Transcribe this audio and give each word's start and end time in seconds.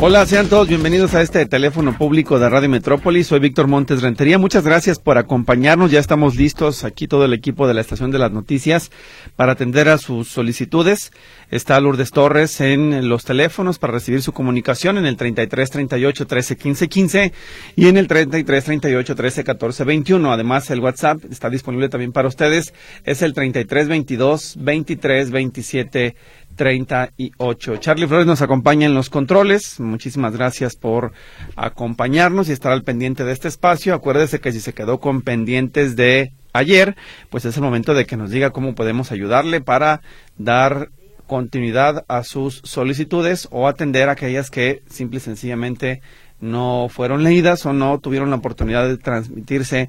Hola, 0.00 0.24
sean 0.26 0.48
todos 0.48 0.68
bienvenidos 0.68 1.16
a 1.16 1.22
este 1.22 1.44
teléfono 1.46 1.98
público 1.98 2.38
de 2.38 2.48
Radio 2.48 2.68
Metrópolis. 2.68 3.26
Soy 3.26 3.40
Víctor 3.40 3.66
Montes 3.66 4.00
Rentería. 4.00 4.38
Muchas 4.38 4.62
gracias 4.62 5.00
por 5.00 5.18
acompañarnos. 5.18 5.90
Ya 5.90 5.98
estamos 5.98 6.36
listos 6.36 6.84
aquí 6.84 7.08
todo 7.08 7.24
el 7.24 7.32
equipo 7.32 7.66
de 7.66 7.74
la 7.74 7.80
Estación 7.80 8.12
de 8.12 8.20
las 8.20 8.30
Noticias 8.30 8.92
para 9.34 9.52
atender 9.52 9.88
a 9.88 9.98
sus 9.98 10.28
solicitudes. 10.28 11.10
Está 11.50 11.80
Lourdes 11.80 12.12
Torres 12.12 12.60
en 12.60 13.08
los 13.08 13.24
teléfonos 13.24 13.80
para 13.80 13.94
recibir 13.94 14.22
su 14.22 14.32
comunicación 14.32 14.98
en 14.98 15.06
el 15.06 15.16
33 15.16 15.68
38 15.68 16.26
13 16.28 16.56
15 16.56 16.88
15 16.88 17.32
y 17.74 17.88
en 17.88 17.96
el 17.96 18.06
33 18.06 18.64
38 18.64 19.16
13 19.16 19.42
14 19.42 19.82
21. 19.82 20.32
Además, 20.32 20.70
el 20.70 20.78
WhatsApp 20.78 21.24
está 21.28 21.50
disponible 21.50 21.88
también 21.88 22.12
para 22.12 22.28
ustedes. 22.28 22.72
Es 23.02 23.20
el 23.22 23.34
33 23.34 23.88
22 23.88 24.58
23 24.60 25.30
27 25.32 26.14
38. 26.58 27.76
Charlie 27.76 28.06
Flores 28.08 28.26
nos 28.26 28.42
acompaña 28.42 28.84
en 28.84 28.94
los 28.94 29.08
controles. 29.08 29.80
Muchísimas 29.80 30.36
gracias 30.36 30.76
por 30.76 31.12
acompañarnos 31.56 32.48
y 32.48 32.52
estar 32.52 32.72
al 32.72 32.82
pendiente 32.82 33.24
de 33.24 33.32
este 33.32 33.48
espacio. 33.48 33.94
Acuérdese 33.94 34.40
que 34.40 34.52
si 34.52 34.60
se 34.60 34.74
quedó 34.74 35.00
con 35.00 35.22
pendientes 35.22 35.96
de 35.96 36.32
ayer, 36.52 36.96
pues 37.30 37.44
es 37.44 37.56
el 37.56 37.62
momento 37.62 37.94
de 37.94 38.04
que 38.04 38.16
nos 38.16 38.30
diga 38.30 38.50
cómo 38.50 38.74
podemos 38.74 39.12
ayudarle 39.12 39.60
para 39.60 40.02
dar 40.36 40.90
continuidad 41.26 42.04
a 42.08 42.24
sus 42.24 42.60
solicitudes 42.64 43.46
o 43.52 43.68
atender 43.68 44.08
aquellas 44.08 44.50
que 44.50 44.82
simple 44.90 45.18
y 45.18 45.20
sencillamente 45.20 46.02
no 46.40 46.88
fueron 46.90 47.22
leídas 47.22 47.64
o 47.66 47.72
no 47.72 48.00
tuvieron 48.00 48.30
la 48.30 48.36
oportunidad 48.36 48.88
de 48.88 48.98
transmitirse 48.98 49.88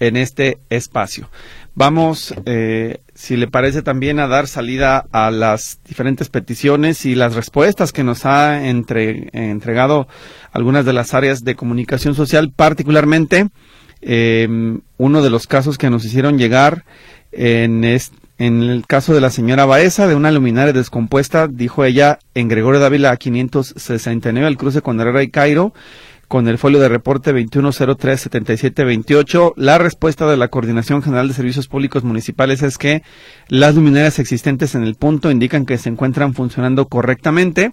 en 0.00 0.16
este 0.16 0.58
espacio. 0.70 1.30
Vamos, 1.78 2.34
eh, 2.44 3.02
si 3.14 3.36
le 3.36 3.46
parece 3.46 3.82
también, 3.82 4.18
a 4.18 4.26
dar 4.26 4.48
salida 4.48 5.06
a 5.12 5.30
las 5.30 5.78
diferentes 5.86 6.28
peticiones 6.28 7.06
y 7.06 7.14
las 7.14 7.36
respuestas 7.36 7.92
que 7.92 8.02
nos 8.02 8.26
ha 8.26 8.66
entregado 8.66 10.08
algunas 10.50 10.84
de 10.84 10.92
las 10.92 11.14
áreas 11.14 11.44
de 11.44 11.54
comunicación 11.54 12.16
social, 12.16 12.50
particularmente 12.50 13.50
em, 14.00 14.80
uno 14.96 15.22
de 15.22 15.30
los 15.30 15.46
casos 15.46 15.78
que 15.78 15.88
nos 15.88 16.04
hicieron 16.04 16.36
llegar 16.36 16.84
en, 17.30 17.84
en 17.84 18.62
el 18.64 18.84
caso 18.88 19.14
de 19.14 19.20
la 19.20 19.30
señora 19.30 19.64
Baeza, 19.64 20.08
de 20.08 20.16
una 20.16 20.32
luminaria 20.32 20.72
descompuesta, 20.72 21.46
dijo 21.46 21.84
ella, 21.84 22.18
en 22.34 22.48
Gregorio 22.48 22.80
Dávila 22.80 23.16
569, 23.16 24.48
al 24.48 24.56
cruce 24.56 24.82
con 24.82 25.00
Herrera 25.00 25.22
y 25.22 25.30
Cairo, 25.30 25.72
con 26.28 26.46
el 26.46 26.58
folio 26.58 26.78
de 26.78 26.90
reporte 26.90 27.34
2103-7728. 27.34 29.54
La 29.56 29.78
respuesta 29.78 30.30
de 30.30 30.36
la 30.36 30.48
Coordinación 30.48 31.02
General 31.02 31.26
de 31.26 31.32
Servicios 31.34 31.68
Públicos 31.68 32.04
Municipales 32.04 32.62
es 32.62 32.76
que 32.76 33.02
las 33.48 33.74
luminarias 33.74 34.18
existentes 34.18 34.74
en 34.74 34.82
el 34.84 34.94
punto 34.94 35.30
indican 35.30 35.64
que 35.64 35.78
se 35.78 35.88
encuentran 35.88 36.34
funcionando 36.34 36.86
correctamente. 36.86 37.72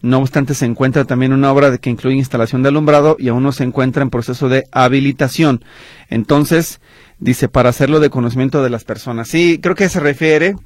No 0.00 0.18
obstante, 0.18 0.54
se 0.54 0.66
encuentra 0.66 1.04
también 1.04 1.32
una 1.32 1.52
obra 1.52 1.70
de 1.70 1.78
que 1.78 1.90
incluye 1.90 2.16
instalación 2.16 2.62
de 2.62 2.70
alumbrado 2.70 3.16
y 3.18 3.28
aún 3.28 3.44
no 3.44 3.52
se 3.52 3.64
encuentra 3.64 4.02
en 4.02 4.10
proceso 4.10 4.48
de 4.48 4.64
habilitación. 4.72 5.64
Entonces, 6.10 6.80
dice, 7.20 7.48
para 7.48 7.70
hacerlo 7.70 8.00
de 8.00 8.10
conocimiento 8.10 8.64
de 8.64 8.70
las 8.70 8.84
personas. 8.84 9.28
Sí, 9.28 9.60
creo 9.62 9.76
que 9.76 9.88
se 9.88 10.00
refiere 10.00 10.56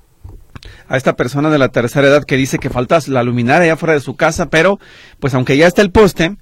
a 0.89 0.97
esta 0.97 1.17
persona 1.17 1.51
de 1.51 1.59
la 1.59 1.69
tercera 1.69 2.09
edad 2.09 2.25
que 2.25 2.37
dice 2.37 2.59
que 2.59 2.71
falta 2.71 2.99
la 3.09 3.23
luminaria 3.23 3.65
allá 3.65 3.77
fuera 3.77 3.93
de 3.93 4.01
su 4.01 4.17
casa, 4.17 4.49
pero 4.49 4.79
pues 5.21 5.35
aunque 5.35 5.57
ya 5.57 5.67
está 5.67 5.83
el 5.83 5.91
poste, 5.91 6.37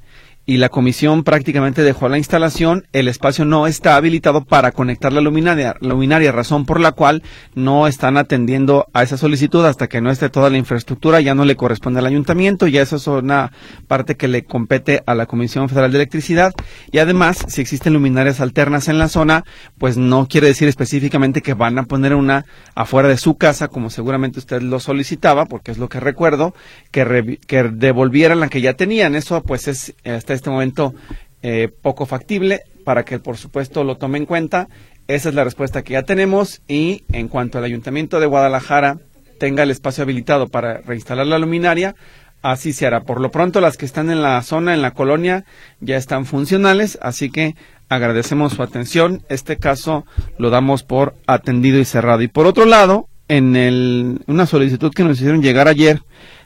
y 0.46 0.58
la 0.58 0.68
comisión 0.68 1.24
prácticamente 1.24 1.82
dejó 1.82 2.08
la 2.08 2.18
instalación, 2.18 2.86
el 2.92 3.08
espacio 3.08 3.44
no 3.44 3.66
está 3.66 3.96
habilitado 3.96 4.44
para 4.44 4.72
conectar 4.72 5.12
la 5.12 5.20
luminaria, 5.20 5.74
luminaria, 5.80 6.32
razón 6.32 6.66
por 6.66 6.80
la 6.80 6.92
cual 6.92 7.22
no 7.54 7.86
están 7.86 8.18
atendiendo 8.18 8.86
a 8.92 9.02
esa 9.02 9.16
solicitud 9.16 9.64
hasta 9.64 9.88
que 9.88 10.02
no 10.02 10.10
esté 10.10 10.28
toda 10.28 10.50
la 10.50 10.58
infraestructura, 10.58 11.20
ya 11.20 11.34
no 11.34 11.44
le 11.44 11.56
corresponde 11.56 12.00
al 12.00 12.06
ayuntamiento, 12.06 12.66
ya 12.66 12.82
eso 12.82 12.96
es 12.96 13.06
una 13.06 13.52
parte 13.88 14.16
que 14.16 14.28
le 14.28 14.44
compete 14.44 15.02
a 15.06 15.14
la 15.14 15.26
Comisión 15.26 15.68
Federal 15.68 15.92
de 15.92 15.98
Electricidad. 15.98 16.52
Y 16.92 16.98
además, 16.98 17.38
si 17.48 17.60
existen 17.62 17.94
luminarias 17.94 18.40
alternas 18.40 18.88
en 18.88 18.98
la 18.98 19.08
zona, 19.08 19.44
pues 19.78 19.96
no 19.96 20.26
quiere 20.28 20.48
decir 20.48 20.68
específicamente 20.68 21.40
que 21.40 21.54
van 21.54 21.78
a 21.78 21.84
poner 21.84 22.14
una 22.14 22.44
afuera 22.74 23.08
de 23.08 23.16
su 23.16 23.36
casa, 23.36 23.68
como 23.68 23.88
seguramente 23.88 24.40
usted 24.40 24.60
lo 24.60 24.78
solicitaba, 24.78 25.46
porque 25.46 25.70
es 25.70 25.78
lo 25.78 25.88
que 25.88 26.00
recuerdo, 26.00 26.54
que, 26.90 27.38
que 27.46 27.62
devolvieran 27.62 28.40
la 28.40 28.48
que 28.48 28.60
ya 28.60 28.74
tenían, 28.74 29.14
eso 29.14 29.42
pues 29.42 29.68
es 29.68 29.94
este 30.34 30.50
momento 30.50 30.94
eh, 31.42 31.68
poco 31.82 32.06
factible 32.06 32.62
para 32.84 33.04
que 33.04 33.18
por 33.18 33.36
supuesto 33.36 33.84
lo 33.84 33.96
tome 33.96 34.18
en 34.18 34.26
cuenta. 34.26 34.68
Esa 35.06 35.28
es 35.28 35.34
la 35.34 35.44
respuesta 35.44 35.82
que 35.82 35.92
ya 35.92 36.02
tenemos 36.02 36.62
y 36.66 37.04
en 37.12 37.28
cuanto 37.28 37.58
al 37.58 37.64
Ayuntamiento 37.64 38.20
de 38.20 38.26
Guadalajara 38.26 38.98
tenga 39.38 39.62
el 39.62 39.70
espacio 39.70 40.02
habilitado 40.04 40.48
para 40.48 40.78
reinstalar 40.78 41.26
la 41.26 41.38
luminaria, 41.38 41.94
así 42.40 42.72
se 42.72 42.86
hará. 42.86 43.02
Por 43.02 43.20
lo 43.20 43.30
pronto 43.30 43.60
las 43.60 43.76
que 43.76 43.84
están 43.84 44.10
en 44.10 44.22
la 44.22 44.40
zona, 44.42 44.74
en 44.74 44.82
la 44.82 44.92
colonia, 44.92 45.44
ya 45.80 45.96
están 45.96 46.24
funcionales, 46.24 46.98
así 47.02 47.30
que 47.30 47.54
agradecemos 47.88 48.54
su 48.54 48.62
atención. 48.62 49.22
Este 49.28 49.56
caso 49.56 50.06
lo 50.38 50.50
damos 50.50 50.82
por 50.82 51.14
atendido 51.26 51.78
y 51.78 51.84
cerrado. 51.84 52.22
Y 52.22 52.28
por 52.28 52.46
otro 52.46 52.64
lado, 52.64 53.08
en 53.28 53.56
el, 53.56 54.22
una 54.26 54.46
solicitud 54.46 54.92
que 54.92 55.04
nos 55.04 55.18
hicieron 55.18 55.42
llegar 55.42 55.68
ayer, 55.68 56.02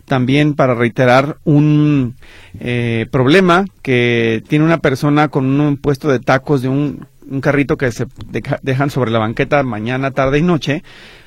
también 0.09 0.55
para 0.55 0.75
reiterar 0.75 1.37
un 1.45 2.17
eh, 2.59 3.07
problema 3.13 3.65
que 3.83 4.43
tiene 4.49 4.65
una 4.65 4.79
persona 4.79 5.29
con 5.29 5.61
un 5.61 5.77
puesto 5.77 6.09
de 6.09 6.19
tacos 6.19 6.63
de 6.63 6.69
un, 6.69 7.07
carrito 7.43 7.77
que 7.77 7.93
se 7.93 8.07
dejan 8.63 8.91
sobre 8.91 9.11
la 9.11 9.19
banqueta 9.19 9.63
mañana, 9.63 10.11
tarde 10.11 10.39
y 10.39 10.43
noche. 10.43 10.83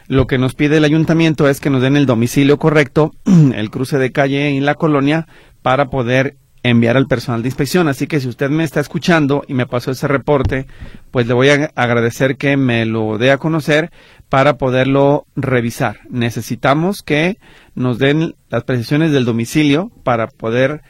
Lo 0.08 0.28
que 0.28 0.40
nos 0.40 0.56
pide 0.56 0.78
el 0.78 0.84
ayuntamiento 0.84 1.48
es 1.48 1.60
que 1.60 1.70
nos 1.70 1.82
den 1.82 1.96
el 1.96 2.08
domicilio 2.08 2.58
correcto, 2.58 3.14
el 3.26 3.70
cruce 3.70 3.98
de 3.98 4.12
calle 4.12 4.50
en 4.50 4.66
la 4.66 4.76
colonia, 4.76 5.28
para 5.62 5.90
poder 5.90 6.38
enviar 6.64 6.98
al 6.98 7.08
personal 7.08 7.42
de 7.42 7.48
inspección. 7.48 7.88
Así 7.88 8.08
que 8.08 8.20
si 8.20 8.28
usted 8.28 8.50
me 8.50 8.64
está 8.64 8.80
escuchando 8.80 9.44
y 9.48 9.54
me 9.54 9.68
pasó 9.68 9.92
ese 9.92 10.08
reporte, 10.08 10.68
pues 11.12 11.28
le 11.28 11.34
voy 11.34 11.50
a 11.50 11.72
agradecer 11.76 12.38
que 12.38 12.58
me 12.58 12.86
lo 12.86 13.18
dé 13.18 13.32
a 13.32 13.38
conocer 13.38 13.92
para 14.32 14.58
poderlo 14.58 15.26
revisar. 15.36 16.00
Necesitamos 16.10 17.04
que 17.04 17.38
nos 17.76 18.00
den 18.00 18.36
las 18.50 18.64
precisiones 18.64 19.12
del 19.12 19.26
domicilio 19.26 19.92
para 20.06 20.28
poder 20.28 20.84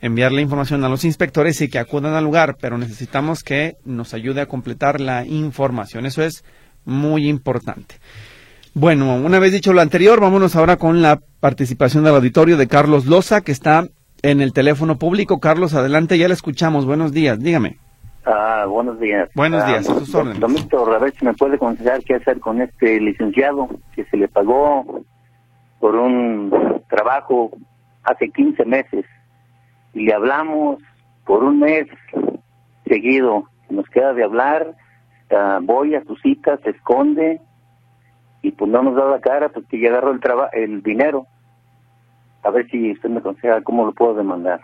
enviar 0.00 0.30
la 0.30 0.42
información 0.42 0.84
a 0.84 0.88
los 0.88 1.04
inspectores 1.04 1.60
y 1.60 1.68
que 1.68 1.80
acudan 1.80 2.14
al 2.14 2.22
lugar, 2.22 2.56
pero 2.60 2.78
necesitamos 2.78 3.42
que 3.42 3.78
nos 3.84 4.14
ayude 4.14 4.42
a 4.42 4.46
completar 4.46 5.00
la 5.00 5.26
información. 5.26 6.06
Eso 6.06 6.22
es 6.22 6.44
muy 6.84 7.28
importante. 7.28 7.96
Bueno, 8.74 9.16
una 9.16 9.40
vez 9.40 9.50
dicho 9.50 9.72
lo 9.72 9.80
anterior, 9.80 10.20
vámonos 10.20 10.54
ahora 10.54 10.76
con 10.76 11.02
la 11.02 11.20
participación 11.40 12.04
del 12.04 12.14
auditorio 12.14 12.56
de 12.56 12.68
Carlos 12.68 13.06
Loza, 13.06 13.40
que 13.40 13.50
está 13.50 13.88
en 14.22 14.40
el 14.40 14.52
teléfono 14.52 15.00
público. 15.00 15.40
Carlos, 15.40 15.74
adelante, 15.74 16.16
ya 16.16 16.28
le 16.28 16.34
escuchamos. 16.34 16.86
Buenos 16.86 17.10
días, 17.10 17.40
dígame. 17.40 17.83
Ah, 18.24 18.64
buenos 18.66 18.98
días. 19.00 19.28
Buenos 19.34 19.62
ah, 19.62 19.66
días, 19.66 19.88
a 19.88 19.94
sus 19.98 20.14
órdenes. 20.14 20.40
Don 20.40 20.94
a 20.94 20.98
ver 20.98 21.12
si 21.12 21.24
me 21.24 21.34
puede 21.34 21.56
aconsejar 21.56 22.02
qué 22.04 22.14
hacer 22.14 22.40
con 22.40 22.62
este 22.62 22.98
licenciado 23.00 23.68
que 23.94 24.04
se 24.06 24.16
le 24.16 24.28
pagó 24.28 25.04
por 25.78 25.94
un 25.96 26.82
trabajo 26.88 27.50
hace 28.02 28.30
15 28.30 28.64
meses 28.64 29.04
y 29.92 30.06
le 30.06 30.14
hablamos 30.14 30.78
por 31.26 31.44
un 31.44 31.60
mes 31.60 31.86
seguido. 32.86 33.44
Nos 33.68 33.86
queda 33.90 34.14
de 34.14 34.24
hablar, 34.24 34.74
ah, 35.30 35.60
voy 35.62 35.94
a 35.94 36.04
su 36.04 36.16
cita, 36.16 36.58
se 36.64 36.70
esconde 36.70 37.40
y 38.40 38.52
pues 38.52 38.70
no 38.70 38.82
nos 38.82 38.96
da 38.96 39.04
la 39.04 39.20
cara 39.20 39.50
porque 39.50 39.78
ya 39.78 39.90
agarró 39.90 40.12
el, 40.12 40.20
el 40.52 40.82
dinero 40.82 41.26
a 42.42 42.50
ver 42.50 42.68
si 42.70 42.92
usted 42.92 43.08
me 43.08 43.18
aconseja 43.18 43.62
cómo 43.62 43.86
lo 43.86 43.92
puedo 43.92 44.14
demandar. 44.14 44.60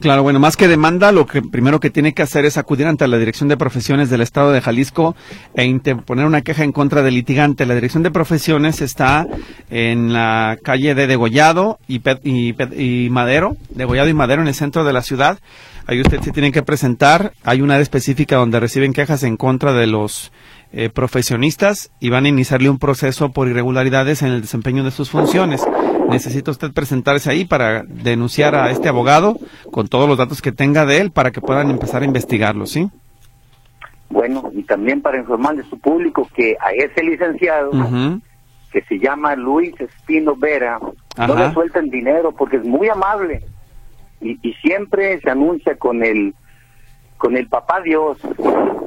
Claro, 0.00 0.22
bueno, 0.22 0.40
más 0.40 0.56
que 0.56 0.66
demanda, 0.66 1.12
lo 1.12 1.26
que 1.26 1.42
primero 1.42 1.78
que 1.78 1.90
tiene 1.90 2.14
que 2.14 2.22
hacer 2.22 2.46
es 2.46 2.56
acudir 2.56 2.86
ante 2.86 3.06
la 3.06 3.18
Dirección 3.18 3.50
de 3.50 3.58
Profesiones 3.58 4.08
del 4.08 4.22
Estado 4.22 4.50
de 4.50 4.62
Jalisco 4.62 5.14
e 5.54 5.66
interponer 5.66 6.24
una 6.24 6.40
queja 6.40 6.64
en 6.64 6.72
contra 6.72 7.02
del 7.02 7.14
litigante. 7.14 7.66
La 7.66 7.74
Dirección 7.74 8.02
de 8.02 8.10
Profesiones 8.10 8.80
está 8.80 9.26
en 9.68 10.14
la 10.14 10.56
calle 10.64 10.94
de 10.94 11.06
Degollado 11.06 11.78
y, 11.86 12.00
y, 12.24 13.10
Madero, 13.10 13.58
Degollado 13.68 14.08
y 14.08 14.14
Madero 14.14 14.40
en 14.40 14.48
el 14.48 14.54
centro 14.54 14.84
de 14.84 14.94
la 14.94 15.02
ciudad. 15.02 15.38
Ahí 15.86 16.00
usted 16.00 16.22
se 16.22 16.32
tiene 16.32 16.50
que 16.50 16.62
presentar. 16.62 17.34
Hay 17.44 17.60
una 17.60 17.74
área 17.74 17.82
específica 17.82 18.36
donde 18.36 18.58
reciben 18.58 18.94
quejas 18.94 19.22
en 19.22 19.36
contra 19.36 19.74
de 19.74 19.86
los 19.86 20.32
eh, 20.72 20.88
profesionistas 20.88 21.90
y 22.00 22.08
van 22.08 22.24
a 22.24 22.28
iniciarle 22.28 22.70
un 22.70 22.78
proceso 22.78 23.32
por 23.32 23.48
irregularidades 23.48 24.22
en 24.22 24.28
el 24.28 24.40
desempeño 24.40 24.82
de 24.82 24.92
sus 24.92 25.10
funciones 25.10 25.60
necesita 26.10 26.50
usted 26.50 26.72
presentarse 26.72 27.30
ahí 27.30 27.44
para 27.44 27.82
denunciar 27.82 28.54
a 28.54 28.70
este 28.70 28.88
abogado 28.88 29.36
con 29.70 29.88
todos 29.88 30.08
los 30.08 30.18
datos 30.18 30.42
que 30.42 30.52
tenga 30.52 30.84
de 30.86 30.98
él 30.98 31.10
para 31.10 31.30
que 31.30 31.40
puedan 31.40 31.70
empezar 31.70 32.02
a 32.02 32.04
investigarlo, 32.04 32.66
¿sí? 32.66 32.90
Bueno, 34.08 34.50
y 34.52 34.64
también 34.64 35.00
para 35.00 35.18
informarle 35.18 35.62
a 35.62 35.70
su 35.70 35.78
público 35.78 36.28
que 36.34 36.56
a 36.60 36.72
ese 36.72 37.02
licenciado, 37.02 37.70
que 38.72 38.82
se 38.82 38.98
llama 38.98 39.36
Luis 39.36 39.72
Espino 39.80 40.34
Vera, 40.36 40.78
no 41.16 41.34
le 41.34 41.52
sueltan 41.52 41.88
dinero 41.90 42.32
porque 42.32 42.56
es 42.56 42.64
muy 42.64 42.88
amable 42.88 43.42
y, 44.20 44.38
y 44.42 44.52
siempre 44.54 45.20
se 45.20 45.30
anuncia 45.30 45.76
con 45.76 46.04
el 46.04 46.34
con 47.16 47.36
el 47.36 47.48
papá 47.48 47.82
Dios, 47.82 48.16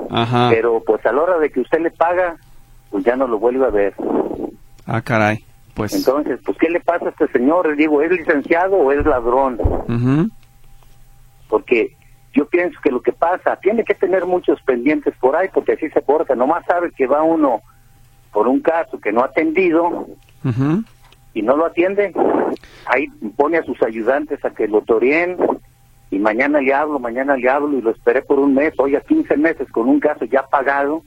Ajá. 0.09 0.49
pero 0.49 0.81
pues 0.83 1.05
a 1.05 1.11
la 1.11 1.21
hora 1.21 1.37
de 1.37 1.51
que 1.51 1.59
usted 1.59 1.79
le 1.81 1.91
paga, 1.91 2.35
pues 2.89 3.03
ya 3.05 3.15
no 3.15 3.27
lo 3.27 3.37
vuelve 3.37 3.63
a 3.63 3.69
ver. 3.69 3.93
Ah, 4.87 5.01
caray. 5.01 5.45
Pues. 5.73 5.93
Entonces, 5.93 6.39
pues 6.45 6.57
¿qué 6.57 6.69
le 6.69 6.79
pasa 6.79 7.07
a 7.07 7.09
este 7.09 7.27
señor? 7.29 7.67
Le 7.67 7.75
digo, 7.75 8.01
¿es 8.01 8.11
licenciado 8.11 8.75
o 8.75 8.91
es 8.91 9.05
ladrón? 9.05 9.57
Porque 11.49 11.95
yo 12.33 12.47
pienso 12.47 12.79
que 12.83 12.91
lo 12.91 13.01
que 13.01 13.11
pasa, 13.11 13.55
tiene 13.57 13.83
que 13.83 13.93
tener 13.93 14.25
muchos 14.25 14.61
pendientes 14.61 15.13
por 15.19 15.35
ahí, 15.35 15.49
porque 15.53 15.73
así 15.73 15.89
se 15.89 16.01
porta. 16.01 16.35
Nomás 16.35 16.65
sabe 16.65 16.91
que 16.91 17.07
va 17.07 17.23
uno 17.23 17.61
por 18.31 18.47
un 18.47 18.61
caso 18.61 18.99
que 18.99 19.11
no 19.11 19.21
ha 19.21 19.25
atendido 19.25 20.07
y 21.33 21.41
no 21.41 21.55
lo 21.55 21.65
atiende. 21.65 22.13
Ahí 22.85 23.07
pone 23.35 23.57
a 23.57 23.63
sus 23.63 23.81
ayudantes 23.83 24.43
a 24.43 24.49
que 24.51 24.67
lo 24.67 24.81
toreen 24.81 25.37
y 26.09 26.19
mañana 26.19 26.59
le 26.59 26.73
hablo, 26.73 26.99
mañana 26.99 27.35
le 27.35 27.49
hablo 27.49 27.77
y 27.77 27.81
lo 27.81 27.91
esperé 27.91 28.21
por 28.21 28.39
un 28.39 28.53
mes, 28.53 28.73
oiga, 28.77 29.01
15 29.01 29.37
meses 29.37 29.67
con 29.71 29.87
un 29.87 29.99
caso 29.99 30.25
ya 30.25 30.43
pagado. 30.43 31.03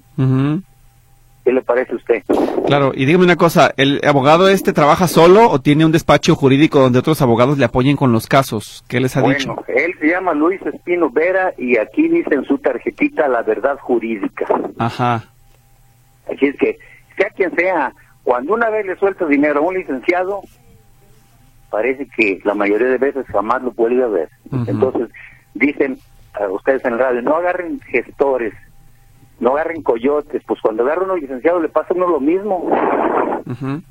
¿Qué 1.46 1.52
le 1.52 1.62
parece 1.62 1.92
a 1.92 1.94
usted? 1.94 2.24
Claro, 2.66 2.90
y 2.92 3.04
dígame 3.04 3.22
una 3.22 3.36
cosa, 3.36 3.72
¿el 3.76 4.00
abogado 4.04 4.48
este 4.48 4.72
trabaja 4.72 5.06
solo 5.06 5.48
o 5.48 5.60
tiene 5.60 5.84
un 5.84 5.92
despacho 5.92 6.34
jurídico 6.34 6.80
donde 6.80 6.98
otros 6.98 7.22
abogados 7.22 7.56
le 7.56 7.64
apoyen 7.64 7.96
con 7.96 8.10
los 8.10 8.26
casos? 8.26 8.84
¿Qué 8.88 8.98
les 8.98 9.16
ha 9.16 9.22
dicho? 9.22 9.54
Bueno, 9.54 9.64
él 9.68 9.94
se 10.00 10.08
llama 10.08 10.34
Luis 10.34 10.60
Espino 10.62 11.08
Vera 11.08 11.54
y 11.56 11.78
aquí 11.78 12.08
dice 12.08 12.34
en 12.34 12.44
su 12.46 12.58
tarjetita 12.58 13.28
la 13.28 13.42
verdad 13.42 13.78
jurídica. 13.78 14.44
Ajá. 14.76 15.22
Así 16.28 16.46
es 16.46 16.56
que, 16.56 16.78
sea 17.16 17.30
quien 17.30 17.54
sea, 17.54 17.92
cuando 18.24 18.52
una 18.52 18.68
vez 18.68 18.84
le 18.84 18.96
suelta 18.96 19.24
dinero 19.24 19.60
a 19.60 19.62
un 19.62 19.74
licenciado, 19.74 20.42
parece 21.70 22.08
que 22.08 22.40
la 22.42 22.54
mayoría 22.54 22.88
de 22.88 22.98
veces 22.98 23.24
jamás 23.26 23.62
lo 23.62 23.70
vuelve 23.70 24.02
a 24.02 24.08
ver. 24.08 24.30
Entonces, 24.66 25.10
dicen 25.54 25.96
a 26.34 26.48
ustedes 26.48 26.84
en 26.84 26.98
radio, 26.98 27.22
no 27.22 27.36
agarren 27.36 27.78
gestores, 27.82 28.52
no 29.40 29.52
agarren 29.52 29.82
coyotes, 29.82 30.42
pues 30.46 30.60
cuando 30.60 30.82
agarra 30.82 31.04
uno 31.04 31.16
licenciado 31.16 31.60
le 31.60 31.68
pasa 31.68 31.88
a 31.92 31.96
uno 31.96 32.08
lo 32.08 32.20
mismo. 32.20 32.68
Entonces 33.46 33.84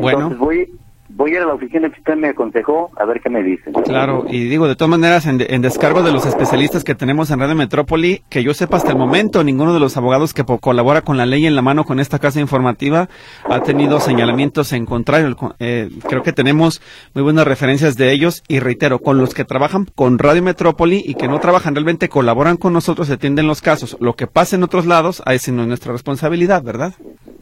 Bueno. 0.00 0.30
voy 0.38 0.70
voy 1.14 1.32
a 1.32 1.34
ir 1.36 1.40
a 1.42 1.46
la 1.46 1.54
oficina 1.54 1.90
que 1.90 1.98
usted 2.00 2.16
me 2.16 2.28
aconsejó 2.28 2.90
a 2.96 3.04
ver 3.04 3.20
qué 3.20 3.28
me 3.30 3.42
dicen. 3.42 3.72
Claro, 3.84 4.24
y 4.28 4.44
digo, 4.48 4.66
de 4.68 4.76
todas 4.76 4.90
maneras, 4.90 5.26
en, 5.26 5.38
de- 5.38 5.46
en 5.50 5.62
descargo 5.62 6.02
de 6.02 6.12
los 6.12 6.24
especialistas 6.26 6.84
que 6.84 6.94
tenemos 6.94 7.30
en 7.30 7.40
Radio 7.40 7.54
Metrópoli, 7.54 8.22
que 8.28 8.42
yo 8.42 8.54
sepa 8.54 8.76
hasta 8.78 8.90
el 8.92 8.98
momento, 8.98 9.44
ninguno 9.44 9.74
de 9.74 9.80
los 9.80 9.96
abogados 9.96 10.32
que 10.34 10.44
colabora 10.60 11.02
con 11.02 11.16
la 11.16 11.26
ley 11.26 11.46
en 11.46 11.54
la 11.56 11.62
mano 11.62 11.84
con 11.84 12.00
esta 12.00 12.18
casa 12.18 12.40
informativa 12.40 13.08
ha 13.48 13.60
tenido 13.62 14.00
señalamientos 14.00 14.72
en 14.72 14.86
contrario. 14.86 15.36
Eh, 15.58 15.88
creo 16.08 16.22
que 16.22 16.32
tenemos 16.32 16.80
muy 17.14 17.22
buenas 17.22 17.46
referencias 17.46 17.96
de 17.96 18.12
ellos 18.12 18.42
y 18.48 18.60
reitero, 18.60 18.98
con 19.00 19.18
los 19.18 19.34
que 19.34 19.44
trabajan 19.44 19.86
con 19.94 20.18
Radio 20.18 20.42
Metrópoli 20.42 21.02
y 21.04 21.14
que 21.14 21.28
no 21.28 21.40
trabajan 21.40 21.74
realmente 21.74 22.08
colaboran 22.08 22.56
con 22.56 22.72
nosotros, 22.72 23.08
se 23.08 23.14
atienden 23.14 23.46
los 23.46 23.60
casos. 23.60 23.96
Lo 24.00 24.14
que 24.14 24.26
pasa 24.26 24.56
en 24.56 24.62
otros 24.62 24.86
lados, 24.86 25.22
ahí 25.26 25.38
sí 25.38 25.52
no 25.52 25.62
es 25.62 25.68
nuestra 25.68 25.92
responsabilidad, 25.92 26.62
¿verdad? 26.62 26.94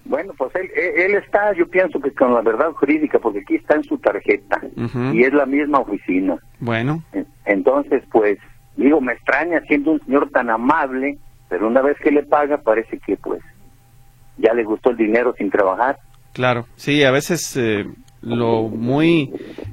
Bueno, 0.09 0.33
pues 0.37 0.51
él, 0.57 0.69
él 0.75 1.15
está, 1.17 1.53
yo 1.55 1.69
pienso 1.69 2.01
que 2.01 2.11
con 2.13 2.33
la 2.35 2.41
verdad 2.41 2.73
jurídica, 2.73 3.19
porque 3.19 3.41
aquí 3.41 3.57
está 3.57 3.77
en 3.77 3.85
su 3.85 3.99
tarjeta 3.99 4.61
y 5.15 5.23
es 5.23 5.33
la 5.33 5.47
misma 5.47 5.79
oficina. 5.81 6.37
Bueno, 6.59 7.03
En- 7.13 7.27
Entonces, 7.45 8.03
pues, 8.11 8.39
digo, 8.77 9.01
me 9.01 9.13
extraña 9.13 9.61
siendo 9.69 9.93
un 9.93 10.01
señor 10.07 10.31
tan 10.31 10.49
amable, 10.51 11.19
pero 11.51 11.69
una 11.69 11.83
vez 11.83 11.97
que 12.03 12.11
le 12.11 12.23
paga 12.25 12.59
parece 12.59 12.99
que, 13.07 13.17
pues, 13.19 13.41
ya 14.39 14.55
le 14.55 14.65
gustó 14.65 14.91
el 14.91 14.97
dinero 14.97 15.35
sin 15.37 15.51
trabajar. 15.51 15.99
Claro, 16.33 16.67
sí, 16.77 17.05
a 17.05 17.11
veces 17.11 17.57
eh, 17.57 17.85
lo 18.23 18.63
muy 18.69 19.33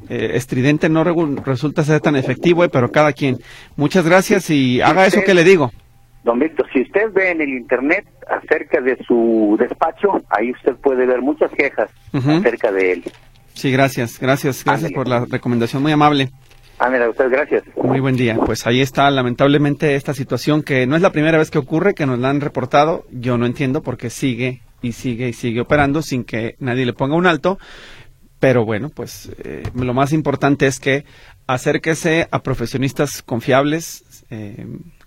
eh, 0.10 0.32
estridente 0.34 0.90
no 0.90 1.04
resulta 1.04 1.84
ser 1.84 2.02
tan 2.02 2.16
efectivo, 2.16 2.64
eh, 2.64 2.70
pero 2.70 2.92
cada 2.92 3.14
quien. 3.14 3.38
Muchas 3.78 4.06
gracias 4.06 4.50
y 4.50 4.82
haga 4.82 5.06
eso 5.06 5.22
que 5.26 5.34
le 5.34 5.44
digo. 5.44 5.72
Don 6.26 6.40
Víctor, 6.40 6.68
si 6.74 6.82
usted 6.82 7.14
ve 7.14 7.30
en 7.30 7.40
el 7.40 7.50
internet 7.50 8.04
acerca 8.28 8.82
de 8.82 8.98
su 9.08 9.56
despacho, 9.60 10.20
ahí 10.30 10.52
usted 10.52 10.76
puede 10.78 11.06
ver 11.06 11.22
muchas 11.22 11.52
quejas 11.52 11.92
acerca 12.12 12.72
de 12.72 12.94
él. 12.94 13.04
Sí, 13.54 13.72
gracias, 13.72 14.20
gracias, 14.20 14.66
gracias 14.66 14.86
Ándale. 14.90 14.96
por 14.96 15.08
la 15.08 15.26
recomendación, 15.26 15.84
muy 15.84 15.92
amable. 15.92 16.32
Ah, 16.80 16.90
mira, 16.90 17.08
usted, 17.08 17.30
gracias. 17.30 17.64
Muy 17.82 18.00
buen 18.00 18.16
día. 18.16 18.38
Pues 18.44 18.66
ahí 18.66 18.82
está, 18.82 19.10
lamentablemente, 19.12 19.94
esta 19.94 20.16
situación 20.16 20.64
que 20.64 20.88
no 20.88 20.96
es 20.96 21.04
la 21.04 21.12
primera 21.12 21.38
vez 21.38 21.52
que 21.52 21.60
ocurre, 21.60 21.94
que 21.94 22.08
nos 22.08 22.18
la 22.18 22.32
han 22.32 22.42
reportado. 22.42 23.06
Yo 23.12 23.38
no 23.38 23.46
entiendo 23.46 23.84
por 23.84 23.96
qué 23.96 24.10
sigue 24.10 24.62
y 24.82 24.94
sigue 24.94 25.30
y 25.30 25.34
sigue 25.34 25.62
operando 25.62 26.02
sin 26.02 26.24
que 26.24 26.56
nadie 26.60 26.88
le 26.88 26.94
ponga 26.94 27.16
un 27.16 27.28
alto. 27.28 27.60
Pero 28.40 28.66
bueno, 28.66 28.90
pues 28.90 29.32
eh, 29.44 29.64
lo 29.76 29.94
más 29.94 30.12
importante 30.12 30.66
es 30.66 30.80
que 30.80 31.06
acérquese 31.48 32.28
a 32.32 32.40
profesionistas 32.40 33.22
confiables, 33.22 34.26
eh, 34.30 34.66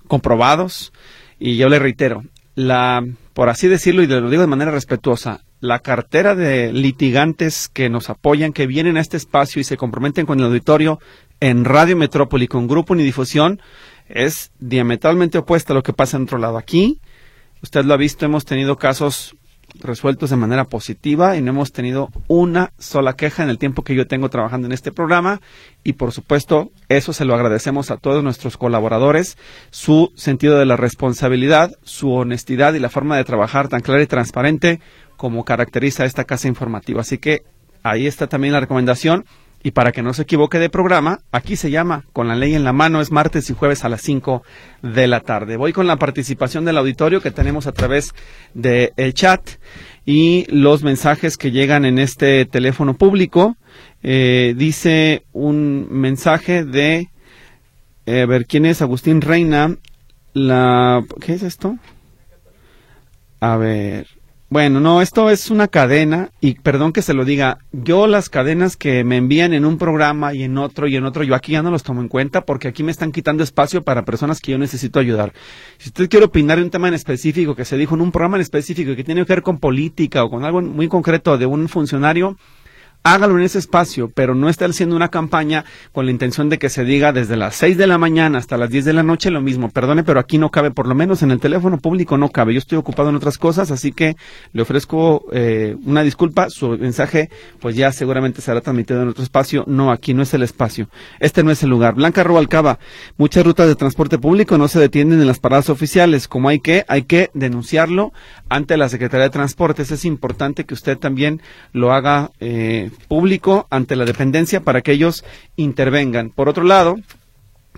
comprobados. 0.09 0.93
Y 1.39 1.57
yo 1.57 1.69
le 1.69 1.79
reitero, 1.79 2.25
la, 2.55 3.07
por 3.35 3.49
así 3.49 3.69
decirlo, 3.69 4.03
y 4.03 4.09
lo 4.09 4.29
digo 4.29 4.43
de 4.43 4.49
manera 4.49 4.73
respetuosa, 4.73 5.45
la 5.61 5.81
cartera 5.81 6.35
de 6.35 6.73
litigantes 6.73 7.69
que 7.69 7.89
nos 7.89 8.11
apoyan, 8.11 8.53
que 8.53 8.67
vienen 8.67 8.97
a 8.97 9.01
este 9.01 9.17
espacio 9.17 9.61
y 9.61 9.65
se 9.65 9.77
comprometen 9.77 10.27
con 10.27 10.39
el 10.39 10.47
auditorio 10.47 11.01
en 11.41 11.65
Radio 11.65 11.97
Metrópoli 11.97 12.49
con 12.49 12.67
Grupo 12.67 12.95
Unidifusión, 12.95 13.61
es 14.09 14.51
diametralmente 14.59 15.39
opuesta 15.39 15.73
a 15.73 15.77
lo 15.77 15.83
que 15.83 15.93
pasa 15.93 16.17
en 16.17 16.25
otro 16.25 16.39
lado. 16.39 16.59
Aquí, 16.59 17.01
usted 17.63 17.85
lo 17.85 17.95
ha 17.95 17.99
visto, 17.99 18.25
hemos 18.25 18.45
tenido 18.45 18.77
casos 18.77 19.37
resueltos 19.81 20.31
de 20.31 20.37
manera 20.37 20.65
positiva 20.65 21.37
y 21.37 21.43
no 21.43 21.51
hemos 21.51 21.73
tenido 21.73 22.11
una 22.27 22.73
sola 22.79 23.15
queja 23.15 23.43
en 23.43 23.51
el 23.51 23.59
tiempo 23.59 23.83
que 23.83 23.95
yo 23.95 24.07
tengo 24.07 24.29
trabajando 24.29 24.67
en 24.67 24.73
este 24.73 24.93
programa 24.93 25.41
y 25.85 25.95
por 25.95 26.13
supuesto 26.13 26.71
eso 26.89 27.13
se 27.13 27.25
lo 27.25 27.35
agradecemos 27.35 27.91
a 27.91 27.97
todos 27.97 28.25
nuestros 28.25 28.57
colaboradores, 28.57 29.37
su 29.71 30.13
sentido 30.17 30.59
de 30.59 30.67
la 30.67 30.77
responsabilidad, 30.77 31.73
su 31.83 32.13
honestidad 32.13 32.75
y 32.75 32.81
la 32.81 32.91
forma 32.91 33.17
de 33.17 33.25
trabajar 33.25 33.69
tan 33.69 33.81
clara 33.81 34.03
y 34.03 34.07
transparente 34.07 34.81
como 35.17 35.45
caracteriza 35.45 36.05
esta 36.05 36.25
casa 36.25 36.49
informativa. 36.49 37.01
Así 37.01 37.19
que 37.19 37.43
ahí 37.83 38.07
está 38.07 38.27
también 38.27 38.53
la 38.53 38.61
recomendación 38.61 39.25
y 39.69 39.71
para 39.71 39.93
que 39.93 40.03
no 40.03 40.15
se 40.15 40.23
equivoque 40.23 40.59
de 40.59 40.71
programa, 40.71 41.21
aquí 41.31 41.55
se 41.55 41.71
llama 41.71 42.07
Con 42.15 42.27
la 42.27 42.37
ley 42.37 42.55
en 42.55 42.65
la 42.65 42.73
mano, 42.73 43.03
es 43.03 43.11
martes 43.11 43.51
y 43.51 43.55
jueves 43.55 43.85
a 43.85 43.91
las 43.91 44.01
5 44.01 44.43
de 44.81 45.07
la 45.07 45.21
tarde. 45.21 45.59
Voy 45.59 45.75
con 45.75 45.87
la 45.87 45.97
participación 45.97 46.65
del 46.65 46.79
auditorio 46.79 47.21
que 47.21 47.31
tenemos 47.31 47.67
a 47.67 47.73
través 47.73 48.15
del 48.55 49.13
chat 49.13 49.43
y 50.07 50.47
los 50.49 50.83
mensajes 50.83 51.37
que 51.37 51.51
llegan 51.51 51.85
en 51.85 51.99
este 51.99 52.47
teléfono 52.47 52.95
público. 52.95 53.59
Eh, 54.03 54.55
dice 54.57 55.25
un 55.35 55.87
mensaje 55.91 56.65
de, 56.65 57.11
eh, 58.07 58.23
a 58.23 58.27
ver, 58.27 58.47
¿quién 58.47 58.65
es? 58.65 58.81
Agustín 58.81 59.21
Reina. 59.21 59.77
La, 60.33 61.05
¿Qué 61.21 61.35
es 61.35 61.43
esto? 61.43 61.77
A 63.41 63.59
ver, 63.59 64.07
bueno, 64.51 64.81
no, 64.81 65.03
esto 65.03 65.29
es 65.29 65.51
una 65.51 65.69
cadena 65.69 66.31
y 66.41 66.55
perdón 66.55 66.95
que 66.95 67.03
se 67.03 67.13
lo 67.13 67.27
diga, 67.27 67.59
yo 67.71 68.07
las 68.07 68.31
cadenas 68.31 68.79
que 68.79 69.05
me 69.05 69.19
envían 69.19 69.53
en 69.53 69.67
un 69.67 69.77
programa 69.77 70.33
y 70.33 70.43
en 70.43 70.57
otro 70.57 70.87
y 70.87 70.97
en 70.97 71.05
otro, 71.05 71.23
yo 71.23 71.35
aquí 71.35 71.53
ya 71.53 71.63
no 71.63 71.71
los 71.71 71.83
tomo 71.83 72.01
en 72.01 72.09
cuenta 72.09 72.47
porque 72.47 72.67
aquí 72.69 72.83
me 72.83 72.91
están 72.91 73.13
quitando 73.13 73.45
espacio 73.45 73.83
para 73.83 74.07
personas 74.07 74.41
que 74.41 74.53
yo 74.53 74.59
necesito 74.59 75.01
ayudar. 75.01 75.35
Si 75.77 75.91
usted 75.91 76.09
quiere 76.09 76.25
opinar 76.25 76.57
de 76.57 76.65
un 76.65 76.71
tema 76.71 76.89
en 76.89 76.95
específico 76.95 77.55
que 77.55 77.67
se 77.67 77.77
dijo 77.77 77.95
en 77.95 78.01
un 78.01 78.11
programa 78.11 78.39
en 78.39 78.41
específico 78.41 78.97
que 78.97 79.05
tiene 79.05 79.27
que 79.27 79.35
ver 79.35 79.43
con 79.43 79.59
política 79.59 80.25
o 80.25 80.31
con 80.31 80.45
algo 80.45 80.63
muy 80.63 80.89
concreto 80.89 81.37
de 81.37 81.45
un 81.45 81.69
funcionario, 81.69 82.39
hágalo 83.03 83.39
en 83.39 83.45
ese 83.45 83.59
espacio, 83.59 84.11
pero 84.15 84.35
no 84.35 84.49
esté 84.49 84.65
haciendo 84.65 84.97
una 84.97 85.09
campaña 85.09 85.65
con 85.93 86.05
la 86.05 86.11
intención 86.11 86.49
de 86.49 86.59
que 86.59 86.69
se 86.69 86.85
diga 86.85 87.13
desde 87.13 87.37
las 87.37 87.55
6 87.57 87.77
de 87.77 87.87
la 87.87 87.99
mañana 87.99 88.39
hasta 88.39 88.57
las 88.57 88.71
10 88.71 88.85
de 88.85 88.93
la 88.93 89.03
noche 89.03 89.31
lo 89.31 89.41
mismo. 89.41 89.71
Perdone, 89.71 90.05
pero 90.05 90.21
aquí 90.21 90.39
no 90.39 90.51
cabe, 90.51 90.71
por 90.71 90.87
lo 90.87 90.95
menos 90.95 91.23
en 91.23 91.31
el 91.31 91.41
teléfono 91.41 91.79
público 91.79 92.19
no 92.19 92.29
cabe. 92.31 92.53
Yo 92.53 92.59
estoy 92.59 92.79
ocupado 92.79 93.09
en 93.09 93.17
otras 93.17 93.39
cosas, 93.39 93.71
así 93.71 93.93
que 93.93 94.17
le 94.53 94.63
ofrezco 94.63 95.25
eh, 95.33 95.77
una 95.85 96.03
disculpa. 96.03 96.51
Su 96.51 96.71
mensaje, 96.71 97.31
pues 97.61 97.77
ya 97.77 97.93
seguramente 97.93 98.41
será 98.43 98.61
transmitido 98.61 99.03
en 99.03 99.09
otro 99.09 99.23
espacio. 99.23 99.65
No, 99.67 99.91
aquí 99.91 100.15
no 100.15 100.23
es 100.23 100.35
el 100.35 100.43
espacio. 100.43 100.89
Este 101.21 101.43
no 101.43 101.51
es 101.51 101.63
el 101.63 101.71
lugar. 101.71 101.95
Blanca 101.95 102.25
Rubalcaba, 102.25 102.79
muchas 103.17 103.45
rutas 103.45 103.69
de 103.69 103.77
transporte 103.77 104.19
público 104.19 104.59
no 104.59 104.69
se 104.69 104.81
detienen 104.81 105.21
en 105.21 105.27
las 105.27 105.39
paradas 105.39 105.71
oficiales. 105.71 106.29
Como 106.29 106.49
hay 106.49 106.61
que, 106.61 106.85
hay 106.89 107.03
que 107.03 107.31
denunciarlo 107.35 108.13
ante 108.49 108.77
la 108.77 108.89
Secretaría 108.89 109.25
de 109.25 109.31
Transportes. 109.31 109.91
Es 109.91 110.05
importante 110.05 110.65
que 110.65 110.75
usted 110.75 110.99
también 110.99 111.41
lo 111.73 111.93
haga 111.93 112.31
eh, 112.41 112.88
público 112.91 113.67
ante 113.71 113.97
la 113.97 114.05
dependencia 114.05 114.61
para 114.61 114.83
que 114.83 114.93
ellos 114.93 115.25
intervengan. 115.57 116.31
Por 116.31 116.49
otro 116.49 116.65
lado, 116.65 116.97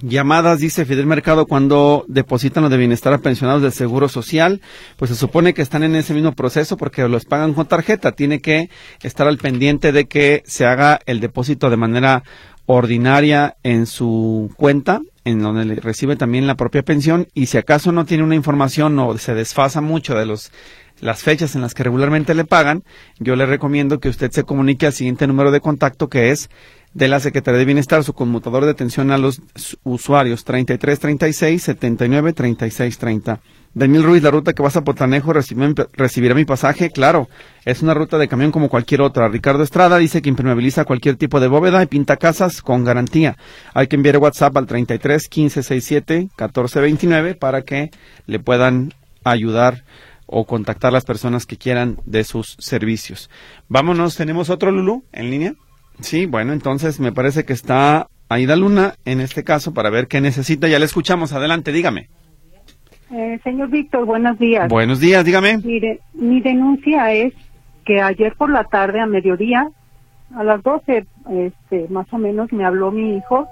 llamadas, 0.02 0.60
dice 0.60 0.84
Fidel 0.84 1.06
Mercado, 1.06 1.46
cuando 1.46 2.04
depositan 2.08 2.62
lo 2.62 2.68
de 2.68 2.76
bienestar 2.76 3.12
a 3.12 3.18
pensionados 3.18 3.62
del 3.62 3.72
Seguro 3.72 4.08
Social, 4.08 4.60
pues 4.96 5.10
se 5.10 5.16
supone 5.16 5.54
que 5.54 5.62
están 5.62 5.82
en 5.82 5.94
ese 5.94 6.14
mismo 6.14 6.32
proceso 6.32 6.76
porque 6.76 7.06
los 7.08 7.24
pagan 7.24 7.54
con 7.54 7.66
tarjeta. 7.66 8.12
Tiene 8.12 8.40
que 8.40 8.70
estar 9.02 9.26
al 9.26 9.38
pendiente 9.38 9.92
de 9.92 10.06
que 10.06 10.42
se 10.46 10.66
haga 10.66 11.00
el 11.06 11.20
depósito 11.20 11.70
de 11.70 11.76
manera 11.76 12.22
ordinaria 12.66 13.56
en 13.62 13.86
su 13.86 14.52
cuenta, 14.56 15.00
en 15.24 15.40
donde 15.40 15.64
le 15.64 15.74
recibe 15.76 16.16
también 16.16 16.46
la 16.46 16.54
propia 16.54 16.82
pensión, 16.82 17.26
y 17.34 17.46
si 17.46 17.58
acaso 17.58 17.92
no 17.92 18.04
tiene 18.04 18.22
una 18.22 18.36
información 18.36 18.98
o 18.98 19.18
se 19.18 19.34
desfasa 19.34 19.80
mucho 19.80 20.14
de 20.14 20.26
los 20.26 20.52
las 21.00 21.22
fechas 21.22 21.54
en 21.54 21.62
las 21.62 21.74
que 21.74 21.84
regularmente 21.84 22.34
le 22.34 22.44
pagan, 22.44 22.82
yo 23.18 23.36
le 23.36 23.46
recomiendo 23.46 24.00
que 24.00 24.08
usted 24.08 24.30
se 24.30 24.44
comunique 24.44 24.86
al 24.86 24.92
siguiente 24.92 25.26
número 25.26 25.50
de 25.50 25.60
contacto 25.60 26.08
que 26.08 26.30
es 26.30 26.50
de 26.92 27.08
la 27.08 27.20
Secretaría 27.20 27.58
de 27.58 27.64
Bienestar, 27.64 28.02
su 28.02 28.14
conmutador 28.14 28.64
de 28.64 28.72
atención 28.72 29.10
a 29.10 29.18
los 29.18 29.40
usuarios 29.84 30.44
3336 30.44 31.62
79 31.62 32.32
36 32.32 32.98
30. 32.98 33.40
Daniel 33.72 34.02
Ruiz, 34.02 34.22
la 34.24 34.32
ruta 34.32 34.52
que 34.52 34.62
vas 34.62 34.76
a 34.76 34.82
Potanejo 34.82 35.32
recibirá 35.32 36.34
mi 36.34 36.44
pasaje, 36.44 36.90
claro, 36.90 37.28
es 37.64 37.82
una 37.82 37.94
ruta 37.94 38.18
de 38.18 38.26
camión 38.26 38.50
como 38.50 38.68
cualquier 38.68 39.00
otra. 39.00 39.28
Ricardo 39.28 39.62
Estrada 39.62 39.98
dice 39.98 40.22
que 40.22 40.28
impermeabiliza 40.28 40.84
cualquier 40.84 41.14
tipo 41.14 41.38
de 41.38 41.46
bóveda 41.46 41.80
y 41.80 41.86
pinta 41.86 42.16
casas 42.16 42.62
con 42.62 42.82
garantía. 42.82 43.36
Hay 43.72 43.86
que 43.86 43.94
enviar 43.94 44.18
WhatsApp 44.18 44.56
al 44.56 44.66
33 44.66 45.28
15 45.28 45.62
67 45.62 46.28
14 46.34 46.80
29 46.80 47.34
para 47.36 47.62
que 47.62 47.90
le 48.26 48.40
puedan 48.40 48.92
ayudar 49.22 49.84
o 50.32 50.44
contactar 50.44 50.90
a 50.90 50.92
las 50.92 51.04
personas 51.04 51.44
que 51.44 51.56
quieran 51.56 51.98
de 52.04 52.24
sus 52.24 52.56
servicios. 52.60 53.30
Vámonos, 53.68 54.16
tenemos 54.16 54.48
otro 54.48 54.70
Lulu 54.70 55.04
en 55.12 55.30
línea. 55.30 55.54
Sí, 56.00 56.26
bueno, 56.26 56.52
entonces 56.52 57.00
me 57.00 57.12
parece 57.12 57.44
que 57.44 57.52
está 57.52 58.08
Aida 58.28 58.54
Luna 58.54 58.94
en 59.04 59.20
este 59.20 59.42
caso 59.42 59.74
para 59.74 59.90
ver 59.90 60.06
qué 60.06 60.20
necesita. 60.20 60.68
Ya 60.68 60.78
le 60.78 60.84
escuchamos. 60.84 61.32
Adelante, 61.32 61.72
dígame. 61.72 62.08
Eh, 63.10 63.40
señor 63.42 63.70
Víctor, 63.70 64.06
buenos 64.06 64.38
días. 64.38 64.68
Buenos 64.68 65.00
días, 65.00 65.24
dígame. 65.24 65.58
Mire, 65.58 65.98
mi 66.14 66.40
denuncia 66.40 67.12
es 67.12 67.34
que 67.84 68.00
ayer 68.00 68.34
por 68.36 68.50
la 68.50 68.64
tarde, 68.64 69.00
a 69.00 69.06
mediodía, 69.06 69.68
a 70.36 70.44
las 70.44 70.62
12, 70.62 71.06
este, 71.28 71.88
más 71.88 72.06
o 72.12 72.18
menos, 72.18 72.52
me 72.52 72.64
habló 72.64 72.92
mi 72.92 73.16
hijo 73.16 73.48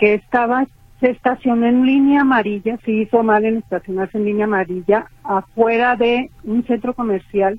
que 0.00 0.14
estaba, 0.14 0.66
se 1.02 1.10
estacionó 1.10 1.66
en 1.66 1.84
línea 1.84 2.20
amarilla, 2.20 2.78
se 2.84 2.92
hizo 2.92 3.24
mal 3.24 3.44
en 3.44 3.56
estacionarse 3.56 4.18
en 4.18 4.24
línea 4.24 4.44
amarilla, 4.44 5.06
afuera 5.24 5.96
de 5.96 6.30
un 6.44 6.64
centro 6.64 6.94
comercial 6.94 7.58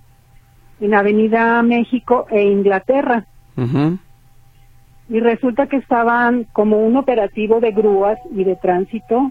en 0.80 0.94
Avenida 0.94 1.62
México 1.62 2.26
e 2.32 2.42
Inglaterra. 2.42 3.26
Y 5.10 5.20
resulta 5.20 5.68
que 5.68 5.76
estaban 5.76 6.46
como 6.54 6.78
un 6.78 6.96
operativo 6.96 7.60
de 7.60 7.72
grúas 7.72 8.18
y 8.34 8.46
de 8.46 8.56
tránsito, 8.56 9.30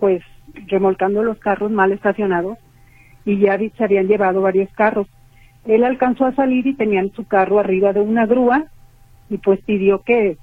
pues 0.00 0.24
remolcando 0.66 1.22
los 1.22 1.38
carros 1.38 1.70
mal 1.70 1.92
estacionados 1.92 2.58
y 3.24 3.38
ya 3.38 3.56
se 3.56 3.84
habían 3.84 4.08
llevado 4.08 4.42
varios 4.42 4.72
carros. 4.72 5.06
Él 5.66 5.84
alcanzó 5.84 6.26
a 6.26 6.34
salir 6.34 6.66
y 6.66 6.74
tenían 6.74 7.12
su 7.12 7.24
carro 7.28 7.60
arriba 7.60 7.92
de 7.92 8.00
una 8.00 8.26
grúa 8.26 8.64
y 9.28 9.38
pues 9.38 9.60
pidió 9.60 10.02
que, 10.02 10.36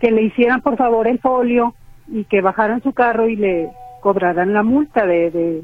que 0.00 0.10
le 0.10 0.22
hicieran 0.22 0.62
por 0.62 0.78
favor 0.78 1.06
el 1.08 1.18
folio 1.18 1.74
y 2.08 2.24
que 2.24 2.40
bajaran 2.40 2.82
su 2.82 2.92
carro 2.92 3.28
y 3.28 3.36
le 3.36 3.70
cobraran 4.00 4.52
la 4.52 4.62
multa 4.62 5.06
de, 5.06 5.30
de 5.30 5.62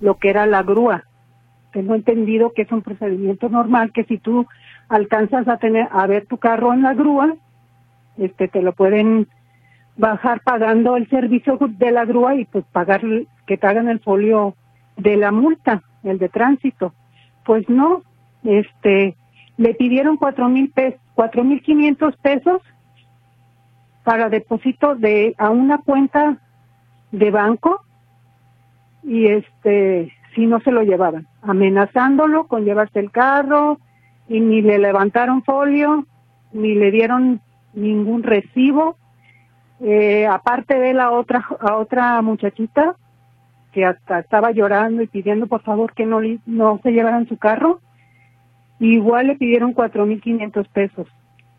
lo 0.00 0.16
que 0.18 0.30
era 0.30 0.46
la 0.46 0.62
grúa. 0.62 1.04
Tengo 1.72 1.94
entendido 1.94 2.52
que 2.52 2.62
es 2.62 2.72
un 2.72 2.82
procedimiento 2.82 3.48
normal 3.48 3.92
que 3.92 4.04
si 4.04 4.18
tú 4.18 4.46
alcanzas 4.88 5.46
a 5.48 5.58
tener 5.58 5.88
a 5.90 6.06
ver 6.06 6.26
tu 6.26 6.36
carro 6.38 6.72
en 6.74 6.82
la 6.82 6.94
grúa, 6.94 7.34
este 8.18 8.48
te 8.48 8.60
lo 8.60 8.72
pueden 8.72 9.28
bajar 9.96 10.40
pagando 10.40 10.96
el 10.96 11.08
servicio 11.08 11.58
de 11.60 11.90
la 11.90 12.04
grúa 12.04 12.34
y 12.34 12.44
pues 12.46 12.64
pagar 12.72 13.02
que 13.46 13.56
te 13.56 13.66
hagan 13.66 13.88
el 13.88 14.00
folio 14.00 14.54
de 14.96 15.16
la 15.16 15.30
multa, 15.30 15.82
el 16.02 16.18
de 16.18 16.28
tránsito. 16.28 16.94
Pues 17.44 17.68
no, 17.68 18.02
este 18.44 19.16
le 19.56 19.74
pidieron 19.74 20.16
cuatro 20.16 20.48
mil 20.48 20.70
pesos, 20.70 21.00
cuatro 21.14 21.44
mil 21.44 21.62
quinientos 21.62 22.16
pesos 22.16 22.62
para 24.10 24.28
depósito 24.28 24.96
de 24.96 25.36
a 25.38 25.50
una 25.50 25.78
cuenta 25.78 26.36
de 27.12 27.30
banco 27.30 27.80
y 29.04 29.28
este 29.28 30.12
si 30.34 30.46
no 30.46 30.58
se 30.62 30.72
lo 30.72 30.82
llevaban, 30.82 31.28
amenazándolo 31.42 32.48
con 32.48 32.64
llevarse 32.64 32.98
el 32.98 33.12
carro, 33.12 33.78
y 34.28 34.40
ni 34.40 34.62
le 34.62 34.80
levantaron 34.80 35.44
folio, 35.44 36.06
ni 36.52 36.74
le 36.74 36.90
dieron 36.90 37.40
ningún 37.72 38.24
recibo. 38.24 38.96
Eh, 39.80 40.26
aparte 40.26 40.76
de 40.80 40.92
la 40.92 41.12
otra, 41.12 41.46
a 41.60 41.76
otra 41.76 42.20
muchachita 42.20 42.96
que 43.70 43.84
hasta 43.84 44.18
estaba 44.18 44.50
llorando 44.50 45.02
y 45.02 45.06
pidiendo 45.06 45.46
por 45.46 45.62
favor 45.62 45.94
que 45.94 46.04
no, 46.04 46.18
no 46.46 46.80
se 46.82 46.90
llevaran 46.90 47.28
su 47.28 47.38
carro, 47.38 47.78
igual 48.80 49.28
le 49.28 49.36
pidieron 49.36 49.72
cuatro 49.72 50.04
mil 50.04 50.20
quinientos 50.20 50.66
pesos. 50.66 51.06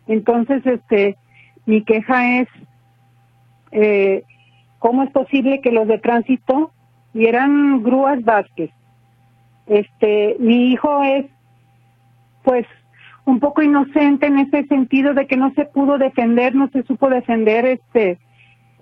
Entonces, 0.06 0.66
este, 0.66 1.16
mi 1.66 1.82
queja 1.84 2.40
es, 2.40 2.48
eh, 3.72 4.22
¿cómo 4.78 5.02
es 5.02 5.10
posible 5.10 5.60
que 5.60 5.72
los 5.72 5.86
de 5.86 5.98
tránsito 5.98 6.72
vieran 7.12 7.82
grúas 7.82 8.22
Vázquez? 8.24 8.70
Este, 9.66 10.36
mi 10.38 10.72
hijo 10.72 11.02
es 11.02 11.26
pues 12.42 12.66
un 13.24 13.38
poco 13.38 13.62
inocente 13.62 14.26
en 14.26 14.38
ese 14.38 14.66
sentido 14.66 15.14
de 15.14 15.26
que 15.26 15.36
no 15.36 15.52
se 15.54 15.64
pudo 15.66 15.98
defender, 15.98 16.54
no 16.54 16.68
se 16.70 16.82
supo 16.82 17.08
defender 17.08 17.64
este 17.66 18.18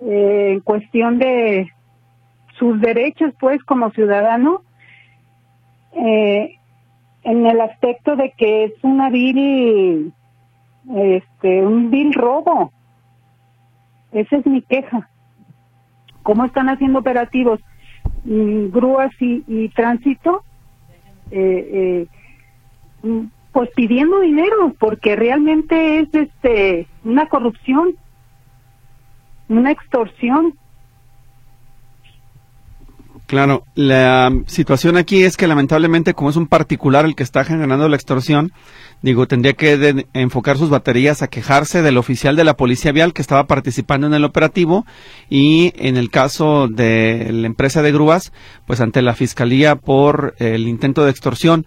eh, 0.01 0.53
en 0.53 0.59
cuestión 0.61 1.19
de 1.19 1.69
sus 2.57 2.81
derechos 2.81 3.33
pues 3.39 3.63
como 3.63 3.91
ciudadano 3.91 4.63
eh, 5.93 6.55
en 7.23 7.45
el 7.45 7.61
aspecto 7.61 8.15
de 8.15 8.31
que 8.35 8.63
es 8.65 8.73
una 8.81 9.09
vil 9.09 10.11
este 10.89 11.65
un 11.65 11.89
vil 11.91 12.13
robo. 12.13 12.71
Esa 14.11 14.37
es 14.37 14.45
mi 14.45 14.61
queja. 14.61 15.09
Cómo 16.23 16.45
están 16.45 16.69
haciendo 16.69 16.99
operativos 16.99 17.59
mm, 18.25 18.67
grúas 18.71 19.11
y, 19.19 19.43
y 19.47 19.69
tránsito 19.69 20.43
eh, 21.31 22.07
eh, 23.03 23.27
pues 23.51 23.69
pidiendo 23.75 24.19
dinero 24.19 24.73
porque 24.77 25.15
realmente 25.15 25.99
es 25.99 26.13
este 26.13 26.87
una 27.03 27.27
corrupción 27.27 27.95
una 29.51 29.71
extorsión. 29.71 30.53
Claro, 33.27 33.63
la 33.75 34.29
situación 34.47 34.97
aquí 34.97 35.23
es 35.23 35.37
que 35.37 35.47
lamentablemente 35.47 36.13
como 36.13 36.29
es 36.29 36.35
un 36.35 36.47
particular 36.47 37.05
el 37.05 37.15
que 37.15 37.23
está 37.23 37.45
generando 37.45 37.87
la 37.87 37.95
extorsión, 37.95 38.51
digo, 39.01 39.27
tendría 39.27 39.53
que 39.53 40.05
enfocar 40.13 40.57
sus 40.57 40.69
baterías 40.69 41.21
a 41.21 41.27
quejarse 41.27 41.81
del 41.81 41.97
oficial 41.97 42.35
de 42.35 42.43
la 42.43 42.55
policía 42.55 42.91
vial 42.91 43.13
que 43.13 43.21
estaba 43.21 43.47
participando 43.47 44.07
en 44.07 44.13
el 44.13 44.23
operativo 44.23 44.85
y 45.29 45.73
en 45.75 45.97
el 45.97 46.09
caso 46.09 46.67
de 46.67 47.29
la 47.31 47.47
empresa 47.47 47.81
de 47.81 47.91
grúas, 47.91 48.31
pues 48.65 48.81
ante 48.81 49.01
la 49.01 49.15
fiscalía 49.15 49.75
por 49.75 50.35
el 50.39 50.67
intento 50.67 51.03
de 51.03 51.11
extorsión. 51.11 51.65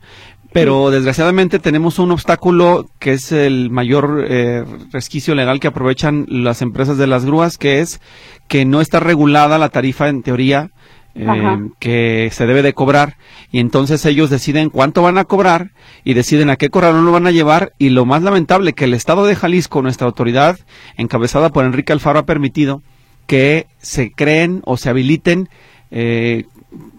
Pero 0.53 0.93
desgraciadamente 0.93 1.59
tenemos 1.59 1.99
un 1.99 2.13
obstáculo 2.13 2.87
que 3.01 3.15
es 3.15 3.33
el 3.33 3.71
mayor 3.71 4.25
eh, 4.29 4.65
resquicio 4.93 5.35
legal 5.35 5.59
que 5.59 5.67
aprovechan 5.67 6.27
las 6.29 6.63
empresas 6.63 6.97
de 6.97 7.09
las 7.09 7.25
grúas, 7.25 7.59
que 7.59 7.81
es 7.81 8.01
que 8.47 8.65
no 8.65 8.81
está 8.81 9.01
regulada 9.01 9.59
la 9.59 9.71
tarifa 9.71 10.09
en 10.09 10.23
teoría 10.23 10.71
eh, 11.15 11.59
que 11.79 12.31
se 12.33 12.47
debe 12.47 12.63
de 12.63 12.75
cobrar. 12.75 13.17
Y 13.53 13.61
entonces 13.61 14.05
ellos 14.05 14.31
deciden 14.31 14.71
cuánto 14.71 15.03
van 15.03 15.19
a 15.19 15.25
cobrar 15.25 15.71
y 16.05 16.15
deciden 16.15 16.51
a 16.51 16.57
qué 16.57 16.71
corralón 16.71 17.05
lo 17.05 17.13
van 17.13 17.27
a 17.27 17.31
llevar. 17.31 17.73
Y 17.79 17.91
lo 17.91 18.05
más 18.05 18.23
lamentable 18.23 18.73
que 18.73 18.85
el 18.85 18.95
Estado 18.95 19.25
de 19.25 19.37
Jalisco, 19.37 19.83
nuestra 19.83 20.07
autoridad 20.07 20.59
encabezada 20.97 21.51
por 21.51 21.65
Enrique 21.65 21.93
Alfaro 21.93 22.19
ha 22.19 22.27
permitido 22.27 22.83
que 23.27 23.67
se 23.79 24.13
creen 24.13 24.61
o 24.65 24.77
se 24.77 24.91
habiliten 24.91 25.49
eh, 25.91 26.45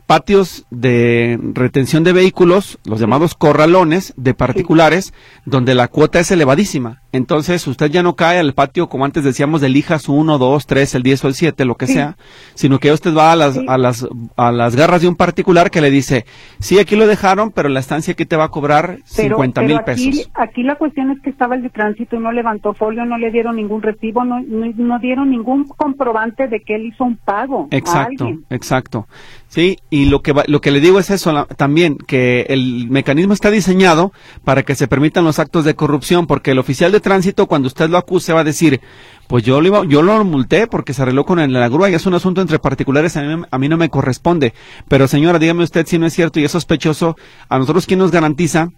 patios 0.05 0.65
de 0.69 1.39
retención 1.53 2.03
de 2.03 2.13
vehículos, 2.13 2.79
los 2.86 3.00
llamados 3.00 3.36
corralones 3.36 4.13
de 4.17 4.34
particulares, 4.34 5.13
donde 5.45 5.75
la 5.75 5.88
cuota 5.88 6.19
es 6.19 6.31
elevadísima. 6.31 7.01
Entonces, 7.15 7.65
usted 7.65 7.89
ya 7.89 8.03
no 8.03 8.15
cae 8.15 8.39
al 8.39 8.53
patio, 8.53 8.89
como 8.89 9.05
antes 9.05 9.24
decíamos, 9.24 9.62
del 9.62 9.77
IJAS 9.77 10.10
1, 10.10 10.38
2, 10.38 10.67
3, 10.67 10.95
el 10.95 11.03
10 11.03 11.24
o 11.24 11.27
el 11.29 11.34
7, 11.34 11.63
lo 11.63 11.75
que 11.75 11.88
sea, 11.88 12.17
sino 12.55 12.77
que 12.77 12.91
usted 12.91 13.15
va 13.15 13.31
a 13.31 13.38
las, 13.38 13.57
a, 13.67 13.77
las, 13.77 14.05
a 14.36 14.51
las 14.51 14.75
garras 14.75 15.01
de 15.01 15.07
un 15.07 15.15
particular 15.15 15.72
que 15.72 15.79
le 15.79 15.89
dice, 15.91 16.25
sí, 16.60 16.77
aquí 16.77 16.98
lo 16.98 17.07
dejaron, 17.07 17.51
pero 17.51 17.69
la 17.69 17.79
estancia 17.79 18.12
aquí 18.12 18.25
te 18.25 18.36
va 18.36 18.45
a 18.45 18.50
cobrar 18.50 18.98
50 19.05 19.62
mil 19.62 19.79
pesos. 19.81 20.29
Aquí 20.34 20.63
la 20.63 20.75
cuestión 20.75 21.12
es 21.12 21.22
que 21.22 21.29
estaba 21.29 21.55
el 21.55 21.62
de 21.62 21.69
tránsito 21.69 22.17
y 22.17 22.19
no 22.19 22.34
levantó 22.34 22.74
folio, 22.74 23.05
no 23.05 23.17
le 23.17 23.31
dieron 23.31 23.55
ningún 23.55 23.81
recibo, 23.81 24.25
no, 24.25 24.41
no, 24.41 25.00
dieron 25.00 25.29
ningún 25.29 25.65
comprobante 25.65 26.50
de 26.50 26.60
que 26.60 26.75
él 26.75 26.88
hizo 26.88 27.05
un 27.05 27.15
pago. 27.15 27.69
Exacto, 27.72 28.29
exacto. 28.50 29.07
Sí, 29.48 29.77
y 29.89 30.10
lo 30.10 30.22
que, 30.22 30.34
lo 30.48 30.60
que 30.60 30.72
le 30.72 30.81
digo 30.81 31.00
es 31.00 31.10
eso 31.10 31.45
también, 31.55 31.98
que 31.98 32.41
el 32.50 32.89
mecanismo 32.89 33.34
está 33.34 33.51
diseñado 33.51 34.12
para 34.43 34.63
que 34.63 34.75
se 34.75 34.89
permitan 34.89 35.24
los 35.24 35.39
actos 35.39 35.63
de 35.63 35.75
corrupción, 35.75 36.27
porque 36.27 36.51
el 36.51 36.60
oficial 36.60 36.91
de 36.91 37.00
tránsito, 37.05 37.45
cuando 37.45 37.67
usted 37.67 37.88
lo 37.88 37.97
acuse, 37.97 38.33
va 38.33 38.39
a 38.39 38.43
decir, 38.43 38.81
pues 39.27 39.43
yo 39.43 39.62
lo, 39.62 39.83
yo 39.83 40.01
lo 40.01 40.25
multé 40.25 40.65
porque 40.65 40.93
se 40.93 41.03
arregló 41.03 41.24
con 41.24 41.53
la 41.53 41.69
grúa 41.69 41.91
y 41.91 41.93
es 41.93 42.05
un 42.07 42.15
asunto 42.15 42.41
entre 42.41 42.57
particulares, 42.57 43.15
a 43.15 43.21
mí, 43.21 43.43
a 43.50 43.57
mí 43.59 43.69
no 43.69 43.77
me 43.77 43.89
corresponde. 43.89 44.53
Pero 44.88 45.07
señora, 45.07 45.38
dígame 45.38 45.63
usted 45.63 45.85
si 45.85 46.00
no 46.00 46.07
es 46.07 46.13
cierto 46.13 46.39
y 46.39 46.45
es 46.45 46.51
sospechoso, 46.51 47.15
a 47.47 47.59
nosotros 47.59 47.85
quién 47.85 48.00
nos 48.00 48.12
garantiza 48.12 48.69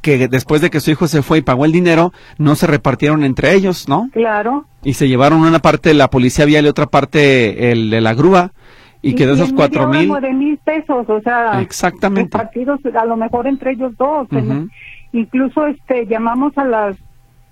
que 0.00 0.28
después 0.28 0.60
de 0.60 0.70
que 0.70 0.80
su 0.80 0.90
hijo 0.90 1.06
se 1.06 1.22
fue 1.22 1.38
y 1.38 1.42
pagó 1.42 1.64
el 1.64 1.72
dinero, 1.72 2.12
no 2.38 2.54
se 2.56 2.66
repartieron 2.66 3.24
entre 3.24 3.54
ellos, 3.54 3.88
¿no? 3.88 4.08
Claro. 4.12 4.66
Y 4.82 4.94
se 4.94 5.06
llevaron 5.08 5.40
una 5.40 5.60
parte 5.60 5.94
la 5.94 6.08
policía 6.08 6.44
vial 6.44 6.64
y 6.64 6.68
otra 6.68 6.86
parte 6.86 7.72
el 7.72 7.90
de 7.90 8.00
la 8.00 8.14
grúa. 8.14 8.52
Y, 9.00 9.14
que 9.14 9.26
de 9.26 9.34
esos 9.34 9.52
cuatro 9.52 9.86
mil... 9.86 10.10
de 10.20 10.32
mil 10.32 10.58
pesos, 10.58 11.06
o 11.08 11.20
sea... 11.20 11.60
Exactamente. 11.60 12.38
Repartidos 12.38 12.80
a 12.98 13.04
lo 13.04 13.18
mejor 13.18 13.46
entre 13.46 13.72
ellos 13.72 13.92
dos. 13.98 14.28
Incluso 15.12 15.66
este 15.66 16.06
llamamos 16.06 16.56
a 16.56 16.64
las 16.64 16.96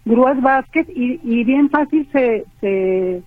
grúas 0.05 0.41
Vázquez 0.41 0.89
y, 0.89 1.21
y 1.23 1.45
bien 1.45 1.71
fácil 1.71 2.09
se, 2.13 2.45
se 2.61 3.23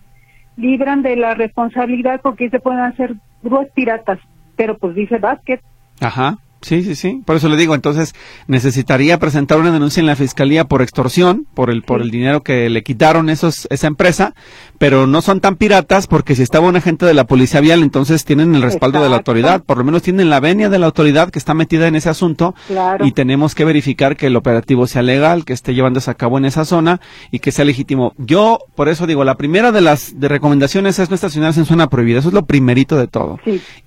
libran 0.58 1.02
de 1.02 1.16
la 1.16 1.34
responsabilidad 1.34 2.22
porque 2.22 2.50
se 2.50 2.60
pueden 2.60 2.82
hacer 2.82 3.16
grúas 3.44 3.68
piratas. 3.74 4.20
Pero 4.56 4.78
pues 4.78 4.96
dice 4.96 5.18
Vázquez. 5.18 5.62
Ajá. 6.02 6.38
Sí, 6.66 6.84
sí, 6.84 6.96
sí. 6.96 7.22
Por 7.24 7.36
eso 7.36 7.48
le 7.48 7.58
digo, 7.58 7.76
entonces 7.76 8.16
necesitaría 8.48 9.20
presentar 9.20 9.60
una 9.60 9.72
denuncia 9.72 10.02
en 10.02 10.08
la 10.08 10.16
fiscalía 10.16 10.66
por 10.66 10.82
extorsión, 10.82 11.46
por 11.54 11.70
el 11.70 11.84
por 11.84 12.02
el 12.02 12.10
dinero 12.10 12.42
que 12.42 12.72
le 12.72 12.82
quitaron 12.82 13.30
esos 13.30 13.68
esa 13.70 13.86
empresa, 13.86 14.34
pero 14.80 15.06
no 15.06 15.22
son 15.22 15.42
tan 15.42 15.58
piratas 15.58 16.08
porque 16.08 16.34
si 16.34 16.42
estaba 16.42 16.68
un 16.68 16.76
agente 16.76 17.06
de 17.06 17.14
la 17.14 17.28
policía 17.28 17.62
vial, 17.62 17.84
entonces 17.84 18.26
tienen 18.26 18.56
el 18.56 18.64
respaldo 18.64 19.00
de 19.04 19.10
la 19.10 19.18
autoridad, 19.18 19.62
por 19.62 19.78
lo 19.78 19.84
menos 19.84 20.02
tienen 20.02 20.32
la 20.32 20.40
venia 20.40 20.68
de 20.68 20.80
la 20.80 20.88
autoridad 20.88 21.30
que 21.30 21.38
está 21.38 21.54
metida 21.54 21.88
en 21.88 21.96
ese 21.96 22.10
asunto 22.10 22.56
y 23.02 23.12
tenemos 23.12 23.54
que 23.54 23.64
verificar 23.64 24.18
que 24.18 24.26
el 24.26 24.36
operativo 24.36 24.88
sea 24.88 25.04
legal, 25.04 25.46
que 25.46 25.54
esté 25.54 25.76
llevándose 25.76 26.10
a 26.10 26.16
cabo 26.16 26.40
en 26.40 26.46
esa 26.46 26.66
zona 26.66 27.00
y 27.30 27.40
que 27.42 27.52
sea 27.52 27.64
legítimo. 27.64 28.14
Yo, 28.18 28.58
por 28.74 28.90
eso 28.90 29.06
digo, 29.06 29.24
la 29.24 29.36
primera 29.36 29.72
de 29.72 29.82
las 29.82 30.20
de 30.20 30.30
recomendaciones 30.30 30.98
es 30.98 31.12
no 31.12 31.16
estacionarse 31.16 31.60
en 31.60 31.68
zona 31.68 31.92
prohibida, 31.92 32.18
eso 32.18 32.30
es 32.30 32.34
lo 32.34 32.48
primerito 32.48 32.98
de 32.98 33.06
todo. 33.06 33.40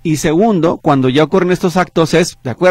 Y 0.05 0.19
segundo, 0.19 0.77
cuando 0.77 1.09
ya 1.09 1.25
ocurren 1.25 1.51
estos 1.51 1.77
actos 1.77 2.15
es, 2.15 2.39
de 2.45 2.51
acuerdo 2.51 2.68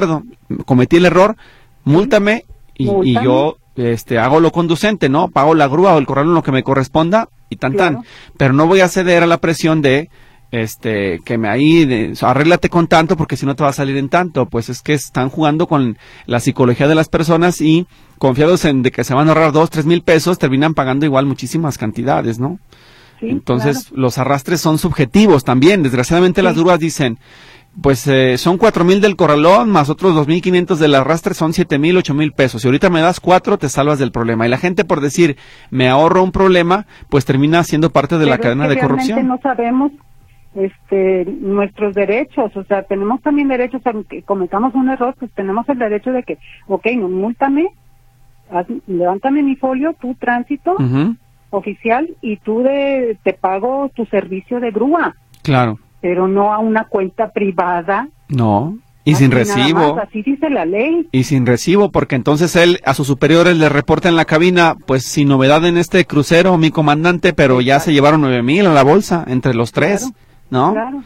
cometí 0.65 0.97
el 0.97 1.05
error, 1.05 1.35
múltame 1.83 2.45
y, 2.75 3.13
yo 3.23 3.57
este 3.75 4.19
hago 4.19 4.39
lo 4.39 4.51
conducente, 4.51 5.09
¿no? 5.09 5.29
Pago 5.29 5.53
la 5.53 5.67
grúa 5.67 5.95
o 5.95 5.99
el 5.99 6.05
corralón 6.05 6.33
lo 6.33 6.43
que 6.43 6.51
me 6.51 6.63
corresponda 6.63 7.29
y 7.49 7.57
tan 7.57 7.75
tan. 7.75 8.03
Pero 8.37 8.53
no 8.53 8.67
voy 8.67 8.81
a 8.81 8.89
ceder 8.89 9.23
a 9.23 9.27
la 9.27 9.37
presión 9.37 9.81
de 9.81 10.09
este 10.51 11.19
que 11.25 11.37
me 11.37 11.49
ahí 11.49 11.85
de, 11.85 12.13
arréglate 12.21 12.69
con 12.69 12.87
tanto 12.87 13.17
porque 13.17 13.35
si 13.35 13.45
no 13.45 13.55
te 13.55 13.63
va 13.63 13.69
a 13.69 13.73
salir 13.73 13.97
en 13.97 14.09
tanto. 14.09 14.47
Pues 14.47 14.69
es 14.69 14.81
que 14.81 14.93
están 14.93 15.29
jugando 15.29 15.67
con 15.67 15.97
la 16.25 16.39
psicología 16.39 16.87
de 16.87 16.95
las 16.95 17.09
personas 17.09 17.61
y 17.61 17.87
confiados 18.17 18.65
en 18.65 18.81
de 18.81 18.91
que 18.91 19.03
se 19.03 19.13
van 19.13 19.27
a 19.27 19.31
ahorrar 19.31 19.51
dos 19.51 19.69
tres 19.69 19.85
mil 19.85 20.01
pesos 20.01 20.39
terminan 20.39 20.73
pagando 20.73 21.05
igual 21.05 21.27
muchísimas 21.27 21.77
cantidades 21.77 22.39
no 22.39 22.59
entonces 23.21 23.91
los 23.91 24.17
arrastres 24.17 24.61
son 24.61 24.77
subjetivos 24.77 25.43
también. 25.43 25.83
Desgraciadamente 25.83 26.43
las 26.43 26.55
grúas 26.55 26.79
dicen 26.79 27.17
pues 27.81 28.07
eh, 28.07 28.37
son 28.37 28.57
cuatro 28.57 28.83
mil 28.83 29.01
del 29.01 29.15
corralón 29.15 29.69
más 29.69 29.89
otros 29.89 30.15
dos 30.15 30.27
mil 30.27 30.41
quinientos 30.41 30.79
del 30.79 30.95
arrastre 30.95 31.33
son 31.33 31.53
siete 31.53 31.77
mil 31.77 31.97
ocho 31.97 32.13
mil 32.13 32.31
pesos. 32.31 32.63
Y 32.63 32.67
ahorita 32.67 32.89
me 32.89 33.01
das 33.01 33.19
cuatro 33.19 33.57
te 33.57 33.69
salvas 33.69 33.99
del 33.99 34.11
problema. 34.11 34.45
Y 34.45 34.49
la 34.49 34.57
gente 34.57 34.83
por 34.83 35.01
decir 35.01 35.37
me 35.69 35.87
ahorro 35.87 36.23
un 36.23 36.31
problema 36.31 36.85
pues 37.09 37.25
termina 37.25 37.63
siendo 37.63 37.91
parte 37.91 38.17
de 38.17 38.25
la 38.25 38.39
cadena 38.39 38.67
de 38.67 38.79
corrupción. 38.79 39.27
no 39.27 39.39
sabemos 39.41 39.91
este 40.55 41.25
nuestros 41.25 41.93
derechos. 41.93 42.55
O 42.55 42.63
sea 42.63 42.83
tenemos 42.83 43.21
también 43.21 43.47
derechos 43.47 43.81
aunque 43.85 44.23
cometamos 44.23 44.73
un 44.73 44.89
error 44.89 45.15
pues 45.19 45.31
tenemos 45.33 45.69
el 45.69 45.77
derecho 45.77 46.11
de 46.11 46.23
que 46.23 46.39
ok 46.67 46.87
no 46.97 47.09
múltame 47.09 47.67
levántame 48.87 49.43
mi 49.43 49.55
folio 49.55 49.93
tu 49.99 50.15
tránsito 50.15 50.75
oficial 51.49 52.09
y 52.21 52.37
tú 52.37 52.61
de, 52.61 53.17
te 53.23 53.33
pago 53.33 53.91
tu 53.95 54.05
servicio 54.05 54.59
de 54.59 54.71
grúa. 54.71 55.15
Claro 55.43 55.79
pero 56.07 56.29
no 56.29 56.53
a 56.53 56.59
una 56.59 56.85
cuenta 56.85 57.31
privada. 57.31 58.07
No. 58.29 58.77
Y 59.03 59.15
sin 59.15 59.29
recibo. 59.29 59.99
así 59.99 60.21
dice 60.21 60.49
la 60.49 60.63
ley. 60.63 61.05
Y 61.11 61.25
sin 61.25 61.45
recibo, 61.45 61.91
porque 61.91 62.15
entonces 62.15 62.55
él 62.55 62.79
a 62.85 62.93
sus 62.93 63.07
superiores 63.07 63.57
le 63.57 63.67
reporta 63.67 64.07
en 64.07 64.15
la 64.15 64.23
cabina, 64.23 64.77
pues 64.85 65.03
sin 65.03 65.27
novedad 65.27 65.65
en 65.65 65.75
este 65.75 66.05
crucero, 66.05 66.57
mi 66.57 66.71
comandante, 66.71 67.33
pero 67.33 67.59
ya 67.59 67.81
se 67.81 67.91
llevaron 67.91 68.21
nueve 68.21 68.41
mil 68.41 68.67
a 68.67 68.73
la 68.73 68.83
bolsa 68.83 69.25
entre 69.27 69.53
los 69.53 69.73
tres, 69.73 70.13
¿no? 70.49 70.71
Claro. 70.71 71.03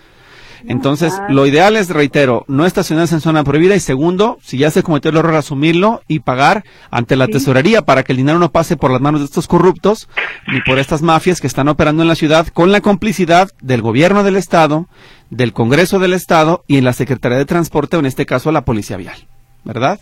Entonces, 0.65 1.20
lo 1.30 1.46
ideal 1.46 1.75
es, 1.75 1.89
reitero, 1.89 2.46
no 2.48 2.65
estacionarse 2.65 3.15
en 3.15 3.22
zona 3.22 3.44
prohibida 3.44 3.75
y 3.75 3.80
segundo, 3.80 4.38
si 4.41 4.58
ya 4.58 4.72
se 4.72 4.84
cometió 4.84 5.12
el 5.12 5.18
error, 5.18 5.36
asumirlo 5.36 6.01
y 6.08 6.19
pagar 6.19 6.63
ante 6.89 7.15
la 7.15 7.28
tesorería 7.28 7.82
para 7.84 8.04
que 8.04 8.13
el 8.13 8.17
dinero 8.17 8.39
no 8.39 8.52
pase 8.52 8.78
por 8.78 8.91
las 8.91 9.02
manos 9.02 9.21
de 9.21 9.26
estos 9.26 9.47
corruptos 9.47 10.10
ni 10.47 10.62
por 10.62 10.80
estas 10.80 11.02
mafias 11.02 11.41
que 11.41 11.47
están 11.47 11.67
operando 11.67 12.02
en 12.02 12.08
la 12.08 12.15
ciudad 12.15 12.47
con 12.47 12.71
la 12.71 12.82
complicidad 12.82 13.50
del 13.62 13.82
gobierno 13.82 14.24
del 14.24 14.36
Estado, 14.36 14.88
del 15.30 15.54
Congreso 15.54 16.00
del 16.00 16.13
Estado 16.13 16.63
y 16.67 16.78
en 16.78 16.86
la 16.86 16.93
Secretaría 16.93 17.38
de 17.38 17.45
Transporte 17.45 17.97
o 17.97 18.00
en 18.00 18.06
este 18.06 18.26
caso 18.26 18.52
la 18.52 18.65
Policía 18.65 18.97
Vial, 18.97 19.28
¿verdad? 19.63 20.00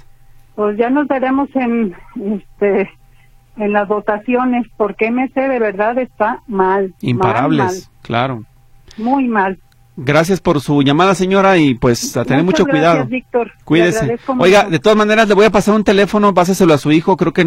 Pues 0.55 0.77
ya 0.77 0.89
nos 0.89 1.07
veremos 1.07 1.49
en, 1.55 1.95
este, 2.15 2.89
en 3.57 3.73
las 3.73 3.87
votaciones 3.87 4.67
porque 4.77 5.11
MC 5.11 5.33
de 5.35 5.59
verdad 5.59 5.97
está 5.97 6.41
mal. 6.47 6.93
Imparables, 7.01 7.89
claro. 8.01 8.43
Muy 8.97 9.27
mal. 9.27 9.59
Gracias 10.01 10.39
por 10.39 10.61
su 10.61 10.81
llamada, 10.81 11.13
señora, 11.13 11.57
y 11.57 11.73
pues 11.73 12.15
a 12.15 12.23
tener 12.23 12.43
mucho 12.43 12.65
cuidado. 12.65 13.05
Víctor. 13.05 13.51
Cuídese. 13.65 14.17
Oiga, 14.37 14.63
de 14.69 14.79
todas 14.79 14.97
maneras, 14.97 15.27
le 15.27 15.33
voy 15.33 15.45
a 15.45 15.49
pasar 15.49 15.75
un 15.75 15.83
teléfono, 15.83 16.33
páseselo 16.33 16.73
a 16.73 16.77
su 16.77 16.93
hijo, 16.93 17.17
creo 17.17 17.33
que 17.33 17.45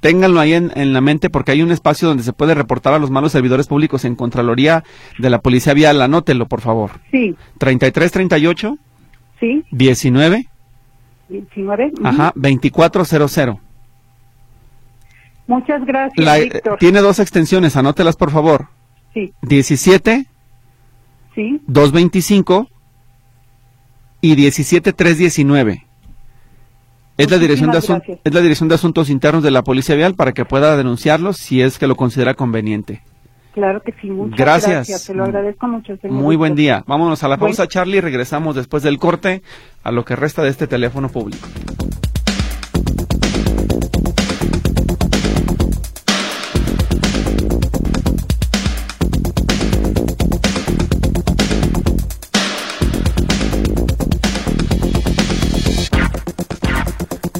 ténganlo 0.00 0.40
ahí 0.40 0.54
en, 0.54 0.72
en, 0.74 0.94
la 0.94 1.02
mente 1.02 1.28
porque 1.28 1.52
hay 1.52 1.62
un 1.62 1.70
espacio 1.72 2.08
donde 2.08 2.22
se 2.22 2.32
puede 2.32 2.54
reportar 2.54 2.94
a 2.94 2.98
los 2.98 3.10
malos 3.10 3.32
servidores 3.32 3.66
públicos 3.66 4.06
en 4.06 4.16
Contraloría 4.16 4.82
de 5.18 5.28
la 5.28 5.40
Policía 5.40 5.74
Vial. 5.74 6.00
Anótelo, 6.00 6.46
por 6.46 6.62
favor. 6.62 6.92
Sí. 7.10 7.36
3338. 7.58 8.78
Sí. 9.38 9.64
19. 9.70 10.48
19. 11.28 11.92
Ajá, 12.02 12.32
2400. 12.34 13.58
Muchas 15.46 15.84
gracias, 15.84 16.40
Víctor. 16.40 16.78
Tiene 16.78 17.00
dos 17.00 17.18
extensiones, 17.18 17.76
anótelas, 17.76 18.16
por 18.16 18.30
favor. 18.30 18.68
Sí. 19.12 19.34
17 19.42 20.26
Sí. 21.34 21.60
225 21.66 22.68
y 24.20 24.34
17319. 24.34 25.86
Es 27.16 27.30
la, 27.30 27.38
dirección 27.38 27.70
de 27.70 27.78
es 28.24 28.34
la 28.34 28.40
Dirección 28.40 28.70
de 28.70 28.76
Asuntos 28.76 29.10
Internos 29.10 29.42
de 29.42 29.50
la 29.50 29.62
Policía 29.62 29.94
Vial 29.94 30.14
para 30.14 30.32
que 30.32 30.46
pueda 30.46 30.76
denunciarlos 30.76 31.36
si 31.36 31.60
es 31.60 31.78
que 31.78 31.86
lo 31.86 31.94
considera 31.94 32.32
conveniente. 32.32 33.02
Claro 33.52 33.82
que 33.82 33.92
sí, 34.00 34.08
muchas 34.08 34.38
gracias. 34.38 35.02
Se 35.02 35.12
lo 35.12 35.24
agradezco 35.24 35.66
mucho, 35.66 35.98
Muy 36.04 36.36
buen 36.36 36.54
día. 36.54 36.82
Vámonos 36.86 37.22
a 37.22 37.28
la 37.28 37.36
pausa, 37.36 37.66
Charlie, 37.66 37.98
y 37.98 38.00
regresamos 38.00 38.56
después 38.56 38.82
del 38.82 38.98
corte 38.98 39.42
a 39.82 39.90
lo 39.90 40.04
que 40.04 40.16
resta 40.16 40.42
de 40.42 40.48
este 40.48 40.66
teléfono 40.66 41.10
público. 41.10 41.46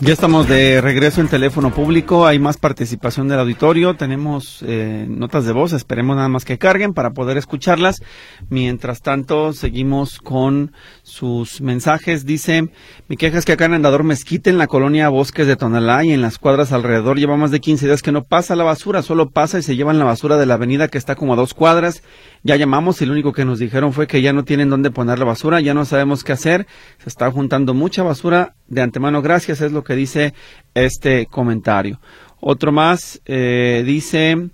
Ya 0.02 0.14
estamos 0.14 0.48
de 0.48 0.80
regreso 0.80 1.20
en 1.20 1.28
teléfono 1.28 1.74
público, 1.74 2.26
hay 2.26 2.38
más 2.38 2.56
participación 2.56 3.28
del 3.28 3.38
auditorio, 3.38 3.96
tenemos 3.96 4.64
eh, 4.66 5.04
notas 5.06 5.44
de 5.44 5.52
voz, 5.52 5.74
esperemos 5.74 6.16
nada 6.16 6.30
más 6.30 6.46
que 6.46 6.56
carguen 6.56 6.94
para 6.94 7.10
poder 7.10 7.36
escucharlas. 7.36 8.00
Mientras 8.48 9.02
tanto, 9.02 9.52
seguimos 9.52 10.18
con 10.18 10.72
sus 11.02 11.60
mensajes. 11.60 12.24
Dice, 12.24 12.70
mi 13.08 13.18
queja 13.18 13.36
es 13.36 13.44
que 13.44 13.52
acá 13.52 13.66
en 13.66 13.74
Andador 13.74 14.02
Mezquite, 14.02 14.48
en 14.48 14.56
la 14.56 14.68
colonia 14.68 15.10
Bosques 15.10 15.46
de 15.46 15.56
Tonalá 15.56 16.02
y 16.02 16.14
en 16.14 16.22
las 16.22 16.38
cuadras 16.38 16.72
alrededor, 16.72 17.18
lleva 17.18 17.36
más 17.36 17.50
de 17.50 17.60
15 17.60 17.84
días 17.84 18.00
que 18.00 18.10
no 18.10 18.24
pasa 18.24 18.56
la 18.56 18.64
basura, 18.64 19.02
solo 19.02 19.28
pasa 19.28 19.58
y 19.58 19.62
se 19.62 19.76
llevan 19.76 19.98
la 19.98 20.06
basura 20.06 20.38
de 20.38 20.46
la 20.46 20.54
avenida 20.54 20.88
que 20.88 20.96
está 20.96 21.14
como 21.14 21.34
a 21.34 21.36
dos 21.36 21.52
cuadras. 21.52 22.02
Ya 22.42 22.56
llamamos 22.56 23.02
y 23.02 23.06
lo 23.06 23.12
único 23.12 23.34
que 23.34 23.44
nos 23.44 23.58
dijeron 23.58 23.92
fue 23.92 24.06
que 24.06 24.22
ya 24.22 24.32
no 24.32 24.44
tienen 24.44 24.70
dónde 24.70 24.90
poner 24.90 25.18
la 25.18 25.26
basura, 25.26 25.60
ya 25.60 25.74
no 25.74 25.84
sabemos 25.84 26.24
qué 26.24 26.32
hacer, 26.32 26.66
se 26.96 27.10
está 27.10 27.30
juntando 27.30 27.74
mucha 27.74 28.02
basura 28.02 28.54
de 28.66 28.80
antemano. 28.80 29.20
Gracias, 29.20 29.60
es 29.60 29.72
lo 29.72 29.84
que 29.84 29.89
dice 29.96 30.34
este 30.74 31.26
comentario. 31.26 32.00
Otro 32.40 32.72
más 32.72 33.20
eh, 33.26 33.82
dice, 33.84 34.50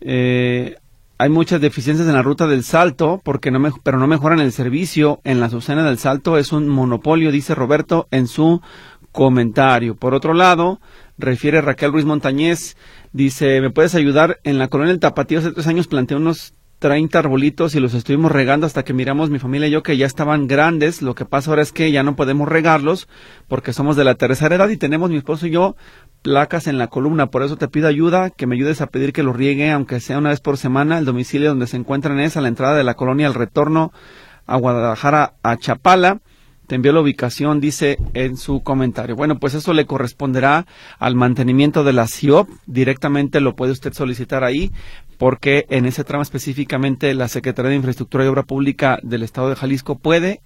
eh, 0.00 0.76
hay 1.18 1.28
muchas 1.28 1.60
deficiencias 1.60 2.08
en 2.08 2.14
la 2.14 2.22
ruta 2.22 2.46
del 2.46 2.64
Salto, 2.64 3.20
porque 3.22 3.50
no 3.50 3.58
me, 3.58 3.70
pero 3.82 3.98
no 3.98 4.06
mejoran 4.06 4.40
el 4.40 4.52
servicio. 4.52 5.20
En 5.24 5.40
la 5.40 5.46
Azucena 5.46 5.84
del 5.84 5.98
Salto 5.98 6.38
es 6.38 6.52
un 6.52 6.68
monopolio, 6.68 7.32
dice 7.32 7.54
Roberto 7.54 8.06
en 8.10 8.28
su 8.28 8.60
comentario. 9.12 9.96
Por 9.96 10.14
otro 10.14 10.32
lado, 10.32 10.80
refiere 11.18 11.60
Raquel 11.60 11.92
Ruiz 11.92 12.04
Montañez, 12.04 12.76
dice, 13.12 13.60
¿me 13.60 13.70
puedes 13.70 13.94
ayudar? 13.94 14.38
En 14.44 14.58
la 14.58 14.68
colonia 14.68 14.92
del 14.92 15.00
Tapatío 15.00 15.40
hace 15.40 15.52
tres 15.52 15.66
años 15.66 15.88
planteé 15.88 16.16
unos 16.16 16.54
30 16.78 17.18
arbolitos 17.18 17.74
y 17.74 17.80
los 17.80 17.94
estuvimos 17.94 18.30
regando 18.30 18.66
hasta 18.66 18.84
que 18.84 18.92
miramos 18.92 19.30
mi 19.30 19.38
familia 19.38 19.66
y 19.68 19.72
yo 19.72 19.82
que 19.82 19.96
ya 19.96 20.06
estaban 20.06 20.46
grandes. 20.46 21.02
Lo 21.02 21.14
que 21.14 21.24
pasa 21.24 21.50
ahora 21.50 21.62
es 21.62 21.72
que 21.72 21.90
ya 21.90 22.02
no 22.02 22.14
podemos 22.14 22.48
regarlos 22.48 23.08
porque 23.48 23.72
somos 23.72 23.96
de 23.96 24.04
la 24.04 24.14
tercera 24.14 24.54
edad 24.54 24.68
y 24.68 24.76
tenemos 24.76 25.10
mi 25.10 25.16
esposo 25.16 25.46
y 25.46 25.50
yo 25.50 25.76
placas 26.22 26.66
en 26.68 26.78
la 26.78 26.86
columna. 26.86 27.26
Por 27.26 27.42
eso 27.42 27.56
te 27.56 27.68
pido 27.68 27.88
ayuda, 27.88 28.30
que 28.30 28.46
me 28.46 28.54
ayudes 28.54 28.80
a 28.80 28.86
pedir 28.86 29.12
que 29.12 29.22
los 29.22 29.36
riegue, 29.36 29.70
aunque 29.70 30.00
sea 30.00 30.18
una 30.18 30.30
vez 30.30 30.40
por 30.40 30.56
semana. 30.56 30.98
El 30.98 31.04
domicilio 31.04 31.48
donde 31.48 31.66
se 31.66 31.76
encuentran 31.76 32.20
es 32.20 32.36
a 32.36 32.40
la 32.40 32.48
entrada 32.48 32.76
de 32.76 32.84
la 32.84 32.94
colonia 32.94 33.26
al 33.26 33.34
retorno 33.34 33.92
a 34.46 34.56
Guadalajara, 34.56 35.34
a 35.42 35.56
Chapala. 35.56 36.20
te 36.66 36.74
envió 36.74 36.92
la 36.92 37.00
ubicación, 37.00 37.60
dice 37.60 37.98
en 38.14 38.36
su 38.36 38.62
comentario. 38.62 39.16
Bueno, 39.16 39.38
pues 39.38 39.54
eso 39.54 39.72
le 39.72 39.86
corresponderá 39.86 40.66
al 40.98 41.14
mantenimiento 41.14 41.82
de 41.82 41.92
la 41.92 42.06
CIOP. 42.06 42.48
Directamente 42.66 43.40
lo 43.40 43.56
puede 43.56 43.72
usted 43.72 43.92
solicitar 43.94 44.44
ahí, 44.44 44.70
porque 45.18 45.66
en 45.68 45.84
ese 45.84 46.04
tramo 46.04 46.22
específicamente 46.22 47.12
la 47.12 47.28
Secretaría 47.28 47.70
de 47.70 47.76
Infraestructura 47.76 48.24
y 48.24 48.28
Obra 48.28 48.44
Pública 48.44 48.98
del 49.02 49.24
Estado 49.24 49.50
de 49.50 49.56
Jalisco 49.56 49.98
puede 49.98 50.40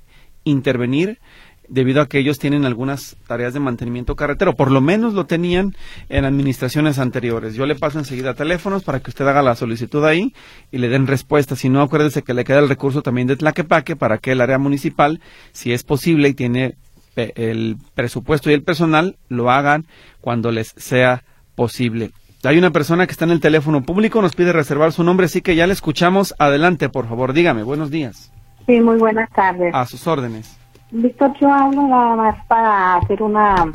intervenir 0.44 1.20
debido 1.68 2.02
a 2.02 2.06
que 2.06 2.18
ellos 2.18 2.38
tienen 2.38 2.64
algunas 2.64 3.16
tareas 3.26 3.54
de 3.54 3.60
mantenimiento 3.60 4.16
carretero, 4.16 4.54
por 4.54 4.70
lo 4.70 4.80
menos 4.80 5.14
lo 5.14 5.26
tenían 5.26 5.74
en 6.08 6.24
administraciones 6.24 6.98
anteriores. 6.98 7.54
Yo 7.54 7.64
le 7.66 7.76
paso 7.76 7.98
enseguida 7.98 8.34
teléfonos 8.34 8.82
para 8.82 9.00
que 9.00 9.10
usted 9.10 9.26
haga 9.26 9.42
la 9.42 9.54
solicitud 9.54 10.04
ahí 10.04 10.34
y 10.70 10.78
le 10.78 10.88
den 10.88 11.06
respuesta. 11.06 11.56
Si 11.56 11.68
no, 11.68 11.80
acuérdese 11.80 12.22
que 12.22 12.34
le 12.34 12.44
queda 12.44 12.58
el 12.58 12.68
recurso 12.68 13.00
también 13.00 13.26
de 13.26 13.36
Tlaquepaque 13.36 13.96
para 13.96 14.18
que 14.18 14.32
el 14.32 14.40
área 14.40 14.58
municipal, 14.58 15.20
si 15.52 15.72
es 15.72 15.82
posible 15.82 16.28
y 16.30 16.34
tiene 16.34 16.74
el 17.16 17.76
presupuesto 17.94 18.50
y 18.50 18.54
el 18.54 18.62
personal, 18.62 19.16
lo 19.28 19.50
hagan 19.50 19.86
cuando 20.20 20.50
les 20.50 20.74
sea 20.76 21.24
posible. 21.54 22.10
Hay 22.44 22.58
una 22.58 22.70
persona 22.70 23.06
que 23.06 23.12
está 23.12 23.24
en 23.24 23.30
el 23.30 23.40
teléfono 23.40 23.82
público, 23.82 24.20
nos 24.20 24.34
pide 24.34 24.52
reservar 24.52 24.90
su 24.90 25.04
nombre, 25.04 25.26
así 25.26 25.42
que 25.42 25.54
ya 25.54 25.68
le 25.68 25.72
escuchamos. 25.72 26.34
Adelante, 26.40 26.88
por 26.88 27.06
favor, 27.06 27.32
dígame. 27.32 27.62
Buenos 27.62 27.90
días. 27.90 28.32
Sí, 28.66 28.80
muy 28.80 28.98
buenas 28.98 29.30
tardes. 29.30 29.72
A 29.72 29.86
sus 29.86 30.04
órdenes. 30.08 30.58
Víctor, 30.90 31.32
yo 31.40 31.52
hablo 31.52 31.86
nada 31.86 32.16
más 32.16 32.46
para 32.46 32.96
hacer 32.96 33.22
una 33.22 33.70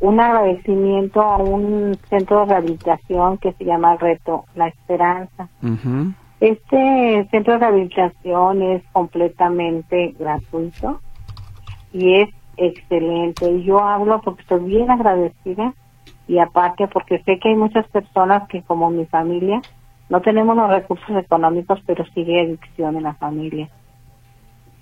un 0.00 0.20
agradecimiento 0.20 1.22
a 1.22 1.38
un 1.38 1.96
centro 2.10 2.40
de 2.40 2.46
rehabilitación 2.52 3.38
que 3.38 3.54
se 3.54 3.64
llama 3.64 3.96
Reto 3.96 4.44
La 4.54 4.68
Esperanza. 4.68 5.48
Este 6.40 7.26
centro 7.30 7.54
de 7.54 7.58
rehabilitación 7.60 8.62
es 8.62 8.82
completamente 8.92 10.14
gratuito 10.18 11.00
y 11.94 12.20
es 12.20 12.28
excelente. 12.58 13.62
Yo 13.62 13.80
hablo 13.80 14.20
porque 14.20 14.42
estoy 14.42 14.64
bien 14.64 14.90
agradecida 14.90 15.72
y 16.28 16.38
aparte 16.38 16.88
porque 16.88 17.22
sé 17.22 17.38
que 17.38 17.50
hay 17.50 17.56
muchas 17.56 17.86
personas 17.88 18.48
que 18.48 18.62
como 18.62 18.90
mi 18.90 19.06
familia 19.06 19.60
no 20.08 20.20
tenemos 20.20 20.56
los 20.56 20.70
recursos 20.70 21.16
económicos, 21.16 21.80
pero 21.86 22.04
sigue 22.14 22.40
adicción 22.40 22.96
en 22.96 23.02
la 23.04 23.14
familia. 23.14 23.68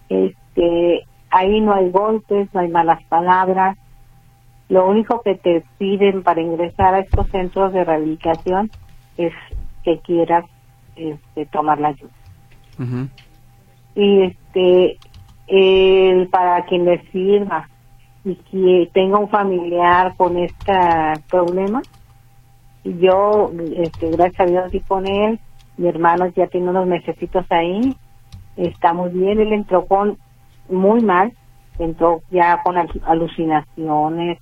Este, 0.08 1.06
ahí 1.30 1.60
no 1.60 1.72
hay 1.72 1.90
golpes, 1.90 2.48
no 2.52 2.60
hay 2.60 2.68
malas 2.68 3.02
palabras. 3.04 3.78
Lo 4.68 4.86
único 4.88 5.22
que 5.22 5.34
te 5.36 5.64
piden 5.78 6.22
para 6.22 6.42
ingresar 6.42 6.94
a 6.94 7.00
estos 7.00 7.28
centros 7.28 7.72
de 7.72 7.84
rehabilitación 7.84 8.70
es 9.16 9.32
que 9.82 9.98
quieras 10.00 10.44
este, 10.96 11.46
tomar 11.46 11.80
la 11.80 11.88
ayuda. 11.88 12.12
Y 13.94 14.22
este, 14.22 14.98
el, 15.46 16.28
para 16.28 16.64
quien 16.66 16.84
le 16.84 17.00
sirva 17.10 17.68
y 18.24 18.36
que 18.36 18.90
tenga 18.92 19.18
un 19.18 19.28
familiar 19.28 20.14
con 20.16 20.36
este 20.38 20.72
problema, 21.30 21.84
yo, 22.82 23.50
este, 23.76 24.10
gracias 24.10 24.40
a 24.40 24.50
Dios, 24.50 24.74
y 24.74 24.80
con 24.80 25.06
él, 25.06 25.40
mi 25.76 25.88
hermano 25.88 26.26
ya 26.28 26.46
tiene 26.46 26.70
unos 26.70 26.86
mesecitos 26.86 27.44
ahí, 27.50 27.96
está 28.56 28.92
muy 28.92 29.10
bien, 29.10 29.40
él 29.40 29.52
entró 29.52 29.86
con 29.86 30.18
muy 30.68 31.02
mal, 31.02 31.32
entró 31.78 32.22
ya 32.30 32.62
con 32.62 32.76
alucinaciones, 32.76 34.38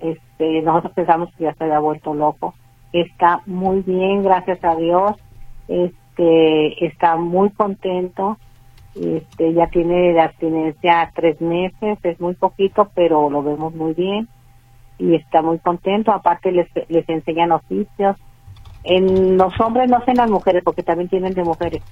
este, 0.00 0.62
nosotros 0.62 0.92
pensamos 0.94 1.30
que 1.36 1.44
ya 1.44 1.54
se 1.54 1.64
había 1.64 1.78
vuelto 1.78 2.14
loco, 2.14 2.54
está 2.92 3.42
muy 3.46 3.82
bien, 3.82 4.22
gracias 4.22 4.62
a 4.64 4.74
Dios, 4.74 5.12
este, 5.68 6.86
está 6.86 7.16
muy 7.16 7.50
contento, 7.50 8.38
este, 8.94 9.52
ya 9.52 9.68
tiene 9.68 10.12
de 10.12 10.20
abstinencia 10.20 11.10
tres 11.14 11.40
meses, 11.40 11.98
es 12.02 12.20
muy 12.20 12.34
poquito, 12.34 12.90
pero 12.94 13.30
lo 13.30 13.42
vemos 13.42 13.74
muy 13.74 13.94
bien 13.94 14.28
y 14.98 15.14
está 15.14 15.42
muy 15.42 15.58
contento, 15.58 16.12
aparte 16.12 16.52
les, 16.52 16.68
les 16.88 17.08
enseñan 17.08 17.52
oficios, 17.52 18.16
en 18.84 19.36
los 19.36 19.58
hombres 19.60 19.88
no 19.88 19.98
hacen 19.98 20.16
las 20.16 20.30
mujeres 20.30 20.62
porque 20.64 20.82
también 20.82 21.08
tienen 21.08 21.34
de 21.34 21.44
mujeres. 21.44 21.82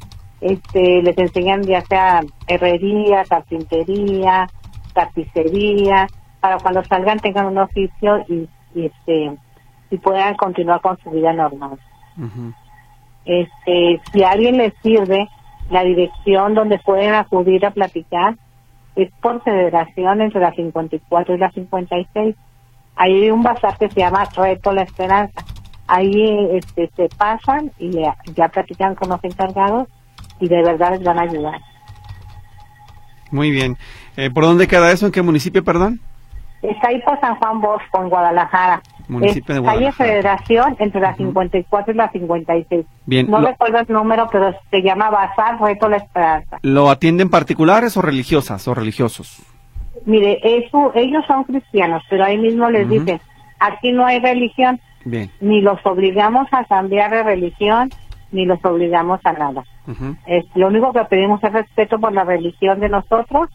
Este 0.41 1.03
les 1.03 1.19
enseñan 1.19 1.63
ya 1.63 1.83
sea 1.83 2.21
herrería, 2.47 3.25
carpintería, 3.25 4.49
tapicería, 4.95 6.07
para 6.41 6.59
cuando 6.59 6.85
salgan 6.85 7.19
tengan 7.19 7.47
un 7.47 7.59
oficio 7.59 8.25
y, 8.29 8.49
este 8.75 9.37
y 9.91 9.99
puedan 9.99 10.35
continuar 10.37 10.81
con 10.81 10.99
su 10.99 11.11
vida 11.11 11.33
normal. 11.33 11.79
Este, 13.25 14.01
si 14.13 14.23
a 14.23 14.31
alguien 14.31 14.57
les 14.57 14.75
sirve 14.83 15.29
la 15.71 15.85
dirección 15.85 16.55
donde 16.55 16.79
pueden 16.79 17.15
acudir 17.15 17.65
a 17.67 17.71
platicar 17.71 18.37
es 18.97 19.11
por 19.21 19.43
federación 19.43 20.21
entre 20.21 20.41
la 20.41 20.53
54 20.53 21.35
y 21.35 21.39
la 21.39 21.51
56. 21.51 22.37
Ahí 22.97 23.23
hay 23.23 23.31
un 23.31 23.43
bazar 23.43 23.77
que 23.79 23.89
se 23.89 24.01
llama 24.01 24.25
Reto 24.37 24.73
la 24.73 24.83
Esperanza. 24.83 25.45
Ahí 25.87 26.51
este, 26.53 26.91
se 26.97 27.09
pasan 27.17 27.71
y 27.79 27.91
ya, 27.91 28.17
ya 28.35 28.49
platican 28.49 28.95
con 28.95 29.09
los 29.09 29.23
encargados 29.23 29.89
y 30.41 30.49
de 30.49 30.63
verdad 30.63 30.93
les 30.93 31.05
van 31.05 31.19
a 31.19 31.23
ayudar. 31.23 31.61
Muy 33.31 33.51
bien. 33.51 33.77
Eh, 34.17 34.31
¿Por 34.31 34.45
dónde 34.45 34.67
queda 34.67 34.91
eso? 34.91 35.07
¿En 35.07 35.13
qué 35.13 35.23
municipio, 35.23 35.63
perdón? 35.63 36.01
Está 36.63 36.89
ahí 36.89 37.01
por 37.03 37.21
San 37.21 37.37
Juan 37.37 37.61
Bosco, 37.61 38.03
en 38.03 38.09
Guadalajara. 38.09 38.83
Municipio 39.09 39.55
de 39.55 39.61
Guadalajara. 39.61 39.97
Calle 39.97 40.11
Federación, 40.11 40.77
entre 40.79 41.01
la 41.01 41.17
54 41.17 41.93
y 41.93 41.97
la 41.97 42.11
56. 42.11 42.87
Bien. 43.07 43.31
No 43.31 43.41
recuerdo 43.41 43.79
el 43.79 43.87
número, 43.89 44.29
pero 44.31 44.55
se 44.71 44.83
llama 44.83 45.11
Bazar 45.11 45.61
Reto 45.61 45.89
La 45.89 45.97
Esperanza. 45.97 46.59
¿Lo 46.63 46.91
atienden 46.91 47.31
particulares 47.31 47.97
o 47.97 48.03
religiosas 48.03 48.67
o 48.69 48.75
religiosos? 48.75 49.43
Mire, 50.05 50.39
eso, 50.43 50.93
ellos 50.95 51.25
son 51.27 51.45
cristianos, 51.45 52.03
pero 52.09 52.25
ahí 52.25 52.39
mismo 52.39 52.71
les 52.71 52.89
dicen, 52.89 53.21
aquí 53.59 53.93
no 53.93 54.07
hay 54.07 54.21
religión. 54.21 54.81
Bien. 55.05 55.31
Ni 55.41 55.61
los 55.61 55.85
obligamos 55.85 56.49
a 56.53 56.65
cambiar 56.65 57.11
de 57.11 57.23
religión, 57.23 57.91
ni 58.31 58.45
los 58.45 58.63
obligamos 58.65 59.21
a 59.25 59.33
nada. 59.33 59.65
es, 60.27 60.45
lo 60.55 60.69
único 60.69 60.93
que 60.93 61.05
pedimos 61.05 61.43
es 61.43 61.53
respeto 61.53 61.99
por 61.99 62.13
la 62.13 62.25
religión 62.25 62.81
de 62.81 62.89
nosotros, 62.89 63.49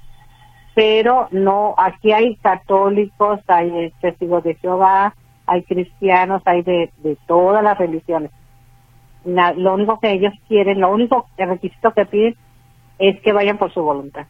pero 0.73 1.27
no, 1.31 1.75
aquí 1.77 2.11
hay 2.11 2.35
católicos, 2.37 3.39
hay 3.47 3.93
testigos 4.01 4.43
de 4.43 4.55
Jehová, 4.55 5.13
hay 5.53 5.63
cristianos, 5.63 6.41
hay 6.45 6.63
de, 6.63 6.91
de 6.97 7.17
todas 7.27 7.63
las 7.63 7.77
religiones. 7.77 8.31
lo 9.25 9.73
único 9.73 9.99
que 9.99 10.11
ellos 10.11 10.33
quieren, 10.47 10.81
lo 10.81 10.91
único 10.91 11.27
requisito 11.37 11.91
que 11.93 12.05
piden 12.05 12.35
es 12.99 13.21
que 13.21 13.31
vayan 13.31 13.57
por 13.57 13.71
su 13.73 13.81
voluntad. 13.81 14.25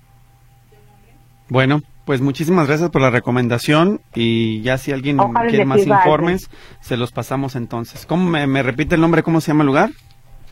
Bueno, 1.50 1.80
pues 2.06 2.22
muchísimas 2.22 2.68
gracias 2.68 2.90
por 2.90 3.02
la 3.02 3.10
recomendación 3.10 4.02
y 4.14 4.62
ya 4.62 4.78
si 4.78 4.92
alguien 4.92 5.18
quiere 5.50 5.66
más 5.66 5.86
informes, 5.86 6.50
se 6.82 6.98
los 6.98 7.12
pasamos 7.12 7.56
entonces. 7.56 8.06
¿Cómo 8.06 8.30
me, 8.30 8.46
me 8.48 8.64
repite 8.64 8.96
el 8.96 9.02
nombre? 9.02 9.24
¿Cómo 9.24 9.40
se 9.40 9.52
llama 9.52 9.64
el 9.64 9.68
lugar? 9.68 9.90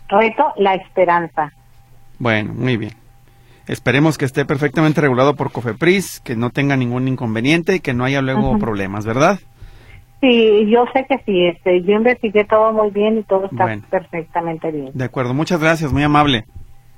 Reto 0.08 0.54
La 0.58 0.76
Esperanza. 0.76 1.52
Bueno, 2.20 2.54
muy 2.54 2.78
bien. 2.78 2.94
Esperemos 3.68 4.18
que 4.18 4.26
esté 4.26 4.44
perfectamente 4.46 5.02
regulado 5.02 5.36
por 5.36 5.52
Cofepris, 5.52 6.20
que 6.20 6.36
no 6.36 6.50
tenga 6.50 6.76
ningún 6.76 7.08
inconveniente 7.08 7.76
y 7.76 7.80
que 7.80 7.94
no 7.94 8.04
haya 8.04 8.22
luego 8.22 8.58
problemas, 8.58 9.06
¿verdad? 9.06 9.40
Sí, 10.22 10.70
yo 10.70 10.86
sé 10.94 11.06
que 11.10 11.18
sí. 11.26 11.48
Este, 11.48 11.82
yo 11.82 11.94
investigué 11.94 12.46
todo 12.46 12.72
muy 12.72 12.92
bien 12.92 13.18
y 13.18 13.24
todo 13.24 13.46
está 13.46 13.76
perfectamente 13.90 14.72
bien. 14.72 14.92
De 14.94 15.06
acuerdo, 15.06 15.34
muchas 15.34 15.60
gracias, 15.60 15.92
muy 15.92 16.04
amable. 16.04 16.46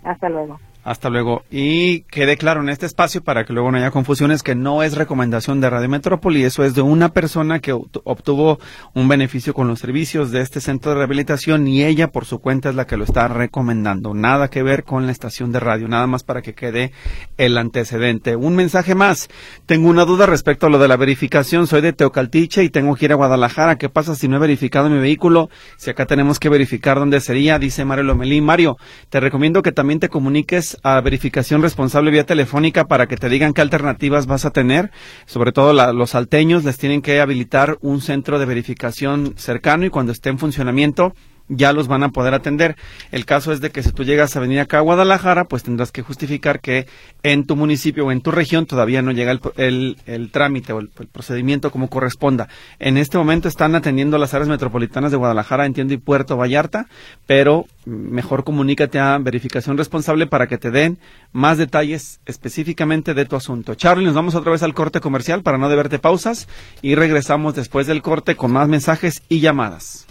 Hasta 0.03 0.29
luego. 0.29 0.59
Hasta 0.83 1.09
luego. 1.09 1.43
Y 1.49 2.01
quede 2.01 2.35
claro 2.35 2.61
en 2.61 2.67
este 2.67 2.85
espacio 2.85 3.23
para 3.23 3.45
que 3.45 3.53
luego 3.53 3.71
no 3.71 3.77
haya 3.77 3.91
confusiones 3.91 4.43
que 4.43 4.53
no 4.53 4.83
es 4.83 4.95
recomendación 4.95 5.61
de 5.61 5.69
Radio 5.69 5.87
Metrópoli, 5.87 6.43
eso 6.43 6.65
es 6.65 6.75
de 6.75 6.81
una 6.81 7.09
persona 7.09 7.59
que 7.59 7.71
obtuvo 7.71 8.59
un 8.93 9.07
beneficio 9.07 9.53
con 9.53 9.67
los 9.69 9.79
servicios 9.79 10.31
de 10.31 10.41
este 10.41 10.59
centro 10.59 10.91
de 10.91 10.97
rehabilitación 10.97 11.67
y 11.67 11.83
ella 11.83 12.09
por 12.09 12.25
su 12.25 12.39
cuenta 12.39 12.69
es 12.69 12.75
la 12.75 12.85
que 12.85 12.97
lo 12.97 13.05
está 13.05 13.29
recomendando. 13.29 14.13
Nada 14.13 14.49
que 14.49 14.61
ver 14.61 14.83
con 14.83 15.05
la 15.05 15.13
estación 15.13 15.53
de 15.53 15.61
radio, 15.61 15.87
nada 15.87 16.05
más 16.05 16.23
para 16.23 16.41
que 16.41 16.53
quede 16.53 16.91
el 17.37 17.57
antecedente. 17.57 18.35
Un 18.35 18.55
mensaje 18.55 18.93
más. 18.93 19.29
Tengo 19.65 19.87
una 19.87 20.03
duda 20.03 20.25
respecto 20.25 20.67
a 20.67 20.69
lo 20.69 20.79
de 20.79 20.89
la 20.89 20.97
verificación. 20.97 21.65
Soy 21.65 21.81
de 21.81 21.93
Teocaltiche 21.93 22.63
y 22.63 22.69
tengo 22.69 22.95
que 22.95 23.05
ir 23.05 23.13
a 23.13 23.15
Guadalajara. 23.15 23.77
¿Qué 23.77 23.87
pasa 23.87 24.15
si 24.15 24.27
no 24.27 24.35
he 24.35 24.39
verificado 24.39 24.89
mi 24.89 24.99
vehículo? 24.99 25.49
Si 25.77 25.89
acá 25.89 26.05
tenemos 26.05 26.39
que 26.39 26.49
verificar 26.49 26.99
dónde 26.99 27.21
sería, 27.21 27.57
dice 27.57 27.85
Mario 27.85 28.03
Lomelí. 28.03 28.41
Mario, 28.41 28.77
te 29.09 29.21
recomiendo 29.21 29.61
que 29.61 29.71
también 29.71 29.99
te 30.01 30.09
comuniques 30.09 30.72
a 30.83 30.99
verificación 31.01 31.61
responsable 31.61 32.11
vía 32.11 32.25
telefónica 32.25 32.85
para 32.85 33.07
que 33.07 33.17
te 33.17 33.29
digan 33.29 33.53
qué 33.53 33.61
alternativas 33.61 34.25
vas 34.25 34.45
a 34.45 34.51
tener. 34.51 34.91
Sobre 35.25 35.51
todo 35.51 35.73
los 35.93 36.09
salteños 36.11 36.63
les 36.63 36.77
tienen 36.77 37.01
que 37.01 37.21
habilitar 37.21 37.77
un 37.81 38.01
centro 38.01 38.39
de 38.39 38.45
verificación 38.45 39.33
cercano 39.37 39.85
y 39.85 39.89
cuando 39.89 40.11
esté 40.11 40.29
en 40.29 40.39
funcionamiento 40.39 41.13
ya 41.49 41.73
los 41.73 41.87
van 41.87 42.03
a 42.03 42.09
poder 42.09 42.33
atender. 42.33 42.75
El 43.11 43.25
caso 43.25 43.51
es 43.51 43.61
de 43.61 43.69
que 43.69 43.83
si 43.83 43.91
tú 43.91 44.03
llegas 44.03 44.35
a 44.35 44.39
venir 44.39 44.59
acá 44.59 44.77
a 44.77 44.81
Guadalajara, 44.81 45.45
pues 45.45 45.63
tendrás 45.63 45.91
que 45.91 46.01
justificar 46.01 46.59
que 46.59 46.87
en 47.21 47.45
tu 47.45 47.55
municipio 47.55 48.05
o 48.05 48.11
en 48.11 48.21
tu 48.21 48.31
región 48.31 48.65
todavía 48.65 49.01
no 49.01 49.11
llega 49.11 49.31
el, 49.57 49.97
el, 50.05 50.31
trámite 50.31 50.73
o 50.73 50.79
el, 50.79 50.89
procedimiento 50.89 51.71
como 51.71 51.89
corresponda. 51.89 52.47
En 52.79 52.97
este 52.97 53.17
momento 53.17 53.47
están 53.47 53.75
atendiendo 53.75 54.17
las 54.17 54.33
áreas 54.33 54.49
metropolitanas 54.49 55.11
de 55.11 55.17
Guadalajara, 55.17 55.65
entiendo, 55.65 55.93
y 55.93 55.97
Puerto 55.97 56.37
Vallarta, 56.37 56.87
pero 57.27 57.65
mejor 57.85 58.43
comunícate 58.43 58.99
a 58.99 59.17
verificación 59.17 59.77
responsable 59.77 60.27
para 60.27 60.47
que 60.47 60.57
te 60.57 60.71
den 60.71 60.97
más 61.33 61.57
detalles 61.57 62.19
específicamente 62.25 63.13
de 63.13 63.25
tu 63.25 63.35
asunto. 63.35 63.75
Charlie, 63.75 64.05
nos 64.05 64.15
vamos 64.15 64.35
otra 64.35 64.51
vez 64.51 64.63
al 64.63 64.73
corte 64.73 65.01
comercial 65.01 65.43
para 65.43 65.57
no 65.57 65.69
deberte 65.69 65.99
pausas 65.99 66.47
y 66.81 66.95
regresamos 66.95 67.55
después 67.55 67.87
del 67.87 68.01
corte 68.01 68.35
con 68.35 68.51
más 68.51 68.67
mensajes 68.67 69.21
y 69.27 69.39
llamadas. 69.39 70.05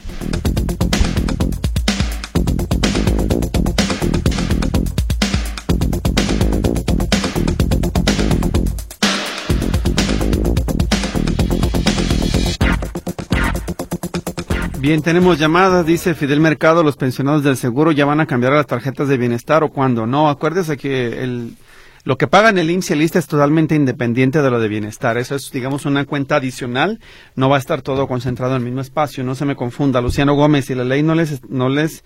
Bien, 14.82 15.00
tenemos 15.00 15.38
llamadas, 15.38 15.86
dice 15.86 16.16
Fidel 16.16 16.40
Mercado, 16.40 16.82
los 16.82 16.96
pensionados 16.96 17.44
del 17.44 17.56
seguro 17.56 17.92
ya 17.92 18.04
van 18.04 18.18
a 18.18 18.26
cambiar 18.26 18.52
las 18.52 18.66
tarjetas 18.66 19.06
de 19.06 19.16
bienestar 19.16 19.62
o 19.62 19.68
cuándo. 19.68 20.08
No, 20.08 20.28
acuérdese 20.28 20.76
que 20.76 21.22
el, 21.22 21.54
lo 22.02 22.18
que 22.18 22.26
pagan 22.26 22.58
el 22.58 22.68
IMSS 22.68 22.90
y 22.90 22.92
el 22.94 23.02
es 23.02 23.28
totalmente 23.28 23.76
independiente 23.76 24.42
de 24.42 24.50
lo 24.50 24.58
de 24.58 24.66
bienestar. 24.66 25.18
Eso 25.18 25.36
es, 25.36 25.52
digamos, 25.52 25.86
una 25.86 26.04
cuenta 26.04 26.34
adicional. 26.34 26.98
No 27.36 27.48
va 27.48 27.58
a 27.58 27.58
estar 27.60 27.80
todo 27.82 28.08
concentrado 28.08 28.56
en 28.56 28.62
el 28.62 28.64
mismo 28.64 28.80
espacio. 28.80 29.22
No 29.22 29.36
se 29.36 29.44
me 29.44 29.54
confunda. 29.54 30.00
Luciano 30.00 30.34
Gómez, 30.34 30.64
si 30.64 30.74
la 30.74 30.82
ley 30.82 31.04
no 31.04 31.14
les, 31.14 31.48
no 31.48 31.68
les 31.68 32.02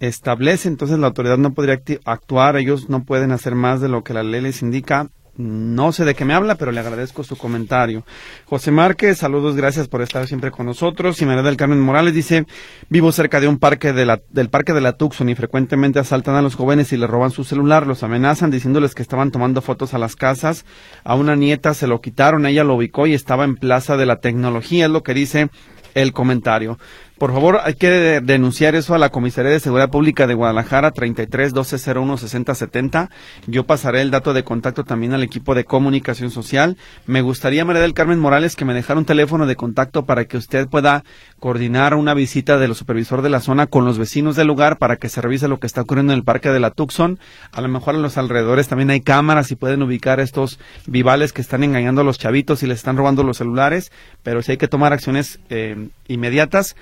establece, 0.00 0.66
entonces 0.66 0.98
la 0.98 1.06
autoridad 1.06 1.38
no 1.38 1.54
podría 1.54 1.80
actuar. 2.06 2.56
Ellos 2.56 2.88
no 2.88 3.04
pueden 3.04 3.30
hacer 3.30 3.54
más 3.54 3.80
de 3.80 3.88
lo 3.88 4.02
que 4.02 4.14
la 4.14 4.24
ley 4.24 4.40
les 4.40 4.62
indica. 4.62 5.10
No 5.40 5.90
sé 5.92 6.04
de 6.04 6.14
qué 6.14 6.26
me 6.26 6.34
habla, 6.34 6.56
pero 6.56 6.70
le 6.70 6.80
agradezco 6.80 7.24
su 7.24 7.36
comentario. 7.36 8.04
José 8.44 8.70
Márquez, 8.70 9.16
saludos, 9.16 9.56
gracias 9.56 9.88
por 9.88 10.02
estar 10.02 10.26
siempre 10.26 10.50
con 10.50 10.66
nosotros. 10.66 11.20
Y 11.22 11.24
María 11.24 11.42
del 11.42 11.56
Carmen 11.56 11.80
Morales 11.80 12.12
dice, 12.12 12.44
vivo 12.90 13.10
cerca 13.10 13.40
de 13.40 13.48
un 13.48 13.58
parque 13.58 13.94
de 13.94 14.04
la, 14.04 14.20
del 14.28 14.50
parque 14.50 14.74
de 14.74 14.82
la 14.82 14.98
Tucson 14.98 15.30
y 15.30 15.34
frecuentemente 15.34 15.98
asaltan 15.98 16.34
a 16.34 16.42
los 16.42 16.56
jóvenes 16.56 16.92
y 16.92 16.98
les 16.98 17.08
roban 17.08 17.30
su 17.30 17.44
celular, 17.44 17.86
los 17.86 18.02
amenazan 18.02 18.50
diciéndoles 18.50 18.94
que 18.94 19.00
estaban 19.00 19.30
tomando 19.30 19.62
fotos 19.62 19.94
a 19.94 19.98
las 19.98 20.14
casas. 20.14 20.66
A 21.04 21.14
una 21.14 21.36
nieta 21.36 21.72
se 21.72 21.86
lo 21.86 22.02
quitaron, 22.02 22.44
ella 22.44 22.62
lo 22.62 22.74
ubicó 22.74 23.06
y 23.06 23.14
estaba 23.14 23.44
en 23.44 23.56
Plaza 23.56 23.96
de 23.96 24.04
la 24.04 24.16
Tecnología, 24.16 24.84
es 24.84 24.90
lo 24.90 25.02
que 25.02 25.14
dice 25.14 25.48
el 25.94 26.12
comentario. 26.12 26.78
Por 27.20 27.34
favor, 27.34 27.60
hay 27.62 27.74
que 27.74 28.22
denunciar 28.22 28.74
eso 28.74 28.94
a 28.94 28.98
la 28.98 29.10
Comisaría 29.10 29.50
de 29.50 29.60
Seguridad 29.60 29.90
Pública 29.90 30.26
de 30.26 30.32
Guadalajara, 30.32 30.90
33 30.90 31.52
12 31.52 31.92
01 31.92 32.16
60 32.16 32.54
70. 32.54 33.10
Yo 33.46 33.64
pasaré 33.64 34.00
el 34.00 34.10
dato 34.10 34.32
de 34.32 34.42
contacto 34.42 34.84
también 34.84 35.12
al 35.12 35.22
equipo 35.22 35.54
de 35.54 35.66
comunicación 35.66 36.30
social. 36.30 36.78
Me 37.04 37.20
gustaría, 37.20 37.66
María 37.66 37.82
del 37.82 37.92
Carmen 37.92 38.18
Morales, 38.18 38.56
que 38.56 38.64
me 38.64 38.72
dejara 38.72 38.98
un 38.98 39.04
teléfono 39.04 39.46
de 39.46 39.54
contacto 39.54 40.06
para 40.06 40.24
que 40.24 40.38
usted 40.38 40.66
pueda 40.66 41.04
coordinar 41.40 41.92
una 41.92 42.14
visita 42.14 42.56
de 42.56 42.68
los 42.68 42.78
supervisor 42.78 43.20
de 43.20 43.28
la 43.28 43.40
zona 43.40 43.66
con 43.66 43.84
los 43.84 43.98
vecinos 43.98 44.34
del 44.34 44.46
lugar 44.46 44.78
para 44.78 44.96
que 44.96 45.10
se 45.10 45.20
revise 45.20 45.46
lo 45.46 45.60
que 45.60 45.66
está 45.66 45.82
ocurriendo 45.82 46.14
en 46.14 46.20
el 46.20 46.24
parque 46.24 46.48
de 46.48 46.60
la 46.60 46.70
Tucson. 46.70 47.18
A 47.52 47.60
lo 47.60 47.68
mejor 47.68 47.96
en 47.96 48.00
los 48.00 48.16
alrededores 48.16 48.68
también 48.68 48.88
hay 48.88 49.02
cámaras 49.02 49.50
y 49.50 49.56
pueden 49.56 49.82
ubicar 49.82 50.20
estos 50.20 50.58
vivales 50.86 51.34
que 51.34 51.42
están 51.42 51.64
engañando 51.64 52.00
a 52.00 52.04
los 52.04 52.18
chavitos 52.18 52.62
y 52.62 52.66
les 52.66 52.78
están 52.78 52.96
robando 52.96 53.24
los 53.24 53.36
celulares, 53.36 53.92
pero 54.22 54.40
si 54.40 54.52
hay 54.52 54.56
que 54.56 54.68
tomar 54.68 54.94
acciones 54.94 55.38
eh, 55.50 55.88
inmediatas 56.08 56.76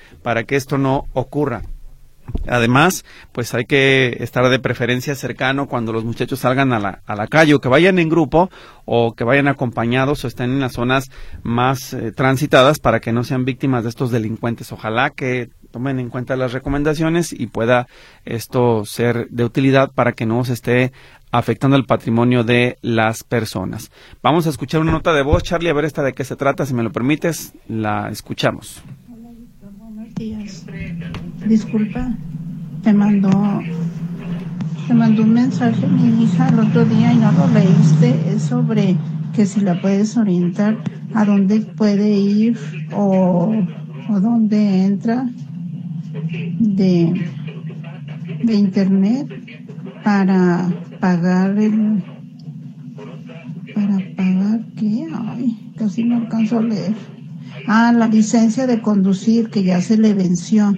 que 0.45 0.57
esto 0.57 0.79
no 0.79 1.07
ocurra. 1.13 1.63
Además, 2.47 3.05
pues 3.33 3.55
hay 3.55 3.65
que 3.65 4.17
estar 4.21 4.49
de 4.49 4.59
preferencia 4.59 5.15
cercano 5.15 5.67
cuando 5.67 5.93
los 5.93 6.05
muchachos 6.05 6.41
salgan 6.41 6.73
a 6.73 6.79
la, 6.79 7.03
a 7.07 7.15
la 7.15 7.27
calle 7.27 7.55
o 7.55 7.61
que 7.61 7.69
vayan 7.69 7.99
en 7.99 8.09
grupo 8.09 8.51
o 8.85 9.15
que 9.15 9.25
vayan 9.25 9.49
acompañados 9.49 10.25
o 10.25 10.29
estén 10.29 10.51
en 10.51 10.61
las 10.61 10.73
zonas 10.73 11.11
más 11.43 11.93
eh, 11.95 12.13
transitadas 12.13 12.79
para 12.79 13.01
que 13.01 13.13
no 13.13 13.25
sean 13.25 13.45
víctimas 13.45 13.83
de 13.83 13.91
estos 13.91 14.11
delincuentes. 14.11 14.73
Ojalá 14.73 15.11
que 15.11 15.51
tomen 15.71 15.99
en 15.99 16.09
cuenta 16.09 16.37
las 16.37 16.53
recomendaciones 16.53 17.33
y 17.33 17.47
pueda 17.47 17.87
esto 18.25 18.85
ser 18.85 19.29
de 19.29 19.45
utilidad 19.45 19.91
para 19.93 20.13
que 20.13 20.27
no 20.27 20.45
se 20.45 20.55
esté 20.55 20.93
afectando 21.31 21.77
el 21.77 21.85
patrimonio 21.85 22.43
de 22.43 22.79
las 22.81 23.23
personas. 23.23 23.91
Vamos 24.23 24.47
a 24.47 24.51
escuchar 24.51 24.81
una 24.81 24.93
nota 24.93 25.13
de 25.13 25.23
voz, 25.23 25.43
Charlie, 25.43 25.69
a 25.69 25.75
ver 25.75 25.85
esta 25.85 26.03
de 26.03 26.15
qué 26.15 26.25
se 26.25 26.37
trata, 26.37 26.65
si 26.65 26.73
me 26.73 26.83
lo 26.83 26.91
permites, 26.91 27.53
la 27.69 28.09
escuchamos 28.09 28.83
días. 30.19 30.67
Disculpa, 31.47 32.13
te 32.83 32.93
mandó, 32.93 33.31
te 34.87 34.95
mandó 34.95 35.23
un 35.23 35.33
mensaje 35.33 35.87
mi 35.87 36.25
hija 36.25 36.49
el 36.49 36.59
otro 36.59 36.85
día 36.85 37.13
y 37.13 37.19
no 37.19 37.31
lo 37.33 37.47
leíste. 37.49 38.35
Es 38.35 38.43
sobre 38.43 38.97
que 39.35 39.47
si 39.47 39.61
la 39.61 39.81
puedes 39.81 40.17
orientar 40.17 40.77
a 41.15 41.25
dónde 41.25 41.61
puede 41.61 42.19
ir 42.19 42.59
o, 42.93 43.55
o 44.09 44.21
dónde 44.21 44.85
entra 44.85 45.29
de, 46.59 47.31
de 48.43 48.55
internet 48.55 49.29
para 50.03 50.69
pagar 51.01 51.59
el 51.59 52.03
para 53.75 53.99
pagar 54.17 54.61
qué 54.77 55.07
ay 55.15 55.73
casi 55.77 56.03
no 56.03 56.17
alcanzo 56.17 56.59
a 56.59 56.63
leer 56.63 57.18
Ah, 57.67 57.93
la 57.93 58.09
licencia 58.09 58.67
de 58.67 58.81
conducir 58.81 59.51
que 59.51 59.63
ya 59.63 59.81
se 59.81 59.99
le 59.99 60.15
venció. 60.15 60.73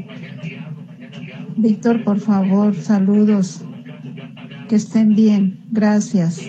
Víctor, 1.57 2.05
por 2.05 2.21
favor, 2.21 2.75
saludos. 2.75 3.61
Que 4.69 4.77
estén 4.77 5.15
bien. 5.15 5.61
Gracias. 5.71 6.41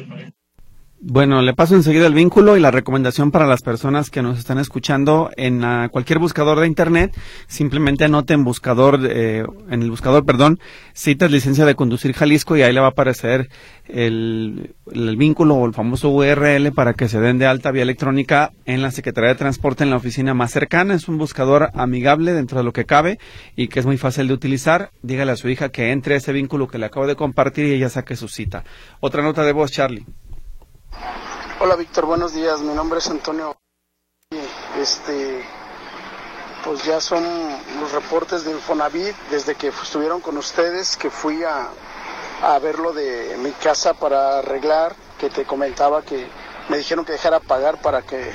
Bueno, 1.04 1.42
le 1.42 1.56
paso 1.56 1.74
enseguida 1.74 2.06
el 2.06 2.14
vínculo 2.14 2.56
y 2.56 2.60
la 2.60 2.70
recomendación 2.70 3.32
para 3.32 3.48
las 3.48 3.64
personas 3.64 4.12
que 4.12 4.22
nos 4.22 4.38
están 4.38 4.60
escuchando 4.60 5.32
en 5.36 5.64
ah, 5.64 5.90
cualquier 5.92 6.20
buscador 6.20 6.60
de 6.60 6.68
internet. 6.68 7.18
Simplemente 7.48 8.04
anoten 8.04 8.44
buscador, 8.44 9.00
eh, 9.10 9.44
en 9.72 9.82
el 9.82 9.90
buscador, 9.90 10.24
perdón, 10.26 10.60
citas 10.94 11.32
licencia 11.32 11.66
de 11.66 11.74
conducir 11.74 12.14
Jalisco 12.14 12.56
y 12.56 12.62
ahí 12.62 12.72
le 12.72 12.82
va 12.82 12.86
a 12.86 12.90
aparecer 12.92 13.50
el, 13.88 14.76
el, 14.92 15.18
vínculo 15.18 15.56
o 15.56 15.66
el 15.66 15.74
famoso 15.74 16.10
URL 16.10 16.72
para 16.72 16.94
que 16.94 17.10
se 17.10 17.20
den 17.20 17.40
de 17.40 17.48
alta 17.48 17.72
vía 17.72 17.82
electrónica 17.82 18.52
en 18.66 18.84
la 18.84 18.92
Secretaría 18.92 19.30
de 19.30 19.36
Transporte 19.36 19.84
en 19.84 19.90
la 19.90 19.96
oficina 19.96 20.36
más 20.36 20.52
cercana. 20.52 20.94
Es 20.94 21.08
un 21.08 21.18
buscador 21.18 21.72
amigable 21.74 22.34
dentro 22.34 22.60
de 22.60 22.64
lo 22.64 22.74
que 22.74 22.86
cabe 22.86 23.18
y 23.56 23.70
que 23.70 23.80
es 23.80 23.88
muy 23.88 23.98
fácil 23.98 24.28
de 24.28 24.36
utilizar. 24.36 24.92
Dígale 25.02 25.32
a 25.32 25.36
su 25.36 25.50
hija 25.50 25.70
que 25.70 25.94
entre 25.94 26.18
ese 26.18 26.32
vínculo 26.32 26.68
que 26.68 26.78
le 26.78 26.86
acabo 26.86 27.08
de 27.08 27.16
compartir 27.16 27.66
y 27.66 27.74
ella 27.74 27.90
saque 27.90 28.16
su 28.16 28.28
cita. 28.28 28.64
Otra 29.00 29.24
nota 29.24 29.44
de 29.44 29.52
voz, 29.52 29.72
Charlie. 29.72 30.06
Hola 31.60 31.75
Víctor, 31.75 32.06
buenos 32.06 32.34
días. 32.34 32.60
Mi 32.62 32.73
nombre 32.73 32.99
es 32.99 33.10
Antonio. 33.10 33.56
Este, 34.80 35.45
pues 36.63 36.84
ya 36.84 36.99
son 36.99 37.23
los 37.80 37.91
reportes 37.91 38.43
de 38.45 38.51
Infonavit 38.51 39.15
desde 39.30 39.56
que 39.56 39.67
estuvieron 39.67 40.21
con 40.21 40.38
ustedes, 40.38 40.97
que 40.97 41.10
fui 41.10 41.43
a, 41.43 41.69
a 42.41 42.60
ver 42.60 42.80
lo 42.80 42.93
de 42.93 43.38
mi 43.39 43.51
casa 43.51 43.93
para 43.93 44.39
arreglar, 44.39 44.95
que 45.19 45.30
te 45.30 45.45
comentaba 45.45 46.01
que 46.01 46.27
me 46.69 46.77
dijeron 46.77 47.06
que 47.06 47.12
dejara 47.13 47.39
pagar 47.39 47.82
para 47.82 48.01
que 48.01 48.34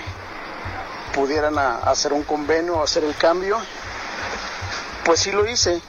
pudieran 1.14 1.58
hacer 1.58 2.12
un 2.12 2.22
convenio, 2.22 2.82
hacer 2.82 3.04
el 3.04 3.16
cambio. 3.16 3.58
Pues 5.04 5.20
sí 5.20 5.32
lo 5.32 5.46
hice. 5.46 5.80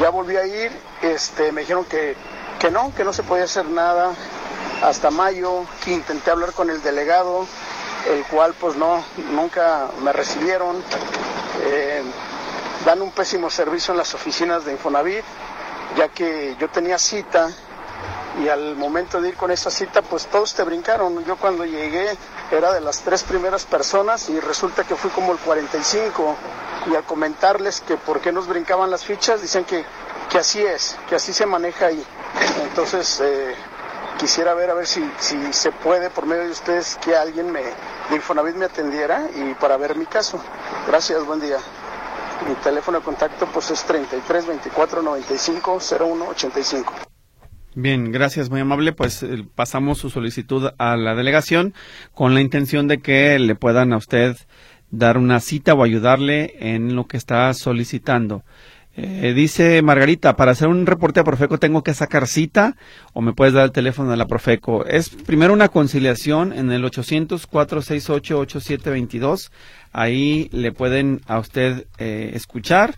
Ya 0.00 0.10
volví 0.10 0.36
a 0.36 0.46
ir, 0.46 0.72
este, 1.02 1.52
me 1.52 1.60
dijeron 1.62 1.84
que, 1.84 2.16
que 2.58 2.70
no, 2.70 2.92
que 2.94 3.04
no 3.04 3.12
se 3.12 3.22
podía 3.22 3.44
hacer 3.44 3.66
nada, 3.66 4.14
hasta 4.84 5.10
mayo, 5.10 5.64
intenté 5.86 6.30
hablar 6.30 6.52
con 6.52 6.68
el 6.68 6.82
delegado, 6.82 7.46
el 8.06 8.22
cual 8.24 8.54
pues 8.58 8.76
no, 8.76 9.02
nunca 9.32 9.88
me 10.02 10.12
recibieron. 10.12 10.82
Eh, 11.62 12.02
dan 12.84 13.00
un 13.00 13.10
pésimo 13.10 13.48
servicio 13.48 13.92
en 13.92 13.98
las 13.98 14.14
oficinas 14.14 14.64
de 14.64 14.72
Infonavit, 14.72 15.24
ya 15.96 16.08
que 16.08 16.54
yo 16.58 16.68
tenía 16.68 16.98
cita 16.98 17.50
y 18.42 18.48
al 18.48 18.76
momento 18.76 19.22
de 19.22 19.28
ir 19.30 19.36
con 19.36 19.50
esa 19.50 19.70
cita 19.70 20.02
pues 20.02 20.26
todos 20.26 20.52
te 20.52 20.62
brincaron. 20.64 21.24
Yo 21.24 21.36
cuando 21.36 21.64
llegué 21.64 22.16
era 22.50 22.74
de 22.74 22.82
las 22.82 23.00
tres 23.00 23.22
primeras 23.22 23.64
personas 23.64 24.28
y 24.28 24.38
resulta 24.38 24.84
que 24.84 24.96
fui 24.96 25.10
como 25.10 25.32
el 25.32 25.38
45 25.38 26.36
y 26.90 26.94
al 26.94 27.04
comentarles 27.04 27.80
que 27.80 27.96
por 27.96 28.20
qué 28.20 28.32
nos 28.32 28.46
brincaban 28.46 28.90
las 28.90 29.02
fichas 29.02 29.40
dicen 29.40 29.64
que, 29.64 29.82
que 30.30 30.38
así 30.38 30.62
es, 30.62 30.96
que 31.08 31.14
así 31.14 31.32
se 31.32 31.46
maneja 31.46 31.86
ahí. 31.86 32.04
Entonces 32.68 33.20
eh, 33.22 33.54
quisiera 34.18 34.54
ver 34.54 34.70
a 34.70 34.74
ver 34.74 34.86
si, 34.86 35.02
si 35.18 35.52
se 35.52 35.72
puede 35.72 36.10
por 36.10 36.26
medio 36.26 36.44
de 36.44 36.50
ustedes 36.50 36.98
que 37.04 37.16
alguien 37.16 37.50
me, 37.50 37.60
de 37.62 38.16
Infonavit 38.16 38.56
me 38.56 38.66
atendiera 38.66 39.28
y 39.34 39.54
para 39.54 39.76
ver 39.76 39.96
mi 39.96 40.06
caso. 40.06 40.42
Gracias, 40.86 41.24
buen 41.24 41.40
día. 41.40 41.58
Mi 42.48 42.54
teléfono 42.56 42.98
de 42.98 43.04
contacto 43.04 43.46
pues 43.52 43.70
es 43.70 43.84
33 43.84 44.46
24 44.46 45.02
95 45.02 45.78
01 45.98 46.28
85. 46.28 46.92
Bien, 47.76 48.12
gracias, 48.12 48.50
muy 48.50 48.60
amable. 48.60 48.92
Pues 48.92 49.22
eh, 49.22 49.44
pasamos 49.54 49.98
su 49.98 50.10
solicitud 50.10 50.70
a 50.78 50.96
la 50.96 51.14
delegación 51.14 51.74
con 52.12 52.34
la 52.34 52.40
intención 52.40 52.86
de 52.86 52.98
que 52.98 53.38
le 53.38 53.56
puedan 53.56 53.92
a 53.92 53.96
usted 53.96 54.36
dar 54.90 55.18
una 55.18 55.40
cita 55.40 55.74
o 55.74 55.82
ayudarle 55.82 56.54
en 56.60 56.94
lo 56.94 57.06
que 57.06 57.16
está 57.16 57.52
solicitando. 57.52 58.44
Eh, 58.96 59.32
dice 59.34 59.82
Margarita, 59.82 60.36
para 60.36 60.52
hacer 60.52 60.68
un 60.68 60.86
reporte 60.86 61.18
a 61.18 61.24
Profeco 61.24 61.58
tengo 61.58 61.82
que 61.82 61.94
sacar 61.94 62.28
cita 62.28 62.76
o 63.12 63.22
me 63.22 63.32
puedes 63.32 63.52
dar 63.52 63.64
el 63.64 63.72
teléfono 63.72 64.08
de 64.10 64.16
la 64.16 64.26
Profeco. 64.26 64.86
Es 64.86 65.08
primero 65.08 65.52
una 65.52 65.68
conciliación 65.68 66.52
en 66.52 66.70
el 66.70 66.84
800-468-8722. 66.84 69.50
Ahí 69.92 70.48
le 70.52 70.70
pueden 70.70 71.22
a 71.26 71.40
usted 71.40 71.88
eh, 71.98 72.30
escuchar 72.34 72.94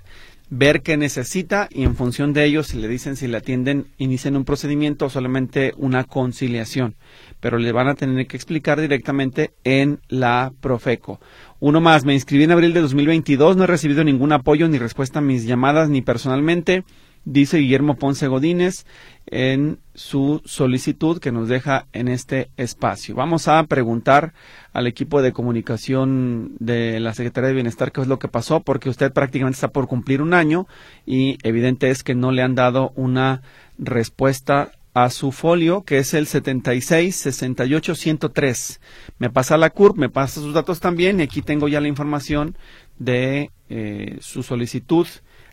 ver 0.49 0.83
qué 0.83 0.97
necesita 0.97 1.69
y 1.71 1.83
en 1.83 1.97
función 1.97 2.33
de 2.33 2.45
ello, 2.45 2.63
si 2.63 2.79
le 2.79 2.89
dicen 2.89 3.17
si 3.17 3.27
le 3.27 3.39
atienden, 3.39 3.87
inician 3.99 4.37
un 4.37 4.45
procedimiento 4.45 5.07
o 5.07 5.11
solamente 5.11 5.73
una 5.77 6.05
conciliación. 6.05 6.95
Pero 7.41 7.59
le 7.59 7.73
van 7.73 7.89
a 7.89 7.95
tener 7.95 8.27
que 8.27 8.37
explicar 8.37 8.81
directamente 8.81 9.53
en 9.65 10.01
la 10.09 10.53
Profeco. 10.61 11.21
Uno 11.61 11.81
más, 11.81 12.05
me 12.05 12.15
inscribí 12.15 12.45
en 12.45 12.53
abril 12.53 12.73
de 12.73 12.81
2022, 12.81 13.57
no 13.57 13.65
he 13.65 13.67
recibido 13.67 14.05
ningún 14.05 14.33
apoyo 14.33 14.69
ni 14.69 14.79
respuesta 14.79 15.21
a 15.21 15.23
mis 15.23 15.45
llamadas 15.45 15.89
ni 15.89 16.03
personalmente 16.03 16.85
dice 17.27 17.59
Guillermo 17.59 17.97
Ponce 17.97 18.29
Godínez 18.29 18.87
en 19.27 19.81
su 19.95 20.41
solicitud 20.45 21.19
que 21.19 21.33
nos 21.33 21.49
deja 21.49 21.87
en 21.93 22.09
este 22.09 22.49
espacio. 22.57 23.17
Vamos 23.17 23.49
a 23.49 23.63
preguntar 23.65 24.33
al 24.73 24.87
equipo 24.87 25.21
de 25.21 25.33
comunicación 25.33 26.53
de 26.61 27.01
la 27.01 27.13
Secretaría 27.13 27.49
de 27.49 27.55
Bienestar 27.55 27.93
qué 27.93 28.01
es 28.01 28.07
lo 28.07 28.21
que 28.21 28.29
pasó, 28.29 28.61
porque 28.61 28.89
usted 28.89 29.13
prácticamente 29.13 29.57
está 29.57 29.69
por 29.69 29.89
cumplir 29.89 30.23
un 30.23 30.33
año 30.33 30.67
y 31.05 31.37
evidente 31.43 31.91
es 31.91 32.05
que 32.05 32.15
no 32.15 32.31
le 32.31 32.43
han 32.43 32.55
dado 32.55 32.93
una 32.95 33.43
respuesta 33.77 34.71
a 34.95 35.11
su 35.11 35.31
folio, 35.31 35.83
que 35.83 35.99
es 35.99 36.15
el 36.15 36.27
76 36.27 37.15
68 37.15 37.95
103. 37.95 38.81
Me 39.19 39.31
pasa 39.31 39.57
la 39.57 39.71
CURP, 39.71 39.97
me 39.97 40.09
pasa 40.09 40.41
sus 40.41 40.53
datos 40.53 40.81
también, 40.81 41.21
y 41.21 41.23
aquí 41.23 41.43
tengo 41.43 41.69
ya 41.69 41.81
la 41.81 41.89
información 41.89 42.57
de 42.99 43.51
eh, 43.69 44.19
su 44.21 44.43
solicitud 44.43 45.07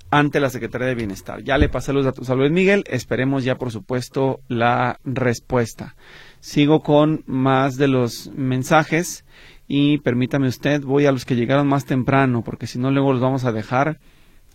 ante 0.10 0.39
la 0.39 0.49
Secretaría 0.49 0.88
de 0.88 0.95
Bienestar. 0.95 1.43
Ya 1.43 1.58
le 1.58 1.69
pasé 1.69 1.91
los 1.91 2.06
datos 2.06 2.30
a 2.30 2.36
Luis 2.36 2.52
Miguel, 2.52 2.84
esperemos 2.88 3.43
ya 3.43 3.56
por 3.56 3.71
supuesto 3.71 4.41
la 4.47 4.99
respuesta. 5.04 5.95
Sigo 6.39 6.82
con 6.82 7.23
más 7.26 7.78
de 7.78 7.88
los 7.88 8.30
mensajes 8.36 9.26
y 9.67 9.97
permítame 9.99 10.47
usted, 10.47 10.84
voy 10.84 11.08
a 11.08 11.12
los 11.12 11.26
que 11.26 11.36
llegaron 11.36 11.67
más 11.67 11.86
temprano, 11.86 12.43
porque 12.43 12.67
si 12.67 12.78
no 12.78 12.91
luego 12.91 13.13
los 13.13 13.21
vamos 13.21 13.43
a 13.45 13.52
dejar 13.52 13.99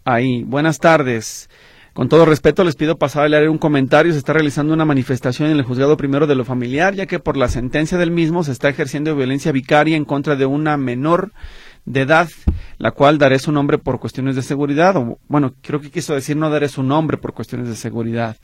ahí. 0.04 0.44
Buenas 0.44 0.78
tardes. 0.78 1.50
Con 1.98 2.08
todo 2.08 2.24
respeto, 2.26 2.62
les 2.62 2.76
pido 2.76 2.96
pasar 2.96 3.24
a 3.24 3.28
leer 3.28 3.48
un 3.48 3.58
comentario. 3.58 4.12
Se 4.12 4.18
está 4.18 4.32
realizando 4.32 4.72
una 4.72 4.84
manifestación 4.84 5.50
en 5.50 5.56
el 5.56 5.64
juzgado 5.64 5.96
primero 5.96 6.28
de 6.28 6.36
lo 6.36 6.44
familiar, 6.44 6.94
ya 6.94 7.06
que 7.06 7.18
por 7.18 7.36
la 7.36 7.48
sentencia 7.48 7.98
del 7.98 8.12
mismo 8.12 8.44
se 8.44 8.52
está 8.52 8.68
ejerciendo 8.68 9.16
violencia 9.16 9.50
vicaria 9.50 9.96
en 9.96 10.04
contra 10.04 10.36
de 10.36 10.46
una 10.46 10.76
menor 10.76 11.32
de 11.86 12.02
edad, 12.02 12.28
la 12.76 12.92
cual 12.92 13.18
daré 13.18 13.40
su 13.40 13.50
nombre 13.50 13.78
por 13.78 13.98
cuestiones 13.98 14.36
de 14.36 14.42
seguridad, 14.42 14.94
o 14.96 15.18
bueno, 15.26 15.54
creo 15.60 15.80
que 15.80 15.90
quiso 15.90 16.14
decir 16.14 16.36
no 16.36 16.50
daré 16.50 16.68
su 16.68 16.84
nombre 16.84 17.16
por 17.16 17.34
cuestiones 17.34 17.66
de 17.66 17.74
seguridad. 17.74 18.36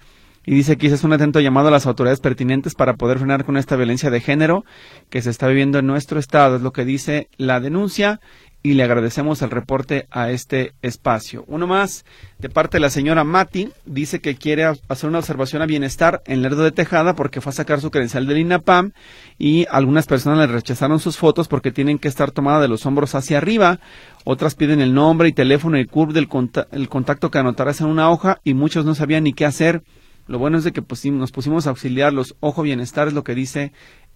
Y 0.46 0.54
dice 0.54 0.76
que 0.76 0.88
es 0.88 1.04
un 1.04 1.12
atento 1.12 1.40
llamado 1.40 1.68
a 1.68 1.70
las 1.70 1.86
autoridades 1.86 2.20
pertinentes 2.20 2.74
para 2.74 2.94
poder 2.94 3.18
frenar 3.18 3.44
con 3.44 3.56
esta 3.56 3.76
violencia 3.76 4.10
de 4.10 4.20
género 4.20 4.64
que 5.10 5.22
se 5.22 5.30
está 5.30 5.48
viviendo 5.48 5.78
en 5.78 5.86
nuestro 5.86 6.18
estado, 6.18 6.56
es 6.56 6.62
lo 6.62 6.72
que 6.72 6.84
dice 6.84 7.28
la 7.38 7.60
denuncia 7.60 8.20
y 8.66 8.72
le 8.72 8.82
agradecemos 8.82 9.42
el 9.42 9.50
reporte 9.50 10.06
a 10.10 10.30
este 10.30 10.72
espacio. 10.80 11.44
Uno 11.48 11.66
más, 11.66 12.06
de 12.38 12.48
parte 12.48 12.78
de 12.78 12.80
la 12.80 12.88
señora 12.88 13.22
Mati, 13.22 13.68
dice 13.84 14.20
que 14.20 14.36
quiere 14.36 14.64
hacer 14.64 15.10
una 15.10 15.18
observación 15.18 15.60
a 15.60 15.66
bienestar 15.66 16.22
en 16.24 16.40
Lerdo 16.40 16.64
de 16.64 16.72
Tejada 16.72 17.14
porque 17.14 17.42
fue 17.42 17.50
a 17.50 17.52
sacar 17.52 17.82
su 17.82 17.90
credencial 17.90 18.26
del 18.26 18.38
INAPAM 18.38 18.92
y 19.38 19.66
algunas 19.70 20.06
personas 20.06 20.38
le 20.38 20.46
rechazaron 20.46 20.98
sus 20.98 21.18
fotos 21.18 21.46
porque 21.46 21.72
tienen 21.72 21.98
que 21.98 22.08
estar 22.08 22.30
tomadas 22.30 22.62
de 22.62 22.68
los 22.68 22.86
hombros 22.86 23.14
hacia 23.14 23.36
arriba. 23.36 23.80
Otras 24.24 24.54
piden 24.54 24.80
el 24.80 24.94
nombre 24.94 25.28
y 25.28 25.32
teléfono 25.32 25.78
y 25.78 25.84
curve 25.84 26.14
del 26.14 26.28
el 26.72 26.88
contacto 26.88 27.30
que 27.30 27.38
anotarás 27.38 27.82
en 27.82 27.88
una 27.88 28.08
hoja 28.08 28.40
y 28.44 28.54
muchos 28.54 28.86
no 28.86 28.94
sabían 28.94 29.24
ni 29.24 29.34
qué 29.34 29.44
hacer. 29.44 29.82
Lo 30.26 30.38
bueno 30.38 30.58
es 30.58 30.64
de 30.64 30.72
que 30.72 30.82
nos 31.10 31.32
pusimos 31.32 31.66
a 31.66 31.70
auxiliarlos. 31.70 32.36
Ojo 32.40 32.62
bienestar 32.62 33.08
es 33.08 33.14
lo 33.14 33.24
que 33.24 33.34
dice 33.34 33.72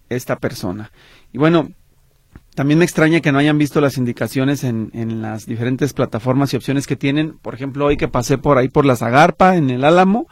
esta 0.09 0.37
persona. 0.37 0.91
Y 1.31 1.37
bueno, 1.37 1.69
también 2.55 2.79
me 2.79 2.85
extraña 2.85 3.21
que 3.21 3.31
no 3.31 3.37
hayan 3.37 3.57
visto 3.57 3.79
las 3.79 3.97
indicaciones 3.97 4.63
en, 4.63 4.89
en, 4.93 5.21
las 5.21 5.45
diferentes 5.45 5.93
plataformas 5.93 6.53
y 6.53 6.57
opciones 6.57 6.87
que 6.87 6.95
tienen. 6.95 7.37
Por 7.37 7.53
ejemplo, 7.53 7.85
hoy 7.85 7.97
que 7.97 8.07
pasé 8.07 8.37
por 8.37 8.57
ahí 8.57 8.69
por 8.69 8.85
la 8.85 8.95
Zagarpa, 8.95 9.55
en 9.55 9.69
el 9.69 9.83
Álamo, 9.83 10.27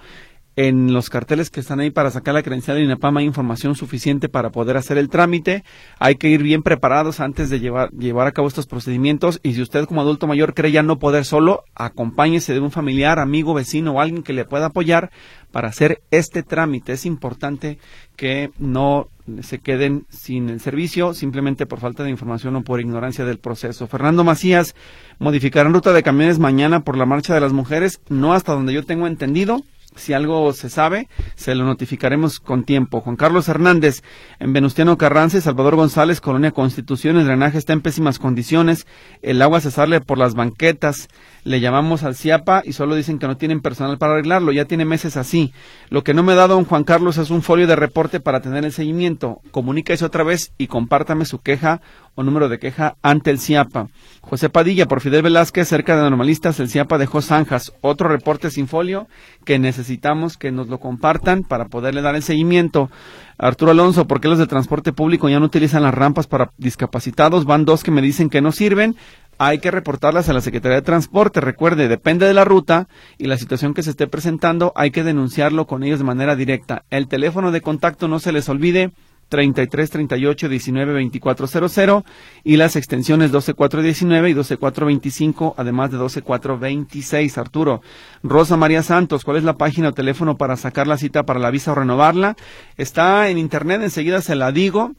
en 0.57 0.91
los 0.91 1.11
carteles 1.11 1.51
que 1.51 1.59
están 1.59 1.79
ahí 1.79 1.91
para 1.91 2.09
sacar 2.09 2.33
la 2.33 2.41
credencial 2.41 2.77
de 2.77 2.83
INAPAM 2.83 3.17
hay 3.17 3.25
información 3.25 3.75
suficiente 3.75 4.27
para 4.27 4.49
poder 4.49 4.75
hacer 4.75 4.97
el 4.97 5.07
trámite. 5.07 5.63
Hay 5.99 6.15
que 6.15 6.29
ir 6.29 6.41
bien 6.41 6.63
preparados 6.63 7.19
antes 7.19 7.51
de 7.51 7.59
llevar, 7.59 7.91
llevar 7.91 8.25
a 8.25 8.31
cabo 8.31 8.47
estos 8.47 8.65
procedimientos. 8.65 9.39
Y 9.43 9.53
si 9.53 9.61
usted 9.61 9.85
como 9.85 10.01
adulto 10.01 10.25
mayor 10.25 10.55
cree 10.55 10.71
ya 10.71 10.81
no 10.81 10.97
poder 10.97 11.25
solo, 11.25 11.63
acompáñese 11.75 12.53
de 12.53 12.59
un 12.59 12.71
familiar, 12.71 13.19
amigo, 13.19 13.53
vecino 13.53 13.91
o 13.91 14.01
alguien 14.01 14.23
que 14.23 14.33
le 14.33 14.45
pueda 14.45 14.65
apoyar 14.65 15.11
para 15.51 15.67
hacer 15.67 16.01
este 16.09 16.41
trámite. 16.41 16.93
Es 16.93 17.05
importante 17.05 17.77
que 18.15 18.49
no 18.57 19.09
se 19.43 19.59
queden 19.59 20.07
sin 20.09 20.49
el 20.49 20.59
servicio 20.59 21.13
simplemente 21.13 21.67
por 21.67 21.79
falta 21.79 22.03
de 22.03 22.09
información 22.09 22.55
o 22.55 22.63
por 22.63 22.81
ignorancia 22.81 23.25
del 23.25 23.37
proceso. 23.37 23.85
Fernando 23.85 24.23
Macías, 24.23 24.73
modificarán 25.19 25.75
ruta 25.75 25.93
de 25.93 26.01
camiones 26.01 26.39
mañana 26.39 26.79
por 26.79 26.97
la 26.97 27.05
marcha 27.05 27.35
de 27.35 27.41
las 27.41 27.53
mujeres, 27.53 28.01
no 28.09 28.33
hasta 28.33 28.53
donde 28.53 28.73
yo 28.73 28.83
tengo 28.83 29.05
entendido. 29.05 29.61
Si 29.97 30.13
algo 30.13 30.53
se 30.53 30.69
sabe, 30.69 31.09
se 31.35 31.55
lo 31.55 31.65
notificaremos 31.65 32.39
con 32.39 32.63
tiempo. 32.63 33.01
Juan 33.01 33.15
Carlos 33.15 33.47
Hernández, 33.47 34.03
en 34.39 34.53
Venustiano 34.53 34.97
Carranza 34.97 35.37
Salvador 35.41 35.75
González, 35.75 36.21
Colonia 36.21 36.51
Constitución, 36.51 37.17
el 37.17 37.25
drenaje 37.25 37.57
está 37.57 37.73
en 37.73 37.81
pésimas 37.81 38.19
condiciones, 38.19 38.87
el 39.21 39.41
agua 39.41 39.61
se 39.61 39.71
sale 39.71 40.01
por 40.01 40.17
las 40.17 40.35
banquetas, 40.35 41.07
le 41.47 41.61
llamamos 41.61 42.03
al 42.03 42.15
CIAPA 42.15 42.61
y 42.65 42.73
solo 42.73 42.95
dicen 42.95 43.19
que 43.19 43.27
no 43.27 43.37
tienen 43.37 43.61
personal 43.61 43.97
para 43.97 44.13
arreglarlo, 44.13 44.51
ya 44.51 44.65
tiene 44.65 44.83
meses 44.83 45.15
así. 45.15 45.53
Lo 45.89 46.03
que 46.03 46.13
no 46.13 46.21
me 46.21 46.33
ha 46.33 46.35
dado 46.35 46.55
don 46.55 46.65
Juan 46.65 46.83
Carlos 46.83 47.17
es 47.17 47.29
un 47.29 47.41
folio 47.41 47.67
de 47.67 47.77
reporte 47.77 48.19
para 48.19 48.41
tener 48.41 48.65
el 48.65 48.73
seguimiento. 48.73 49.39
Comuníquese 49.51 50.03
otra 50.03 50.23
vez 50.23 50.51
y 50.57 50.67
compártame 50.67 51.23
su 51.23 51.39
queja 51.39 51.81
o 52.15 52.23
número 52.23 52.49
de 52.49 52.59
queja 52.59 52.97
ante 53.01 53.31
el 53.31 53.39
CIAPA. 53.39 53.87
José 54.21 54.49
Padilla, 54.49 54.87
por 54.87 54.99
Fidel 54.99 55.21
Velázquez, 55.21 55.69
cerca 55.69 55.95
de 55.95 56.01
normalistas, 56.01 56.59
el 56.59 56.67
CIAPA 56.67 56.97
dejó 56.97 57.21
zanjas. 57.21 57.71
Otro 57.79 58.09
reporte 58.09 58.51
sin 58.51 58.67
folio 58.67 59.07
que 59.45 59.57
necesitamos 59.57 60.35
que 60.35 60.51
nos 60.51 60.67
lo 60.67 60.79
compartan 60.79 61.43
para 61.43 61.65
poderle 61.65 62.01
dar 62.01 62.15
el 62.15 62.23
seguimiento. 62.23 62.89
Arturo 63.37 63.71
Alonso, 63.71 64.07
¿por 64.07 64.19
qué 64.19 64.27
los 64.27 64.39
de 64.39 64.47
transporte 64.47 64.91
público 64.91 65.29
ya 65.29 65.39
no 65.39 65.45
utilizan 65.45 65.83
las 65.83 65.93
rampas 65.93 66.27
para 66.27 66.51
discapacitados? 66.57 67.45
Van 67.45 67.65
dos 67.65 67.83
que 67.83 67.91
me 67.91 68.01
dicen 68.01 68.29
que 68.29 68.41
no 68.41 68.51
sirven 68.51 68.95
hay 69.37 69.59
que 69.59 69.71
reportarlas 69.71 70.29
a 70.29 70.33
la 70.33 70.41
Secretaría 70.41 70.77
de 70.77 70.81
Transporte. 70.81 71.41
Recuerde, 71.41 71.87
depende 71.87 72.25
de 72.25 72.33
la 72.33 72.45
ruta 72.45 72.87
y 73.17 73.27
la 73.27 73.37
situación 73.37 73.73
que 73.73 73.83
se 73.83 73.91
esté 73.91 74.07
presentando, 74.07 74.73
hay 74.75 74.91
que 74.91 75.03
denunciarlo 75.03 75.67
con 75.67 75.83
ellos 75.83 75.99
de 75.99 76.05
manera 76.05 76.35
directa. 76.35 76.83
El 76.89 77.07
teléfono 77.07 77.51
de 77.51 77.61
contacto 77.61 78.07
no 78.07 78.19
se 78.19 78.31
les 78.31 78.49
olvide. 78.49 78.91
33 79.29 79.89
38 79.89 80.49
19 80.49 80.93
24 80.93 81.47
00 81.47 82.05
y 82.43 82.57
las 82.57 82.75
extensiones 82.75 83.31
12 83.31 83.53
4 83.55 83.81
19 83.81 84.29
y 84.29 84.33
12 84.33 84.57
4 84.57 84.85
25 84.85 85.55
además 85.57 85.91
de 85.91 85.97
12 85.97 86.21
4 86.21 86.59
26 86.59 87.37
Arturo 87.37 87.81
Rosa 88.23 88.55
María 88.55 88.83
Santos 88.83 89.25
¿cuál 89.25 89.37
es 89.37 89.43
la 89.43 89.57
página 89.57 89.89
o 89.89 89.93
teléfono 89.93 90.37
para 90.37 90.55
sacar 90.55 90.87
la 90.87 90.97
cita 90.97 91.23
para 91.23 91.39
la 91.39 91.51
visa 91.51 91.73
o 91.73 91.75
renovarla? 91.75 92.37
está 92.77 93.27
en 93.29 93.37
internet 93.37 93.81
enseguida 93.81 94.21
se 94.21 94.35
la 94.35 94.51
digo 94.51 94.93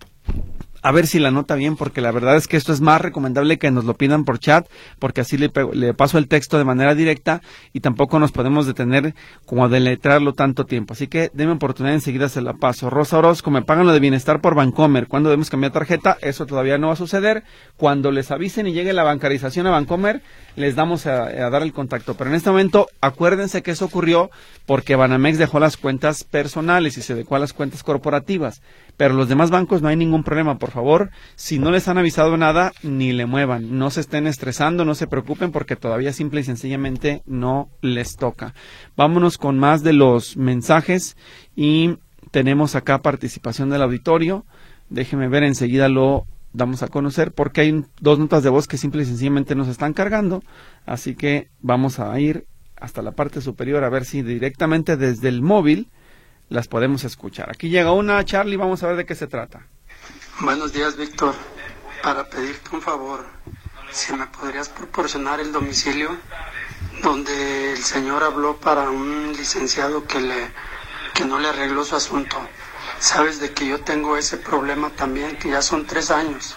a 0.83 0.93
ver 0.93 1.07
si 1.07 1.19
la 1.19 1.31
nota 1.31 1.55
bien, 1.55 1.77
porque 1.77 2.01
la 2.01 2.13
verdad 2.13 2.37
es 2.37 2.47
que 2.47 2.57
esto 2.57 2.73
es 2.73 2.81
más 2.81 3.01
recomendable 3.01 3.59
que 3.59 3.71
nos 3.71 3.85
lo 3.85 3.95
pidan 3.95 4.25
por 4.25 4.39
chat, 4.39 4.67
porque 4.99 5.21
así 5.21 5.37
le, 5.37 5.51
le 5.73 5.95
paso 5.95 6.19
el 6.19 6.29
texto 6.29 6.59
de 6.59 6.65
manera 6.65 6.95
directa 6.95 7.43
y 7.73 7.81
tampoco 7.81 8.19
nos 8.19 8.33
podemos 8.33 8.67
detener 8.67 9.15
como 9.47 9.65
a 9.65 9.69
deletrarlo 9.69 10.33
tanto 10.35 10.67
tiempo. 10.67 10.95
Así 10.95 11.07
que 11.09 11.31
denme 11.33 11.53
oportunidad, 11.53 11.95
enseguida 11.95 12.29
se 12.29 12.43
la 12.43 12.55
paso. 12.55 12.91
Rosa 12.91 13.19
Orozco, 13.19 13.51
me 13.51 13.63
pagan 13.63 13.87
lo 13.87 13.93
de 13.93 14.01
bienestar 14.01 14.41
por 14.41 14.55
Bancomer. 14.55 15.07
¿Cuándo 15.07 15.31
debemos 15.31 15.51
cambiar 15.51 15.73
tarjeta? 15.73 16.17
Eso 16.21 16.47
todavía 16.47 16.79
no 16.79 16.89
va 16.89 16.93
a 16.95 16.97
suceder. 16.97 17.45
Cuando 17.77 18.11
les 18.11 18.31
avisen 18.31 18.67
y 18.67 18.73
llegue 18.73 18.93
la 18.93 19.03
bancarización 19.03 19.67
a 19.67 19.71
Bancomer, 19.71 20.23
les 20.57 20.75
damos 20.75 21.07
a, 21.07 21.25
a 21.25 21.51
dar 21.51 21.63
el 21.63 21.73
contacto. 21.73 22.15
Pero 22.15 22.31
en 22.31 22.37
este 22.37 22.51
momento, 22.51 22.89
acuérdense 23.01 23.63
que 23.63 23.73
eso 23.73 23.85
ocurrió 23.85 24.31
porque 24.67 24.97
Banamex 24.97 25.39
dejó 25.39 25.61
las 25.61 25.77
cuentas 25.77 26.25
personales 26.25 26.99
y 26.99 27.03
se 27.03 27.15
dejó 27.15 27.37
a 27.37 27.39
las 27.39 27.53
cuentas 27.53 27.83
corporativas. 27.83 28.61
Pero 28.99 29.15
los 29.15 29.29
demás 29.29 29.51
bancos 29.51 29.81
no 29.81 29.89
hay 29.89 29.97
ningún 29.97 30.25
problema, 30.25 30.59
por 30.59 30.73
favor. 30.73 31.11
Si 31.37 31.61
no 31.61 31.71
les 31.71 31.87
han 31.87 31.99
avisado 31.99 32.37
nada, 32.37 32.73
ni 32.83 33.13
le 33.13 33.27
muevan. 33.27 33.79
No 33.79 33.91
se 33.91 34.01
estén 34.01 34.27
estresando, 34.27 34.85
no 34.85 34.97
se 34.97 35.07
preocupen 35.07 35.53
porque 35.53 35.77
todavía 35.77 36.13
simple 36.13 36.41
y 36.41 36.45
sencillamente 36.45 37.23
no 37.25 37.71
les 37.81 38.17
toca. 38.17 38.55
Vámonos 38.97 39.39
con 39.39 39.57
más 39.57 39.85
de 39.85 39.93
los 39.93 40.37
mensajes 40.37 41.17
y 41.55 41.97
tenemos 42.33 42.75
acá 42.75 42.99
participación 42.99 43.71
del 43.71 43.83
auditorio. 43.83 44.45
Déjeme 44.91 45.29
ver, 45.29 45.45
enseguida 45.45 45.89
lo 45.89 46.27
damos 46.53 46.83
a 46.83 46.89
conocer 46.89 47.31
porque 47.31 47.61
hay 47.61 47.85
dos 48.01 48.19
notas 48.19 48.43
de 48.43 48.51
voz 48.51 48.67
que 48.67 48.79
simple 48.79 49.03
y 49.03 49.07
sencillamente 49.07 49.55
nos 49.55 49.69
están 49.69 49.93
cargando. 49.93 50.43
Así 50.87 51.15
que 51.15 51.51
vamos 51.61 52.01
a 52.01 52.19
ir 52.19 52.47
hasta 52.75 53.01
la 53.01 53.13
parte 53.13 53.41
superior 53.41 53.85
a 53.85 53.91
ver 53.91 54.05
si 54.05 54.23
directamente 54.23 54.97
desde 54.97 55.29
el 55.29 55.41
móvil 55.41 55.89
las 56.49 56.69
podemos 56.69 57.05
escuchar. 57.05 57.51
Aquí 57.51 57.69
llega 57.69 57.93
una, 57.93 58.25
Charlie, 58.25 58.57
vamos 58.57 58.83
a 58.83 58.89
ver 58.89 58.97
de 58.97 59.07
qué 59.07 59.15
se 59.15 59.27
trata. 59.27 59.67
Buenos 60.41 60.73
días, 60.73 60.97
Víctor. 60.97 61.35
Para 62.03 62.29
pedirte 62.29 62.71
un 62.75 62.81
favor, 62.81 63.27
si 63.91 64.13
me 64.15 64.27
podrías 64.27 64.69
proporcionar 64.69 65.41
el 65.41 65.53
domicilio 65.53 66.17
donde 67.03 67.73
el 67.73 67.79
señor 67.83 68.23
habló 68.23 68.57
para 68.57 68.91
un 68.91 69.33
licenciado 69.37 70.07
que 70.07 70.21
le 70.21 70.51
que 71.15 71.25
no 71.25 71.39
le 71.41 71.49
arregló 71.49 71.85
su 71.85 71.97
asunto. 71.97 72.37
Sabes 73.01 73.41
de 73.41 73.53
que 73.53 73.67
yo 73.67 73.81
tengo 73.81 74.17
ese 74.17 74.37
problema 74.37 74.91
también, 74.91 75.37
que 75.37 75.51
ya 75.51 75.63
son 75.63 75.85
tres 75.85 76.13
años. 76.13 76.55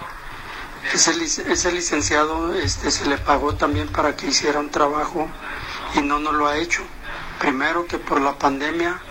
Ese, 0.93 1.11
ese 1.51 1.71
licenciado 1.71 2.53
este, 2.53 2.91
se 2.91 3.07
le 3.07 3.17
pagó 3.17 3.55
también 3.55 3.87
para 3.87 4.15
que 4.15 4.27
hiciera 4.27 4.59
un 4.59 4.69
trabajo 4.69 5.27
y 5.95 6.01
no 6.01 6.19
nos 6.19 6.33
lo 6.33 6.47
ha 6.47 6.57
hecho. 6.57 6.83
Primero 7.39 7.85
que 7.87 7.97
por 7.97 8.21
la 8.21 8.37
pandemia, 8.37 9.01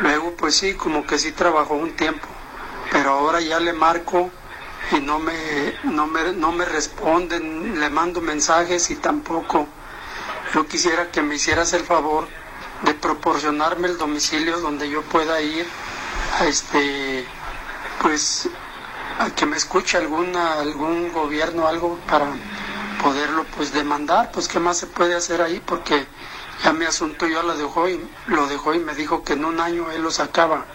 luego 0.00 0.34
pues 0.36 0.56
sí, 0.56 0.74
como 0.74 1.06
que 1.06 1.18
sí 1.18 1.32
trabajó 1.32 1.74
un 1.74 1.92
tiempo, 1.96 2.26
pero 2.90 3.10
ahora 3.10 3.40
ya 3.40 3.60
le 3.60 3.72
marco 3.72 4.30
y 4.92 5.00
no 5.00 5.18
me, 5.18 5.34
no 5.84 6.06
me, 6.06 6.32
no 6.32 6.52
me 6.52 6.64
responden, 6.64 7.78
le 7.78 7.90
mando 7.90 8.20
mensajes 8.20 8.90
y 8.90 8.96
tampoco. 8.96 9.66
Yo 10.54 10.66
quisiera 10.66 11.10
que 11.10 11.22
me 11.22 11.36
hicieras 11.36 11.72
el 11.74 11.84
favor 11.84 12.26
de 12.82 12.94
proporcionarme 12.94 13.88
el 13.88 13.98
domicilio 13.98 14.58
donde 14.60 14.88
yo 14.88 15.02
pueda 15.02 15.40
ir 15.40 15.66
a 16.38 16.46
este 16.46 17.24
pues 18.00 18.48
a 19.18 19.30
que 19.30 19.44
me 19.44 19.56
escuche 19.56 19.98
alguna 19.98 20.54
algún 20.54 21.12
gobierno 21.12 21.66
algo 21.66 21.98
para 22.08 22.26
poderlo 23.02 23.44
pues 23.56 23.72
demandar 23.72 24.30
pues 24.32 24.48
qué 24.48 24.58
más 24.58 24.78
se 24.78 24.86
puede 24.86 25.14
hacer 25.14 25.42
ahí 25.42 25.60
porque 25.64 26.06
ya 26.64 26.72
mi 26.72 26.84
asunto 26.84 27.26
ya 27.26 27.42
lo 27.42 27.56
dejó 27.56 27.88
y 27.88 28.00
lo 28.26 28.46
dejó 28.46 28.74
y 28.74 28.78
me 28.78 28.94
dijo 28.94 29.22
que 29.24 29.34
en 29.34 29.44
un 29.44 29.60
año 29.60 29.90
él 29.90 30.02
lo 30.02 30.10
sacaba 30.10 30.66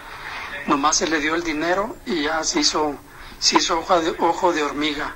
nomás 0.68 0.98
se 0.98 1.08
le 1.08 1.20
dio 1.20 1.36
el 1.36 1.44
dinero 1.44 1.96
y 2.06 2.24
ya 2.24 2.44
se 2.44 2.60
hizo 2.62 2.96
se 3.40 3.58
hizo 3.58 3.80
hoja 3.80 4.00
de 4.00 4.16
ojo 4.20 4.54
de 4.54 4.64
hormiga 4.64 5.14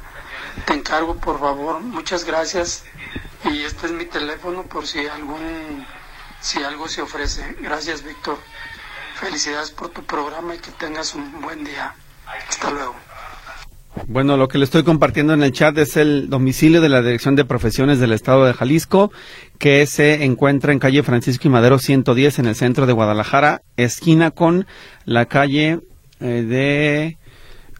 te 0.65 0.73
encargo 0.73 1.15
por 1.15 1.39
favor 1.39 1.79
muchas 1.79 2.23
gracias 2.25 2.83
y 3.45 3.63
este 3.63 3.87
es 3.87 3.91
mi 3.93 4.05
teléfono 4.05 4.63
por 4.63 4.85
si 4.85 5.07
algún 5.07 5.85
si 6.41 6.63
algo 6.63 6.87
se 6.87 7.01
ofrece. 7.01 7.55
Gracias, 7.59 8.03
Víctor. 8.03 8.37
Felicidades 9.15 9.71
por 9.71 9.89
tu 9.89 10.03
programa 10.05 10.55
y 10.55 10.59
que 10.59 10.71
tengas 10.71 11.13
un 11.15 11.41
buen 11.41 11.63
día. 11.63 11.93
Hasta 12.47 12.69
luego. 12.71 12.95
Bueno, 14.07 14.37
lo 14.37 14.47
que 14.47 14.59
le 14.59 14.65
estoy 14.65 14.83
compartiendo 14.83 15.33
en 15.33 15.41
el 15.41 15.51
chat 15.51 15.75
es 15.79 15.97
el 15.97 16.29
domicilio 16.29 16.79
de 16.79 16.89
la 16.89 17.01
Dirección 17.01 17.35
de 17.35 17.43
Profesiones 17.43 17.99
del 17.99 18.11
Estado 18.11 18.45
de 18.45 18.53
Jalisco, 18.53 19.11
que 19.57 19.85
se 19.87 20.23
encuentra 20.25 20.71
en 20.71 20.79
calle 20.79 21.01
Francisco 21.01 21.47
y 21.47 21.51
Madero 21.51 21.79
110 21.79 22.39
en 22.39 22.45
el 22.45 22.55
centro 22.55 22.85
de 22.85 22.93
Guadalajara, 22.93 23.63
esquina 23.77 24.29
con 24.29 24.67
la 25.05 25.25
calle 25.25 25.79
eh, 26.19 26.25
de 26.25 27.17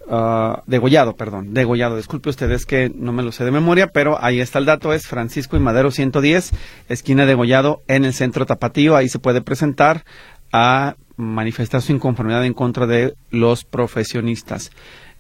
uh, 0.08 0.62
degollado, 0.66 1.16
perdón, 1.16 1.54
degollado. 1.54 1.98
Disculpe 1.98 2.30
ustedes 2.30 2.66
que 2.66 2.92
no 2.94 3.14
me 3.14 3.22
lo 3.22 3.32
sé 3.32 3.46
de 3.46 3.52
memoria, 3.52 3.88
pero 3.88 4.18
ahí 4.20 4.40
está 4.40 4.58
el 4.58 4.66
dato, 4.66 4.94
es 4.94 5.06
Francisco 5.06 5.58
y 5.58 5.60
Madero 5.60 5.92
110, 5.92 6.52
esquina 6.90 7.28
degollado 7.28 7.84
en 7.88 8.04
el 8.04 8.14
centro 8.14 8.48
tapatío, 8.48 8.96
ahí 8.96 9.10
se 9.10 9.20
puede 9.20 9.42
presentar 9.42 10.06
a 10.52 10.96
manifestar 11.18 11.82
su 11.82 11.92
inconformidad 11.92 12.46
en 12.46 12.54
contra 12.54 12.88
de 12.88 13.14
los 13.30 13.64
profesionistas. 13.64 14.72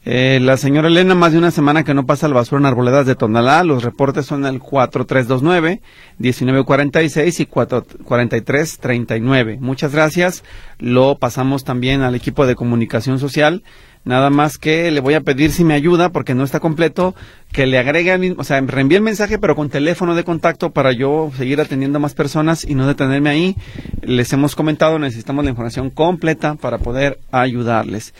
Eh, 0.05 0.39
la 0.41 0.55
señora 0.57 0.87
Elena, 0.87 1.13
más 1.13 1.33
de 1.33 1.37
una 1.37 1.51
semana 1.51 1.83
que 1.83 1.93
no 1.93 2.05
pasa 2.05 2.29
la 2.29 2.35
basura 2.35 2.59
en 2.59 2.65
arboledas 2.65 3.05
de 3.05 3.15
Tonalá. 3.15 3.63
Los 3.63 3.83
reportes 3.83 4.25
son 4.25 4.45
el 4.45 4.61
4329-1946 4.61 7.41
y 7.41 7.45
4339. 7.45 9.57
Muchas 9.59 9.91
gracias. 9.91 10.43
Lo 10.77 11.17
pasamos 11.17 11.63
también 11.63 12.01
al 12.01 12.15
equipo 12.15 12.47
de 12.47 12.55
comunicación 12.55 13.19
social 13.19 13.63
Nada 14.05 14.29
más 14.29 14.57
que 14.57 14.91
le 14.91 15.01
voy 15.01 15.13
a 15.13 15.21
pedir 15.21 15.51
si 15.51 15.65
me 15.65 15.73
ayuda, 15.73 16.09
porque 16.09 16.33
no 16.33 16.43
está 16.43 16.61
completo, 16.61 17.15
que 17.51 17.65
le 17.65 17.77
agregue, 17.77 18.33
o 18.37 18.43
sea, 18.45 18.61
reenvíe 18.61 18.95
el 18.95 19.03
mensaje, 19.03 19.37
pero 19.37 19.55
con 19.55 19.69
teléfono 19.69 20.15
de 20.15 20.23
contacto 20.23 20.69
para 20.69 20.93
yo 20.93 21.31
seguir 21.35 21.59
atendiendo 21.59 21.97
a 21.97 22.01
más 22.01 22.13
personas 22.13 22.63
y 22.63 22.75
no 22.75 22.87
detenerme 22.87 23.29
ahí. 23.29 23.55
Les 24.01 24.31
hemos 24.31 24.55
comentado, 24.55 24.99
necesitamos 24.99 25.43
la 25.43 25.51
información 25.51 25.89
completa 25.89 26.55
para 26.55 26.77
poder 26.77 27.19
ayudarles. 27.31 28.13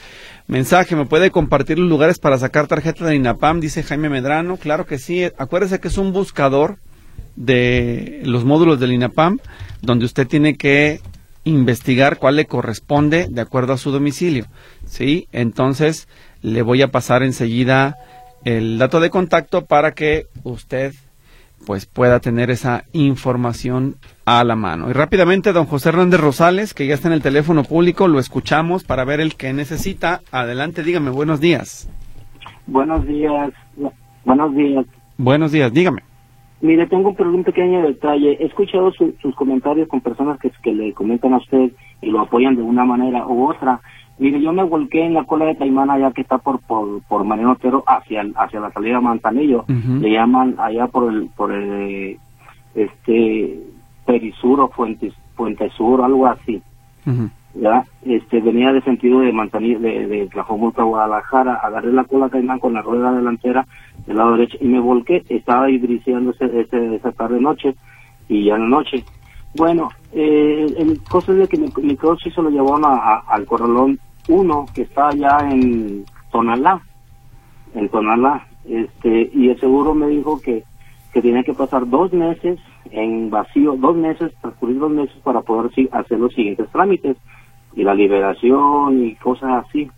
Mensaje, 0.50 0.96
¿me 0.96 1.06
puede 1.06 1.30
compartir 1.30 1.78
los 1.78 1.88
lugares 1.88 2.18
para 2.18 2.40
sacar 2.40 2.66
tarjeta 2.66 3.06
de 3.06 3.16
INAPAM? 3.16 3.60
Dice 3.60 3.84
Jaime 3.84 4.10
Medrano. 4.10 4.58
Claro 4.58 4.88
que 4.88 4.98
sí. 4.98 5.24
Acuérdese 5.38 5.80
que 5.80 5.90
es 5.90 5.98
un 6.00 6.12
buscador 6.12 6.80
de 7.36 8.22
los 8.24 8.46
módulos 8.46 8.80
del 8.80 8.94
INAPAM, 8.94 9.38
donde 9.84 10.06
usted 10.06 10.26
tiene 10.26 10.58
que 10.58 11.02
investigar 11.44 12.18
cuál 12.18 12.38
le 12.38 12.48
corresponde 12.48 13.28
de 13.30 13.42
acuerdo 13.42 13.74
a 13.74 13.78
su 13.78 13.92
domicilio. 13.92 14.48
¿sí? 14.88 15.28
Entonces 15.32 16.08
le 16.42 16.64
voy 16.64 16.82
a 16.82 16.88
pasar 16.88 17.22
enseguida 17.22 17.98
el 18.44 18.80
dato 18.80 19.00
de 19.02 19.12
contacto 19.12 19.66
para 19.66 19.92
que 19.92 20.26
usted 20.42 20.96
pues 21.68 21.86
pueda 21.86 22.22
tener 22.22 22.50
esa 22.50 22.86
información 22.92 23.98
a 24.30 24.44
la 24.44 24.56
mano. 24.56 24.92
Y 24.92 24.94
rápidamente, 24.94 25.54
don 25.54 25.66
José 25.66 25.90
Hernández 25.90 26.22
Rosales, 26.22 26.76
que 26.76 26.86
ya 26.86 26.94
está 26.94 27.08
en 27.08 27.16
el 27.16 27.24
teléfono 27.24 27.64
público, 27.64 28.08
lo 28.08 28.20
escuchamos 28.20 28.84
para 28.84 29.04
ver 29.04 29.22
el 29.22 29.36
que 29.36 29.54
necesita. 29.54 30.22
Adelante, 30.32 30.84
dígame, 30.84 31.10
buenos 31.10 31.40
días. 31.42 31.90
Buenos 32.68 33.08
días, 33.08 33.52
buenos 34.24 34.56
días. 34.56 34.86
Buenos 35.18 35.52
días, 35.52 35.74
dígame. 35.74 36.04
Mire, 36.62 36.86
tengo 36.86 37.16
un 37.18 37.44
pequeño 37.44 37.82
detalle. 37.82 38.38
He 38.40 38.46
escuchado 38.46 38.92
sus 38.92 39.36
comentarios 39.36 39.88
con 39.88 40.02
personas 40.02 40.38
que, 40.40 40.52
que 40.62 40.74
le 40.74 40.94
comentan 40.94 41.34
a 41.34 41.38
usted 41.38 41.72
y 42.00 42.12
lo 42.12 42.20
apoyan 42.20 42.56
de 42.56 42.62
una 42.62 42.86
manera 42.86 43.26
u 43.26 43.50
otra. 43.50 43.82
Mire, 44.20 44.40
yo 44.42 44.54
me 44.54 44.64
volqué 44.64 45.06
en 45.06 45.16
la 45.16 45.24
cola 45.24 45.46
de 45.46 45.56
Taimán 45.56 45.90
allá 45.90 46.12
que 46.12 46.22
está 46.22 46.38
por 46.38 46.60
por, 46.60 47.02
por 47.08 47.24
Mariano 47.24 47.54
Otero 47.54 47.84
hacia 47.88 48.24
hacia 48.36 48.60
la 48.60 48.72
salida 48.72 48.98
de 48.98 49.02
Manzanillo. 49.02 49.66
Le 49.68 50.12
llaman 50.12 50.56
allá 50.60 50.86
por 50.88 51.12
el 51.12 51.30
por 51.36 51.52
el 51.52 52.20
este 52.76 53.60
Perisur 54.10 54.60
o 54.60 54.70
Fuentes 54.70 55.14
Fuente 55.36 55.70
Sur, 55.70 56.02
algo 56.02 56.26
así. 56.26 56.62
Ya, 57.54 57.86
este 58.04 58.42
venía 58.42 58.74
de 58.74 58.82
sentido 58.82 59.20
de 59.20 59.32
Manzanillo 59.32 59.80
de, 59.80 60.08
de 60.08 60.28
Tlajomulco 60.28 60.82
a 60.82 60.86
Guadalajara, 60.86 61.56
agarré 61.56 61.94
la 61.94 62.04
cola 62.04 62.26
de 62.26 62.32
Taimán 62.32 62.60
con 62.60 62.74
la 62.74 62.82
rueda 62.82 63.12
delantera 63.12 63.66
del 64.08 64.18
lado 64.18 64.32
derecho 64.36 64.58
y 64.62 64.68
me 64.68 64.80
volqué, 64.80 65.24
estaba 65.30 65.70
ese, 65.70 66.96
esa 66.96 67.12
tarde 67.12 67.40
noche 67.40 67.76
y 68.28 68.46
ya 68.46 68.56
en 68.56 68.64
la 68.64 68.78
noche. 68.78 69.04
Bueno, 69.54 69.90
eh, 70.14 70.74
el 70.78 71.02
cosa 71.08 71.32
es 71.32 71.40
de 71.40 71.48
que 71.48 71.58
mi, 71.58 71.72
mi 71.84 71.96
coche 71.96 72.32
se 72.32 72.42
lo 72.42 72.50
llevaron 72.50 72.86
a, 72.86 73.24
al 73.28 73.46
corralón 73.46 74.00
uno 74.28 74.70
que 74.74 74.84
está 74.84 75.10
allá 75.10 75.52
en 75.52 76.06
Tonalá, 76.32 76.82
en 77.76 77.90
Tonalá, 77.90 78.48
este, 78.68 79.30
y 79.34 79.50
el 79.50 79.60
seguro 79.60 79.94
me 79.94 80.08
dijo 80.08 80.40
que, 80.42 80.64
que 81.14 81.22
tenía 81.22 81.44
que 81.44 81.54
pasar 81.54 81.88
dos 81.88 82.12
meses 82.12 82.60
en 82.92 83.30
vacío, 83.30 83.76
dos 83.78 83.96
meses, 83.96 84.34
transcurrir 84.42 84.80
dos 84.80 84.92
meses 84.92 85.16
para 85.24 85.42
poder 85.42 85.72
hacer 85.92 86.20
los 86.20 86.34
siguientes 86.34 86.70
trámites, 86.72 87.18
y 87.76 87.84
la 87.84 87.94
liberación 87.94 89.06
y 89.06 89.16
cosas 89.16 89.66
así. 89.66 89.90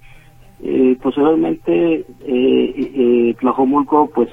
Eh, 0.64 0.98
posteriormente, 1.02 2.06
eh, 2.26 2.74
eh, 2.78 3.36
Tlajomulco, 3.40 4.10
pues, 4.14 4.30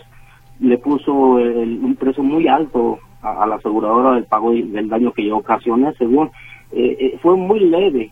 le 0.61 0.77
puso 0.79 1.13
un 1.13 1.97
precio 1.99 2.23
muy 2.23 2.49
alto 2.49 2.99
a, 3.23 3.47
la 3.47 3.57
aseguradora 3.57 4.15
del 4.15 4.25
pago 4.25 4.53
del 4.53 4.89
daño 4.89 5.13
que 5.13 5.25
yo 5.25 5.39
ocasioné, 5.39 5.93
según, 5.95 6.31
eh, 6.73 6.97
eh, 7.01 7.19
fue 7.23 7.37
muy 7.37 7.61
leve, 7.61 8.11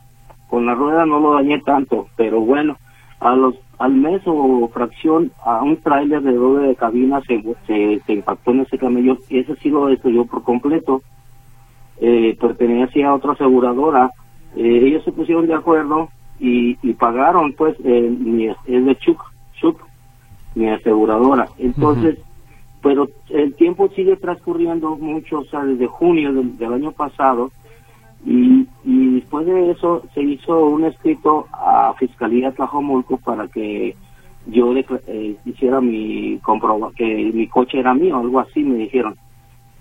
con 0.49 0.67
la 0.67 0.75
rueda 0.75 1.05
no 1.05 1.21
lo 1.21 1.35
dañé 1.35 1.61
tanto, 1.61 2.09
pero 2.17 2.41
bueno, 2.41 2.77
a 3.21 3.35
los 3.35 3.55
al 3.79 3.93
mes 3.93 4.23
o 4.25 4.69
fracción 4.73 5.33
a 5.45 5.63
un 5.63 5.77
tráiler 5.77 6.23
de 6.23 6.33
doble 6.33 6.69
de 6.69 6.77
cabina 6.77 7.21
se, 7.27 7.43
se, 7.67 8.13
impactó 8.13 8.53
en 8.53 8.61
ese 8.61 8.79
camello 8.79 9.19
y 9.29 9.41
ese 9.41 9.55
sí 9.57 9.69
lo 9.69 9.87
destruyó 9.87 10.25
por 10.25 10.43
completo. 10.43 11.03
Eh, 11.99 12.37
pertenecía 12.41 13.09
a 13.09 13.15
otra 13.15 13.33
aseguradora. 13.33 14.11
Eh, 14.57 14.81
ellos 14.83 15.05
se 15.05 15.13
pusieron 15.13 15.47
de 15.47 15.55
acuerdo 15.55 16.09
y, 16.41 16.79
y 16.83 16.95
pagaron, 16.95 17.53
pues, 17.53 17.77
eh, 17.85 18.11
mi, 18.11 18.47
es 18.47 18.57
de 18.67 18.97
Chuk, 18.97 19.23
Chuk, 19.61 19.79
mi 20.55 20.71
aseguradora. 20.71 21.49
Entonces, 21.59 22.19
pero 22.83 23.09
el 23.31 23.55
tiempo 23.55 23.89
sigue 23.95 24.17
transcurriendo 24.17 24.97
mucho, 24.97 25.41
o 25.41 25.45
sea, 25.45 25.65
desde 25.65 25.87
junio 25.87 26.33
del 26.33 26.73
año 26.73 26.93
pasado, 26.93 27.51
y, 28.25 28.67
y 28.85 28.91
después 29.27 29.45
de 29.45 29.73
eso 29.73 30.05
se 30.15 30.23
hizo 30.23 30.67
un 30.67 30.85
escrito 30.85 31.49
a 31.53 31.93
Fiscalía 31.99 32.53
Tlajomulco 32.53 33.17
para 33.17 33.49
que 33.49 33.97
yo 34.47 34.73
eh, 34.77 35.37
hiciera 35.45 35.81
mi 35.81 36.39
comproba 36.39 36.93
que 36.97 37.33
mi 37.35 37.49
coche 37.49 37.81
era 37.81 37.93
mío, 37.93 38.19
algo 38.19 38.39
así 38.39 38.63
me 38.63 38.79
dijeron. 38.79 39.17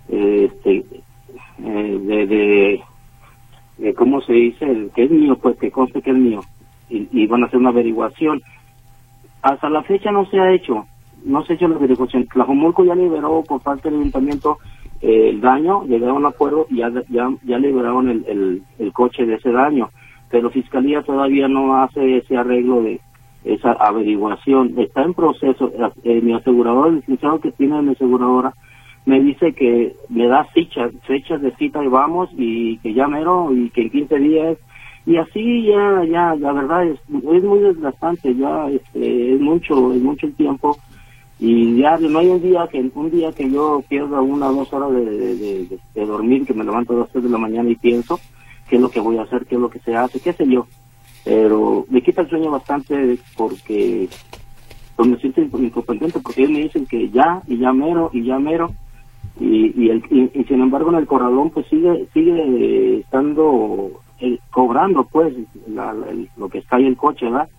este, 0.10 0.84
eh, 1.64 2.00
de, 2.02 2.82
de, 3.78 3.93
¿cómo 3.93 4.20
se 4.22 4.34
dice? 4.34 4.89
Que 4.96 5.04
es 5.04 5.12
mío, 5.12 5.38
pues 5.38 5.58
que 5.58 5.70
conste 5.70 6.02
que 6.02 6.10
es 6.10 6.18
mío. 6.18 6.41
Y, 6.89 7.08
y 7.12 7.28
van 7.28 7.43
a 7.43 7.46
hacer 7.46 7.60
una 7.60 7.70
averiguación. 7.70 8.41
Hasta 9.43 9.70
la 9.70 9.84
fecha 9.84 10.12
no 10.12 10.26
se 10.26 10.39
ha 10.39 10.52
hecho, 10.54 10.88
no 11.24 11.46
se 11.46 11.54
ha 11.54 11.56
hecho 11.56 11.68
la 11.68 11.76
averiguación. 11.76 12.26
Tlajomulco 12.26 12.84
ya 12.84 12.96
liberó 12.96 13.43
por 13.48 13.62
parte 13.62 13.91
del 13.91 14.00
ayuntamiento 14.00 14.58
eh, 15.02 15.30
el 15.30 15.41
daño, 15.41 15.84
llegaron 15.86 16.26
a 16.26 16.30
acuerdo 16.30 16.68
y 16.70 16.78
ya, 16.78 16.91
ya, 17.10 17.30
ya 17.43 17.60
liberaron 17.60 18.10
el, 18.10 18.64
el, 18.80 18.93
coche 18.93 19.26
de 19.26 19.36
ese 19.36 19.52
daño, 19.52 19.89
pero 20.30 20.50
Fiscalía 20.50 21.02
todavía 21.02 21.48
no 21.48 21.82
hace 21.82 22.18
ese 22.18 22.38
arreglo 22.38 22.82
de 22.82 23.00
esa 23.43 23.74
averiguación, 23.74 24.74
está 24.78 25.04
en 25.04 25.14
proceso, 25.14 25.72
eh, 26.04 26.22
mi 26.22 26.34
asegurador, 26.34 26.88
el 26.88 26.96
licenciado 26.96 27.39
que 27.39 27.52
tiene 27.52 27.82
mi 27.82 27.91
aseguradora, 27.91 28.54
me 29.06 29.20
dice 29.20 29.54
que 29.54 29.96
me 30.10 30.28
da 30.28 30.46
fichas, 30.46 30.91
fechas 31.06 31.41
de 31.41 31.52
cita 31.56 31.84
y 31.84 31.88
vamos 31.88 32.30
y 32.36 32.78
que 32.80 32.93
ya 32.93 33.08
mero 33.08 33.52
y 33.56 33.70
que 33.70 33.84
en 33.84 33.89
15 33.91 34.18
días. 34.18 34.58
Y 35.06 35.18
así 35.18 35.68
ya, 35.68 36.04
ya, 36.10 36.36
la 36.36 36.52
verdad 36.52 36.88
es, 36.88 37.00
es 37.10 37.43
muy 37.43 37.60
desgastante, 37.60 38.34
ya 38.36 38.68
este, 38.72 39.36
es 39.36 39.39
mucho, 39.39 39.93
es 39.93 40.02
mucho 40.02 40.26
el 40.26 40.34
tiempo 40.34 40.76
y 41.40 41.78
ya 41.78 41.98
no 41.98 42.20
hay 42.20 42.28
un 42.28 42.42
día 42.42 42.68
que 42.72 42.90
un 42.94 43.12
día 43.12 43.32
que 43.34 43.50
yo 43.50 43.84
pierda 43.90 44.22
una 44.22 44.50
o 44.50 44.54
dos 44.54 44.72
horas 44.72 44.92
de, 44.94 45.06
de, 45.06 45.80
de, 45.94 46.06
dormir, 46.06 46.46
que 46.46 46.54
me 46.54 46.64
levanto 46.64 46.94
a 46.94 47.00
las 47.00 47.10
tres 47.10 47.26
de 47.26 47.30
la 47.30 47.38
mañana 47.38 47.70
y 47.70 47.76
pienso 47.76 48.20
qué 48.70 48.78
es 48.78 48.82
lo 48.82 48.90
que 48.90 49.02
voy 49.02 49.18
a 49.18 49.24
hacer, 49.24 49.46
qué 49.46 49.56
es 49.56 49.62
lo 49.62 49.70
que 49.70 49.80
se 49.80 49.96
hace, 49.96 50.20
qué 50.20 50.32
sé 50.32 50.48
yo. 50.48 50.66
Pero 51.26 51.86
me 51.90 52.02
quita 52.02 52.22
el 52.22 52.30
sueño 52.30 52.52
bastante 52.52 53.18
porque 53.36 54.08
pues 54.96 55.10
me 55.10 55.18
siento 55.18 55.42
incompetente 55.42 56.20
porque 56.20 56.44
ellos 56.44 56.52
me 56.52 56.64
dicen 56.64 56.86
que 56.86 57.10
ya 57.10 57.42
y 57.48 57.58
ya 57.58 57.74
mero 57.74 58.10
y 58.14 58.24
ya 58.24 58.40
mero 58.40 58.72
y, 59.40 59.74
y, 59.76 59.90
el, 59.90 60.04
y, 60.10 60.44
sin 60.46 60.62
embargo 60.62 60.90
en 60.92 60.98
el 60.98 61.08
corralón 61.08 61.50
pues 61.50 61.66
sigue 61.68 62.08
sigue 62.14 63.00
estando 63.00 63.92
eh, 64.22 64.40
cobrando 64.52 65.04
pues 65.04 65.34
lo 66.38 66.48
que 66.48 66.60
está 66.60 66.78
ahí 66.78 66.86
el 66.86 66.96
coche 66.96 67.26
verdad 67.26 67.50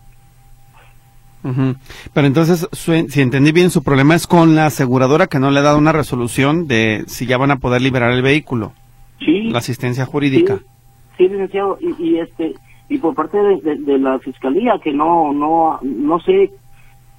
pero 2.13 2.27
entonces, 2.27 2.69
si 2.73 3.21
entendí 3.21 3.53
bien, 3.53 3.71
su 3.71 3.83
problema 3.83 4.15
es 4.15 4.27
con 4.27 4.55
la 4.55 4.67
aseguradora 4.67 5.27
que 5.27 5.39
no 5.39 5.51
le 5.51 5.61
ha 5.61 5.63
dado 5.63 5.79
una 5.79 5.93
resolución 5.93 6.67
de 6.67 7.05
si 7.07 7.27
ya 7.27 7.39
van 7.39 7.51
a 7.51 7.59
poder 7.59 7.83
liberar 7.83 8.13
el 8.13 8.23
vehículo. 8.23 8.73
Sí. 9.19 9.45
La 9.51 9.59
asistencia 9.59 10.07
jurídica. 10.07 10.61
Sí, 11.17 11.29
licenciado. 11.29 11.79
Y, 11.81 12.03
y, 12.03 12.19
este 12.19 12.55
y 12.89 12.99
por 12.99 13.15
parte 13.15 13.39
de, 13.39 13.99
la 13.99 14.19
fiscalía 14.19 14.79
que 14.83 14.93
no 14.93 15.33
no 15.33 15.81
no 15.83 16.21
sé 16.21 16.51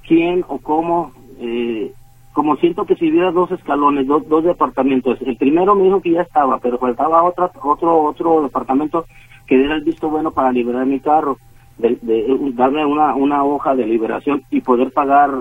quién 0.07 0.45
o 0.47 0.59
cómo 0.59 1.11
eh, 1.39 1.91
como 2.31 2.55
siento 2.57 2.85
que 2.85 2.95
si 2.95 3.09
hubiera 3.09 3.31
dos 3.31 3.51
escalones, 3.51 4.05
dos, 4.05 4.27
dos 4.29 4.43
departamentos. 4.43 5.19
El 5.25 5.37
primero 5.37 5.73
me 5.73 5.85
dijo 5.85 6.01
que 6.01 6.11
ya 6.11 6.21
estaba, 6.21 6.59
pero 6.59 6.77
faltaba 6.77 7.23
otra, 7.23 7.51
otro 7.63 8.03
otro 8.03 8.43
departamento 8.43 9.05
que 9.47 9.57
diera 9.57 9.75
el 9.75 9.83
visto 9.83 10.09
bueno 10.09 10.31
para 10.31 10.51
liberar 10.51 10.85
mi 10.85 10.99
carro 10.99 11.37
de, 11.77 12.53
darme 12.53 12.85
una, 12.85 13.15
una 13.15 13.43
hoja 13.43 13.75
de 13.75 13.85
liberación 13.85 14.43
y 14.49 14.61
poder 14.61 14.91
pagar, 14.91 15.31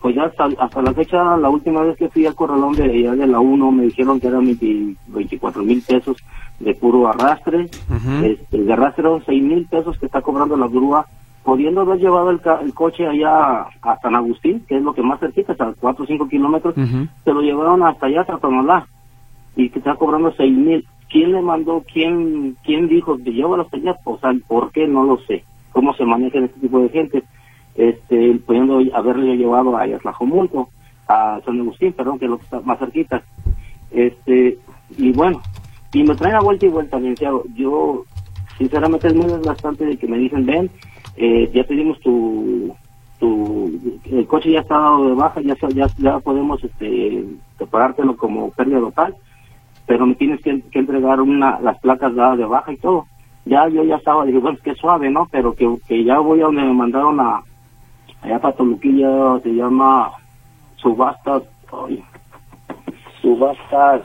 pues 0.00 0.14
ya 0.14 0.24
hasta, 0.24 0.48
hasta 0.58 0.82
la 0.82 0.92
fecha, 0.92 1.36
la 1.36 1.48
última 1.48 1.82
vez 1.82 1.96
que 1.96 2.08
fui 2.08 2.26
al 2.26 2.34
corralón 2.34 2.74
de, 2.74 2.88
de 2.88 3.26
la 3.26 3.40
1 3.40 3.72
me 3.72 3.84
dijeron 3.84 4.20
que 4.20 4.28
eran 4.28 4.46
24 4.46 5.62
mil 5.62 5.82
pesos 5.82 6.16
de 6.58 6.74
puro 6.74 7.08
arrastre, 7.08 7.70
este, 8.22 8.58
de 8.58 8.72
arrastre 8.72 9.08
eran 9.08 9.24
6 9.24 9.42
mil 9.42 9.66
pesos 9.66 9.98
que 9.98 10.06
está 10.06 10.20
cobrando 10.20 10.56
la 10.56 10.68
grúa, 10.68 11.06
pudiendo 11.44 11.80
haber 11.80 11.98
llevado 11.98 12.30
el, 12.30 12.40
el, 12.62 12.74
coche 12.74 13.06
allá 13.06 13.66
a 13.82 13.98
San 14.02 14.14
Agustín, 14.14 14.64
que 14.68 14.76
es 14.76 14.82
lo 14.82 14.92
que 14.92 15.02
más 15.02 15.20
cerquita, 15.20 15.52
hasta 15.52 15.72
4 15.80 16.04
o 16.04 16.06
5 16.06 16.28
kilómetros, 16.28 16.74
se 16.74 17.32
lo 17.32 17.40
llevaron 17.40 17.82
hasta 17.82 18.06
allá, 18.06 18.20
hasta 18.22 18.38
Tonalá, 18.38 18.86
y 19.56 19.70
que 19.70 19.78
está 19.78 19.94
cobrando 19.96 20.32
6 20.36 20.52
mil. 20.52 20.86
¿Quién 21.08 21.32
le 21.32 21.42
mandó? 21.42 21.82
¿Quién 21.92 22.56
quién 22.62 22.86
dijo 22.86 23.16
que 23.16 23.32
llévalo 23.32 23.64
hasta 23.64 23.78
allá? 23.78 23.96
O 24.04 24.16
sea, 24.18 24.32
¿por 24.46 24.70
qué? 24.70 24.86
No 24.86 25.02
lo 25.02 25.18
sé 25.26 25.42
cómo 25.72 25.94
se 25.94 26.04
maneja 26.04 26.38
este 26.38 26.60
tipo 26.60 26.80
de 26.80 26.88
gente, 26.88 27.22
este, 27.74 28.34
pudiendo 28.46 28.80
haberle 28.94 29.36
llevado 29.36 29.76
a 29.76 29.86
Yatlajomulco, 29.86 30.68
a 31.08 31.40
San 31.44 31.60
Agustín, 31.60 31.92
perdón, 31.92 32.18
que 32.18 32.26
es 32.26 32.30
lo 32.30 32.38
que 32.38 32.44
está 32.44 32.60
más 32.60 32.78
cerquita. 32.78 33.22
Este, 33.90 34.58
y 34.96 35.12
bueno, 35.12 35.40
y 35.92 36.02
me 36.02 36.14
traen 36.14 36.36
a 36.36 36.40
vuelta 36.40 36.66
y 36.66 36.68
vuelta, 36.68 36.98
licenciado. 36.98 37.44
Yo, 37.54 38.04
sinceramente, 38.58 39.08
es 39.08 39.14
muy 39.14 39.26
desgastante 39.26 39.84
de 39.84 39.96
que 39.96 40.06
me 40.06 40.18
dicen, 40.18 40.46
ven, 40.46 40.70
eh, 41.16 41.50
ya 41.52 41.64
pedimos 41.64 41.98
tu, 42.00 42.74
tu, 43.18 43.98
el 44.10 44.26
coche 44.26 44.52
ya 44.52 44.60
está 44.60 44.78
dado 44.78 45.08
de 45.08 45.14
baja, 45.14 45.40
ya, 45.40 45.54
ya, 45.98 46.18
podemos 46.20 46.62
este, 46.62 47.24
preparártelo 47.58 48.16
como 48.16 48.50
pérdida 48.50 48.80
total, 48.80 49.16
pero 49.86 50.06
me 50.06 50.14
tienes 50.14 50.40
que, 50.42 50.60
que 50.70 50.78
entregar 50.78 51.20
una, 51.20 51.58
las 51.60 51.78
placas 51.80 52.14
dadas 52.14 52.38
de 52.38 52.44
baja 52.44 52.72
y 52.72 52.76
todo 52.76 53.06
ya 53.44 53.68
yo 53.68 53.84
ya 53.84 53.96
estaba, 53.96 54.24
dije, 54.24 54.38
bueno, 54.38 54.58
que 54.62 54.74
suave, 54.74 55.10
¿no? 55.10 55.26
Pero 55.30 55.54
que, 55.54 55.68
que 55.86 56.04
ya 56.04 56.18
voy 56.18 56.40
a 56.40 56.44
donde 56.44 56.62
me 56.62 56.74
mandaron 56.74 57.18
a, 57.20 57.42
allá 58.22 58.38
para 58.38 58.56
Toluquilla, 58.56 59.40
se 59.42 59.50
llama 59.50 60.10
subastas, 60.76 61.42
ay, 61.72 62.04
subastas, 63.22 64.02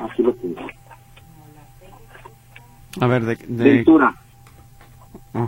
así 0.00 0.22
lo 0.22 0.32
tengo. 0.34 0.60
A 3.00 3.06
ver, 3.06 3.24
de... 3.24 3.36
Ventura. 3.48 4.14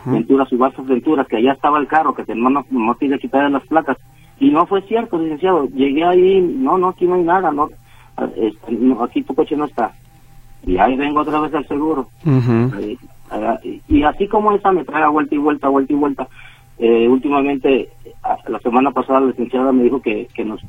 Ventura, 0.04 0.44
subastas 0.44 0.86
Ventura, 0.86 1.24
que 1.24 1.38
allá 1.38 1.52
estaba 1.52 1.78
el 1.78 1.86
carro, 1.86 2.14
que 2.14 2.22
no, 2.34 2.50
no, 2.50 2.64
no 2.68 2.94
tiene 2.96 3.16
que 3.16 3.22
quitar 3.22 3.50
las 3.50 3.66
placas. 3.66 3.96
Y 4.38 4.50
no 4.50 4.66
fue 4.66 4.82
cierto, 4.82 5.18
licenciado. 5.18 5.66
Llegué 5.68 6.04
ahí, 6.04 6.40
no, 6.40 6.76
no, 6.76 6.88
aquí 6.88 7.06
no 7.06 7.14
hay 7.14 7.22
nada, 7.22 7.50
no, 7.50 7.70
este, 8.36 8.72
no 8.72 9.02
aquí 9.02 9.22
tu 9.22 9.34
coche 9.34 9.56
no 9.56 9.64
está 9.64 9.94
y 10.64 10.76
ahí 10.78 10.96
vengo 10.96 11.20
otra 11.20 11.40
vez 11.40 11.54
al 11.54 11.66
seguro. 11.66 12.08
y, 13.88 14.02
así 14.02 14.28
como 14.28 14.52
esa 14.52 14.72
me 14.72 14.84
trae 14.84 15.08
vuelta 15.08 15.34
y 15.34 15.38
vuelta, 15.38 15.68
vuelta 15.68 15.92
y 15.92 15.96
vuelta. 15.96 16.28
Eh, 16.78 17.08
últimamente, 17.08 17.88
la 18.46 18.58
semana 18.60 18.92
pasada 18.92 19.20
la 19.20 19.26
licenciada 19.26 19.72
me 19.72 19.84
dijo 19.84 20.00
que, 20.00 20.28
que 20.34 20.44
nos 20.44 20.60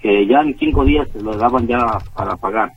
que 0.00 0.26
ya 0.26 0.42
en 0.42 0.58
cinco 0.58 0.84
días 0.84 1.08
lo 1.14 1.38
daban 1.38 1.66
ya 1.66 2.02
para 2.14 2.36
pagar. 2.36 2.72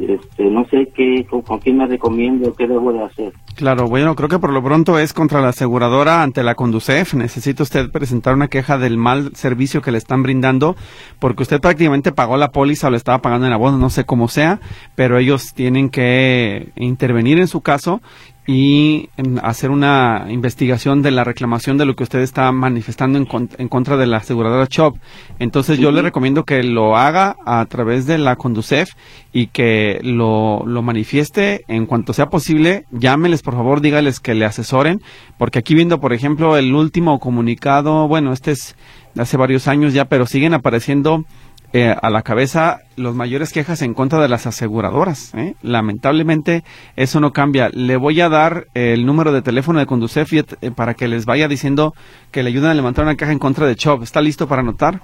Este, 0.00 0.44
no 0.44 0.64
sé 0.66 0.90
qué, 0.94 1.26
con, 1.28 1.42
con 1.42 1.58
quién 1.60 1.76
me 1.76 1.86
recomiendo, 1.86 2.54
qué 2.54 2.66
debo 2.66 2.92
de 2.92 3.02
hacer. 3.02 3.32
Claro, 3.56 3.88
bueno, 3.88 4.14
creo 4.14 4.28
que 4.28 4.38
por 4.38 4.52
lo 4.52 4.62
pronto 4.62 4.98
es 4.98 5.14
contra 5.14 5.40
la 5.40 5.48
aseguradora 5.48 6.22
ante 6.22 6.42
la 6.42 6.54
Conducef. 6.54 7.14
Necesita 7.14 7.62
usted 7.62 7.90
presentar 7.90 8.34
una 8.34 8.48
queja 8.48 8.76
del 8.76 8.98
mal 8.98 9.34
servicio 9.34 9.80
que 9.80 9.90
le 9.90 9.96
están 9.96 10.22
brindando, 10.22 10.76
porque 11.18 11.42
usted 11.42 11.58
prácticamente 11.58 12.12
pagó 12.12 12.36
la 12.36 12.50
póliza 12.50 12.88
o 12.88 12.90
le 12.90 12.98
estaba 12.98 13.22
pagando 13.22 13.46
en 13.46 13.50
la 13.50 13.56
voz, 13.56 13.72
no 13.72 13.88
sé 13.88 14.04
cómo 14.04 14.28
sea, 14.28 14.60
pero 14.94 15.16
ellos 15.16 15.54
tienen 15.54 15.88
que 15.88 16.70
intervenir 16.76 17.38
en 17.38 17.48
su 17.48 17.62
caso 17.62 18.02
y 18.46 19.08
hacer 19.42 19.70
una 19.70 20.26
investigación 20.28 21.02
de 21.02 21.10
la 21.10 21.24
reclamación 21.24 21.78
de 21.78 21.84
lo 21.84 21.96
que 21.96 22.04
usted 22.04 22.20
está 22.20 22.52
manifestando 22.52 23.18
en, 23.18 23.26
en 23.58 23.68
contra 23.68 23.96
de 23.96 24.06
la 24.06 24.18
aseguradora 24.18 24.68
CHOP. 24.68 24.98
Entonces 25.38 25.78
yo 25.78 25.90
le 25.90 26.02
recomiendo 26.02 26.44
que 26.44 26.62
lo 26.62 26.96
haga 26.96 27.36
a 27.44 27.64
través 27.66 28.06
de 28.06 28.18
la 28.18 28.36
Conducef 28.36 28.90
y 29.32 29.48
que 29.48 29.98
lo, 30.02 30.64
lo 30.64 30.82
manifieste 30.82 31.64
en 31.66 31.86
cuanto 31.86 32.12
sea 32.12 32.26
posible. 32.26 32.84
Llámeles, 32.92 33.42
por 33.42 33.54
favor, 33.54 33.80
dígales 33.80 34.20
que 34.20 34.34
le 34.34 34.44
asesoren, 34.44 35.00
porque 35.38 35.58
aquí 35.58 35.74
viendo, 35.74 36.00
por 36.00 36.12
ejemplo, 36.12 36.56
el 36.56 36.72
último 36.72 37.18
comunicado, 37.18 38.06
bueno, 38.06 38.32
este 38.32 38.52
es 38.52 38.76
de 39.14 39.22
hace 39.22 39.36
varios 39.36 39.66
años 39.66 39.92
ya, 39.94 40.04
pero 40.04 40.26
siguen 40.26 40.54
apareciendo 40.54 41.24
eh, 41.72 41.94
a 42.00 42.10
la 42.10 42.22
cabeza 42.22 42.78
los 42.96 43.14
mayores 43.14 43.52
quejas 43.52 43.82
en 43.82 43.94
contra 43.94 44.20
de 44.20 44.28
las 44.28 44.46
aseguradoras. 44.46 45.34
¿eh? 45.34 45.54
Lamentablemente 45.62 46.62
eso 46.96 47.20
no 47.20 47.32
cambia. 47.32 47.68
Le 47.72 47.96
voy 47.96 48.20
a 48.20 48.28
dar 48.28 48.66
el 48.74 49.04
número 49.04 49.32
de 49.32 49.42
teléfono 49.42 49.78
de 49.78 49.86
Conducef 49.86 50.32
eh, 50.32 50.44
para 50.74 50.94
que 50.94 51.08
les 51.08 51.26
vaya 51.26 51.48
diciendo 51.48 51.94
que 52.30 52.42
le 52.42 52.50
ayuden 52.50 52.70
a 52.70 52.74
levantar 52.74 53.04
una 53.04 53.16
caja 53.16 53.32
en 53.32 53.38
contra 53.38 53.66
de 53.66 53.76
Chop. 53.76 54.02
¿Está 54.02 54.20
listo 54.20 54.48
para 54.48 54.62
anotar? 54.62 55.00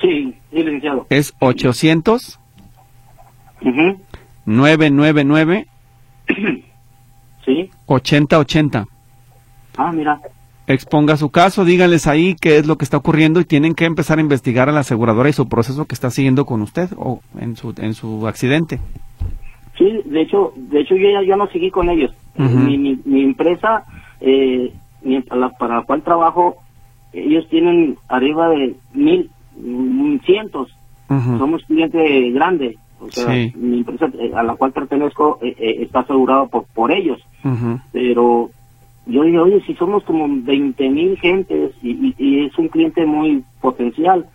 Sí, 0.00 0.34
licenciado. 0.50 1.06
Es 1.10 1.34
800 1.38 2.38
999 4.44 5.66
sí. 7.44 7.70
8080. 7.86 8.86
Ah, 9.78 9.92
mira 9.92 10.20
exponga 10.72 11.16
su 11.16 11.30
caso, 11.30 11.64
díganles 11.64 12.06
ahí 12.06 12.36
qué 12.40 12.58
es 12.58 12.66
lo 12.66 12.76
que 12.76 12.84
está 12.84 12.96
ocurriendo 12.96 13.40
y 13.40 13.44
tienen 13.44 13.74
que 13.74 13.84
empezar 13.84 14.18
a 14.18 14.22
investigar 14.22 14.68
a 14.68 14.72
la 14.72 14.80
aseguradora 14.80 15.28
y 15.28 15.32
su 15.32 15.48
proceso 15.48 15.86
que 15.86 15.94
está 15.94 16.10
siguiendo 16.10 16.44
con 16.44 16.62
usted 16.62 16.90
o 16.96 17.20
en 17.38 17.56
su 17.56 17.74
en 17.78 17.94
su 17.94 18.26
accidente. 18.26 18.80
Sí, 19.76 20.00
de 20.04 20.20
hecho, 20.20 20.52
de 20.56 20.80
hecho 20.80 20.94
yo 20.96 21.08
ya 21.22 21.36
no 21.36 21.46
seguí 21.48 21.70
con 21.70 21.88
ellos. 21.88 22.12
mi, 22.36 22.98
mi, 23.04 23.22
empresa, 23.22 23.84
eh, 24.20 24.72
para, 25.58 25.78
la, 25.78 25.82
cual 25.82 26.02
trabajo, 26.02 26.56
ellos 27.12 27.48
tienen 27.48 27.96
arriba 28.08 28.48
de 28.50 28.74
mil, 28.94 29.30
mm, 29.56 30.18
cientos. 30.24 30.74
Somos 31.08 31.62
cliente 31.64 32.30
grande. 32.30 32.78
O 32.98 33.10
sea, 33.10 33.28
mi 33.54 33.78
empresa 33.78 34.10
eh, 34.18 34.32
a 34.34 34.42
la 34.42 34.54
cual 34.54 34.72
pertenezco 34.72 35.38
eh, 35.42 35.78
está 35.80 36.00
asegurado 36.00 36.48
por, 36.48 36.64
por 36.72 36.90
ellos. 36.90 37.20
Pero 37.92 38.50
yo 39.06 39.22
dije, 39.24 39.38
oye, 39.38 39.60
si 39.66 39.74
somos 39.74 40.04
como 40.04 40.26
20 40.28 40.90
mil 40.90 41.16
gentes 41.18 41.72
y, 41.82 42.46
es 42.46 42.56
un 42.58 42.68
cliente 42.68 43.04
muy 43.04 43.44
potencial, 43.60 44.26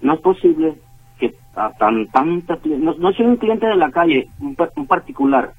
no 0.00 0.14
es 0.14 0.20
posible 0.20 0.74
que 1.18 1.34
a 1.54 1.70
tan 1.72 2.06
tanta 2.08 2.58
no, 2.64 2.94
no 2.94 3.12
soy 3.12 3.26
un 3.26 3.36
cliente 3.36 3.66
de 3.66 3.76
la 3.76 3.90
calle, 3.90 4.28
un, 4.40 4.86
particular. 4.86 5.52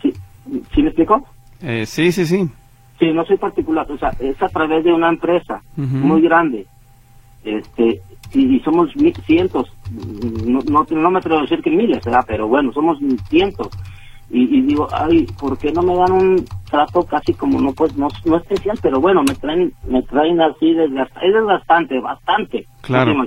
¿Sí, 0.00 0.14
¿Sí 0.74 0.82
me 0.82 0.88
explicó? 0.88 1.26
Eh, 1.62 1.84
sí, 1.86 2.12
sí, 2.12 2.26
sí. 2.26 2.48
Sí, 2.98 3.12
no 3.12 3.24
soy 3.26 3.36
particular, 3.36 3.90
o 3.90 3.98
sea, 3.98 4.14
es 4.20 4.40
a 4.42 4.48
través 4.48 4.84
de 4.84 4.92
una 4.92 5.08
empresa 5.08 5.60
muy 5.76 6.22
grande. 6.22 6.66
Este, 7.44 8.00
y, 8.32 8.58
somos 8.60 8.90
cientos, 9.26 9.70
no, 9.90 10.62
no, 10.62 10.86
no, 10.88 11.10
me 11.10 11.18
atrevo 11.18 11.40
a 11.40 11.42
decir 11.42 11.60
que 11.60 11.70
miles, 11.70 12.02
¿verdad? 12.04 12.24
pero 12.26 12.48
bueno, 12.48 12.72
somos 12.72 12.98
cientos. 13.28 13.68
Y, 14.30 14.58
y 14.58 14.62
digo, 14.62 14.88
ay, 14.92 15.26
¿por 15.38 15.56
qué 15.56 15.72
no 15.72 15.82
me 15.82 15.96
dan 15.96 16.12
un, 16.12 16.44
trato 16.70 17.02
casi 17.04 17.32
como 17.34 17.60
no 17.60 17.72
pues 17.72 17.96
no, 17.96 18.08
no 18.24 18.36
especial, 18.36 18.78
pero 18.82 19.00
bueno, 19.00 19.22
me 19.22 19.34
traen 19.34 19.72
me 19.88 20.02
traen 20.02 20.40
así 20.40 20.74
desgastante, 20.74 21.26
es 21.26 21.34
desgastante, 21.34 22.00
bastante. 22.00 22.66
Claro. 22.82 23.14
No. 23.14 23.24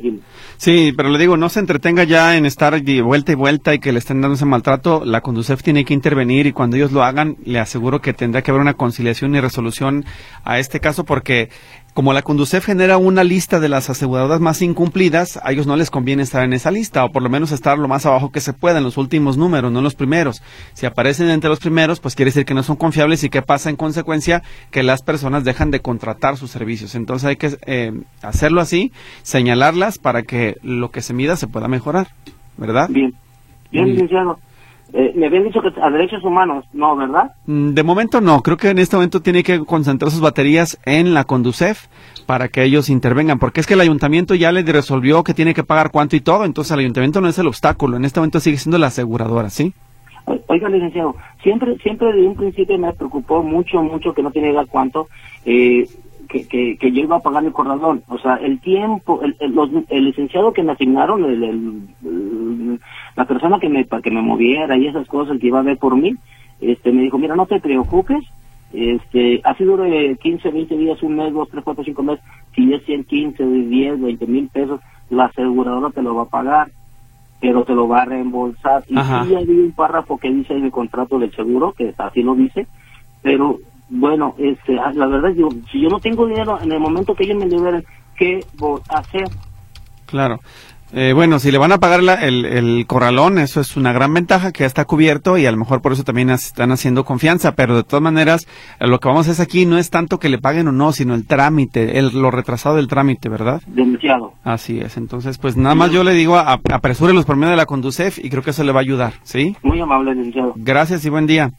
Sí, 0.56 0.94
pero 0.96 1.10
le 1.10 1.18
digo, 1.18 1.36
no 1.36 1.50
se 1.50 1.60
entretenga 1.60 2.06
ya 2.06 2.38
en 2.38 2.46
estar 2.46 2.82
de 2.82 3.02
vuelta 3.02 3.34
y 3.34 3.36
vuelta 3.36 3.74
y 3.74 3.80
que 3.80 3.92
le 3.92 4.00
estén 4.00 4.22
dando 4.22 4.36
ese 4.36 4.46
maltrato. 4.46 5.04
La 5.04 5.20
Conducef 5.20 5.62
tiene 5.62 5.84
que 5.84 5.94
intervenir 5.94 6.48
y 6.48 6.54
cuando 6.54 6.78
ellos 6.78 6.94
lo 6.94 7.04
hagan, 7.04 7.36
le 7.44 7.60
aseguro 7.60 8.00
que 8.00 8.14
tendrá 8.14 8.42
que 8.42 8.52
haber 8.52 8.62
una 8.62 8.76
conciliación 8.76 9.36
y 9.36 9.42
resolución 9.42 10.06
a 10.46 10.60
este 10.60 10.80
caso 10.80 11.04
porque 11.04 11.50
como 11.94 12.14
la 12.14 12.22
Conducef 12.22 12.66
genera 12.66 12.98
una 12.98 13.24
lista 13.24 13.60
de 13.60 13.70
las 13.70 13.90
aseguradoras 13.90 14.40
más 14.40 14.62
incumplidas, 14.62 15.40
a 15.44 15.52
ellos 15.52 15.68
no 15.68 15.76
les 15.76 15.90
conviene 15.90 16.24
estar 16.24 16.44
en 16.44 16.54
esa 16.54 16.72
lista, 16.72 17.04
o 17.04 17.12
por 17.12 17.22
lo 17.22 17.30
menos 17.30 17.52
estar 17.52 17.78
lo 17.78 17.88
más 17.88 18.06
abajo 18.06 18.32
que 18.32 18.42
se 18.42 18.54
pueda, 18.54 18.78
en 18.78 18.84
los 18.84 18.98
últimos 18.98 19.38
números, 19.38 19.72
no 19.72 19.80
en 19.80 19.84
los 19.84 19.96
primeros. 19.96 20.42
Si 20.74 20.86
aparecen 20.86 21.30
entre 21.30 21.50
los 21.50 21.60
primeros, 21.60 22.00
pues 22.00 22.16
quiere 22.16 22.30
decir 22.30 22.46
que 22.46 22.54
no 22.54 22.64
son 22.64 22.76
confiables 22.76 23.24
y 23.24 23.30
que 23.30 23.42
pasa 23.42 23.70
en 23.70 23.76
consecuencia 23.76 24.44
que 24.72 24.84
las 24.84 25.02
personas 25.02 25.44
dejan 25.44 25.72
de 25.72 25.82
contratar 25.82 26.38
sus 26.38 26.52
servicios. 26.52 26.96
Entonces 26.96 27.28
hay 27.28 27.36
que 27.36 27.58
eh, 27.66 27.92
hacerlo 28.22 28.62
así, 28.62 28.92
señalarlas 29.24 29.98
para 29.98 30.24
que 30.24 30.56
lo 30.64 30.92
que 30.92 31.02
se 31.02 31.14
mida 31.14 31.36
se 31.36 31.48
pueda 31.48 31.68
mejorar, 31.68 32.10
¿verdad? 32.58 32.88
Bien. 32.90 33.14
Bien, 33.72 33.86
licenciado. 33.86 34.40
Eh, 34.92 35.14
me 35.16 35.28
habían 35.28 35.44
dicho 35.44 35.62
que 35.62 35.72
a 35.82 35.90
derechos 35.90 36.24
humanos, 36.24 36.66
no, 36.74 36.96
¿verdad? 36.96 37.32
Mm, 37.46 37.74
De 37.74 37.84
momento 37.84 38.22
no, 38.22 38.42
creo 38.42 38.58
que 38.58 38.70
en 38.70 38.80
este 38.80 38.96
momento 38.96 39.22
tiene 39.22 39.44
que 39.44 39.60
concentrar 39.60 40.12
sus 40.12 40.22
baterías 40.22 40.80
en 40.86 41.14
la 41.14 41.26
Conducef 41.26 41.88
para 42.26 42.48
que 42.48 42.64
ellos 42.64 42.90
intervengan, 42.90 43.38
porque 43.40 43.60
es 43.60 43.68
que 43.68 43.76
el 43.76 43.82
ayuntamiento 43.82 44.34
ya 44.36 44.52
le 44.52 44.64
resolvió 44.64 45.24
que 45.24 45.34
tiene 45.34 45.54
que 45.54 45.64
pagar 45.64 45.92
cuánto 45.92 46.16
y 46.16 46.22
todo, 46.22 46.44
entonces 46.46 46.72
el 46.74 46.80
ayuntamiento 46.80 47.22
no 47.22 47.28
es 47.28 47.38
el 47.38 47.48
obstáculo, 47.48 47.98
en 47.98 48.06
este 48.06 48.20
momento 48.20 48.40
sigue 48.40 48.58
siendo 48.58 48.78
la 48.78 48.88
aseguradora, 48.88 49.50
¿sí? 49.50 49.74
Oiga, 50.48 50.70
licenciado, 50.70 51.16
siempre, 51.42 51.76
siempre 51.78 52.08
desde 52.08 52.28
un 52.28 52.36
principio 52.36 52.78
me 52.78 52.94
preocupó 52.94 53.42
mucho, 53.44 53.82
mucho 53.82 54.14
que 54.14 54.22
no 54.22 54.32
tiene 54.32 54.52
idea 54.52 54.66
cuánto, 54.70 55.08
eh, 55.46 55.88
que, 56.30 56.48
que, 56.48 56.78
que 56.78 56.92
yo 56.92 57.02
iba 57.02 57.18
a 57.18 57.22
pagar 57.22 57.44
mi 57.44 57.52
corralón. 57.52 58.04
O 58.08 58.18
sea, 58.20 58.36
el 58.36 58.62
tiempo, 58.62 59.22
el, 59.24 59.36
el, 59.40 59.52
los- 59.54 59.72
el 59.90 60.06
licenciado 60.06 60.54
que 60.54 60.64
me 60.64 60.74
asignaron, 60.74 61.26
el, 61.26 61.44
el- 61.44 61.82
el- 62.06 62.80
la 63.16 63.26
persona 63.26 63.60
que 63.60 63.68
me, 63.70 63.86
para 63.86 64.02
que 64.02 64.12
me 64.12 64.22
moviera 64.22 64.78
y 64.78 64.88
esas 64.88 65.08
cosas 65.08 65.40
que 65.40 65.48
iba 65.48 65.60
a 65.60 65.64
ver 65.64 65.78
por 65.78 65.96
mí, 65.98 66.14
este, 66.62 66.92
me 66.92 67.02
dijo, 67.02 67.18
mira, 67.18 67.36
no 67.36 67.48
te 67.48 67.60
preocupes, 67.60 68.24
este, 68.72 69.42
así 69.44 69.64
dure 69.64 70.16
15, 70.18 70.52
20 70.52 70.78
días, 70.78 71.02
un 71.04 71.16
mes, 71.16 71.34
dos, 71.34 71.50
tres, 71.50 71.64
cuatro, 71.64 71.84
cinco 71.84 72.04
meses, 72.04 72.24
si 72.56 72.72
es 72.74 72.84
100, 72.86 73.04
15, 73.06 73.44
10, 73.46 74.00
20 74.00 74.28
mil 74.28 74.50
pesos, 74.50 74.80
la 75.10 75.26
aseguradora 75.26 75.90
te 75.90 76.02
lo 76.04 76.16
va 76.16 76.24
a 76.24 76.30
pagar 76.30 76.72
pero 77.42 77.64
te 77.64 77.74
lo 77.74 77.88
va 77.88 78.02
a 78.02 78.06
reembolsar. 78.06 78.84
Y 78.90 78.98
Ajá. 79.00 79.26
sí 79.26 79.34
hay 79.36 79.50
un 79.50 79.72
párrafo 79.72 80.18
que 80.18 80.30
dice 80.30 80.54
en 80.54 80.66
el 80.66 80.72
contrato 80.72 81.18
del 81.20 81.32
seguro, 81.34 81.74
que 81.74 81.94
así 81.98 82.22
lo 82.22 82.36
dice, 82.36 82.68
pero 83.22 83.60
bueno, 83.90 84.36
este, 84.38 84.78
ah, 84.80 84.92
la 84.94 85.08
verdad, 85.08 85.30
yo, 85.36 85.50
si 85.72 85.82
yo 85.82 85.90
no 85.90 86.00
tengo 86.00 86.28
dinero 86.28 86.60
en 86.62 86.72
el 86.72 86.80
momento 86.80 87.16
que 87.16 87.24
ellos 87.26 87.38
me 87.38 87.48
liberen, 87.48 87.84
¿qué 88.18 88.46
voy 88.58 88.80
a 88.90 89.00
hacer? 89.00 89.24
Claro. 90.06 90.40
Eh, 90.92 91.14
bueno, 91.14 91.38
si 91.38 91.52
le 91.52 91.60
van 91.60 91.72
a 91.72 91.78
pagar 91.78 92.02
la- 92.02 92.16
el, 92.16 92.46
el 92.46 92.86
corralón, 92.88 93.38
eso 93.38 93.62
es 93.62 93.78
una 93.78 93.94
gran 93.94 94.12
ventaja 94.12 94.52
que 94.52 94.62
ya 94.62 94.66
está 94.66 94.86
cubierto 94.86 95.38
y 95.38 95.46
a 95.46 95.52
lo 95.52 95.58
mejor 95.58 95.84
por 95.84 95.92
eso 95.94 96.04
también 96.04 96.32
están 96.32 96.72
haciendo 96.72 97.06
confianza, 97.06 97.54
pero 97.54 97.76
de 97.76 97.84
todas 97.84 98.02
maneras, 98.02 98.48
eh, 98.80 98.88
lo 98.88 99.00
que 99.00 99.08
vamos 99.08 99.28
a 99.28 99.32
hacer 99.32 99.44
aquí 99.44 99.68
no 99.68 99.78
es 99.78 99.92
tanto 99.92 100.18
que 100.18 100.30
le 100.30 100.40
paguen 100.40 100.68
o 100.68 100.72
no, 100.72 100.92
sino 100.92 101.14
el 101.14 101.28
trámite, 101.28 102.00
el, 102.00 102.10
lo 102.20 102.32
retrasado 102.32 102.76
del 102.78 102.88
trámite, 102.88 103.30
¿verdad? 103.30 103.62
Demasiado. 103.68 104.34
Así 104.44 104.80
es, 104.80 104.98
entonces 104.98 105.38
pues 105.38 105.56
nada 105.56 105.76
más 105.76 105.92
yo 105.92 106.04
le 106.04 106.14
digo, 106.14 106.38
a- 106.38 106.60
apresúrelos 106.72 107.26
por 107.26 107.36
medio 107.36 107.52
de 107.52 107.58
la 107.58 107.68
Conducef 107.68 108.18
y 108.18 108.32
creo 108.32 108.42
que 108.42 108.50
eso 108.50 108.64
le 108.64 108.72
va 108.72 108.80
a 108.80 108.82
ayudar, 108.82 109.14
¿sí? 109.22 109.56
Muy 109.62 109.80
amable, 109.80 110.16
licenciado. 110.16 110.54
Gracias 110.56 111.06
y 111.06 111.10
buen 111.10 111.28
día. 111.28 111.52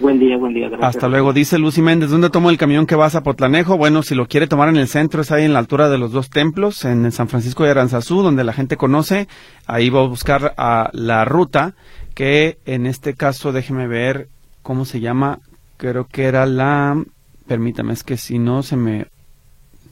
Buen 0.00 0.18
día, 0.18 0.36
buen 0.36 0.52
día. 0.52 0.70
Hasta 0.80 1.08
luego. 1.08 1.32
Dice 1.32 1.58
Lucy 1.58 1.80
Méndez, 1.80 2.10
¿dónde 2.10 2.28
tomo 2.28 2.50
el 2.50 2.58
camión 2.58 2.86
que 2.86 2.96
vas 2.96 3.14
a 3.14 3.22
Potlanejo? 3.22 3.76
Bueno, 3.76 4.02
si 4.02 4.16
lo 4.16 4.26
quiere 4.26 4.48
tomar 4.48 4.68
en 4.68 4.76
el 4.76 4.88
centro, 4.88 5.22
es 5.22 5.30
ahí 5.30 5.44
en 5.44 5.52
la 5.52 5.60
altura 5.60 5.88
de 5.88 5.98
los 5.98 6.10
dos 6.10 6.30
templos, 6.30 6.84
en 6.84 7.10
San 7.12 7.28
Francisco 7.28 7.62
de 7.62 7.70
Aranzazú, 7.70 8.22
donde 8.22 8.42
la 8.42 8.52
gente 8.52 8.76
conoce. 8.76 9.28
Ahí 9.66 9.90
va 9.90 10.00
a 10.00 10.08
buscar 10.08 10.54
a 10.56 10.90
la 10.92 11.24
ruta, 11.24 11.74
que 12.14 12.58
en 12.66 12.86
este 12.86 13.14
caso, 13.14 13.52
déjeme 13.52 13.86
ver 13.86 14.28
cómo 14.62 14.84
se 14.84 14.98
llama. 14.98 15.38
Creo 15.76 16.06
que 16.06 16.24
era 16.24 16.44
la... 16.46 17.00
Permítame, 17.46 17.92
es 17.92 18.02
que 18.02 18.16
si 18.16 18.38
no 18.38 18.64
se 18.64 18.76
me... 18.76 19.06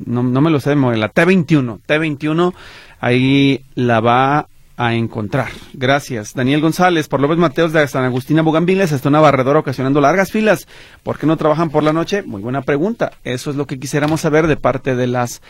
No, 0.05 0.25
no 0.25 0.41
me 0.41 0.51
lo 0.51 0.59
sé 0.59 0.71
de. 0.71 0.97
La 0.97 1.13
T21. 1.13 1.79
T21, 1.87 2.55
ahí 2.99 3.61
la 3.77 4.01
va 4.01 4.49
a 4.77 4.95
encontrar. 4.95 5.51
Gracias. 5.75 6.35
Daniel 6.35 6.61
González, 6.61 7.09
por 7.09 7.21
López 7.21 7.39
Mateos 7.39 7.73
de 7.73 7.87
San 7.89 8.05
Agustina 8.05 8.43
Bugambiles, 8.43 8.93
está 8.93 9.09
una 9.09 9.21
barredora 9.21 9.61
ocasionando 9.61 10.01
largas 10.01 10.31
filas. 10.31 10.67
¿Por 11.03 11.19
qué 11.19 11.27
no 11.27 11.37
trabajan 11.37 11.71
por 11.71 11.83
la 11.83 11.93
noche? 11.93 12.23
Muy 12.23 12.43
buena 12.43 12.63
pregunta. 12.63 13.13
Eso 13.25 13.51
es 13.51 13.57
lo 13.57 13.67
que 13.67 13.79
quisiéramos 13.79 14.21
saber 14.21 14.47
de 14.47 14.57
parte 14.57 14.97
de 14.97 15.07
las 15.07 15.43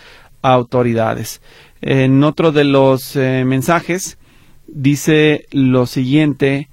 autoridades. 0.43 1.41
En 1.81 2.23
otro 2.25 2.53
de 2.53 2.64
los 2.64 3.16
eh, 3.16 3.45
mensajes 3.47 4.18
dice 4.66 5.47
lo 5.51 5.87
siguiente. 5.87 6.68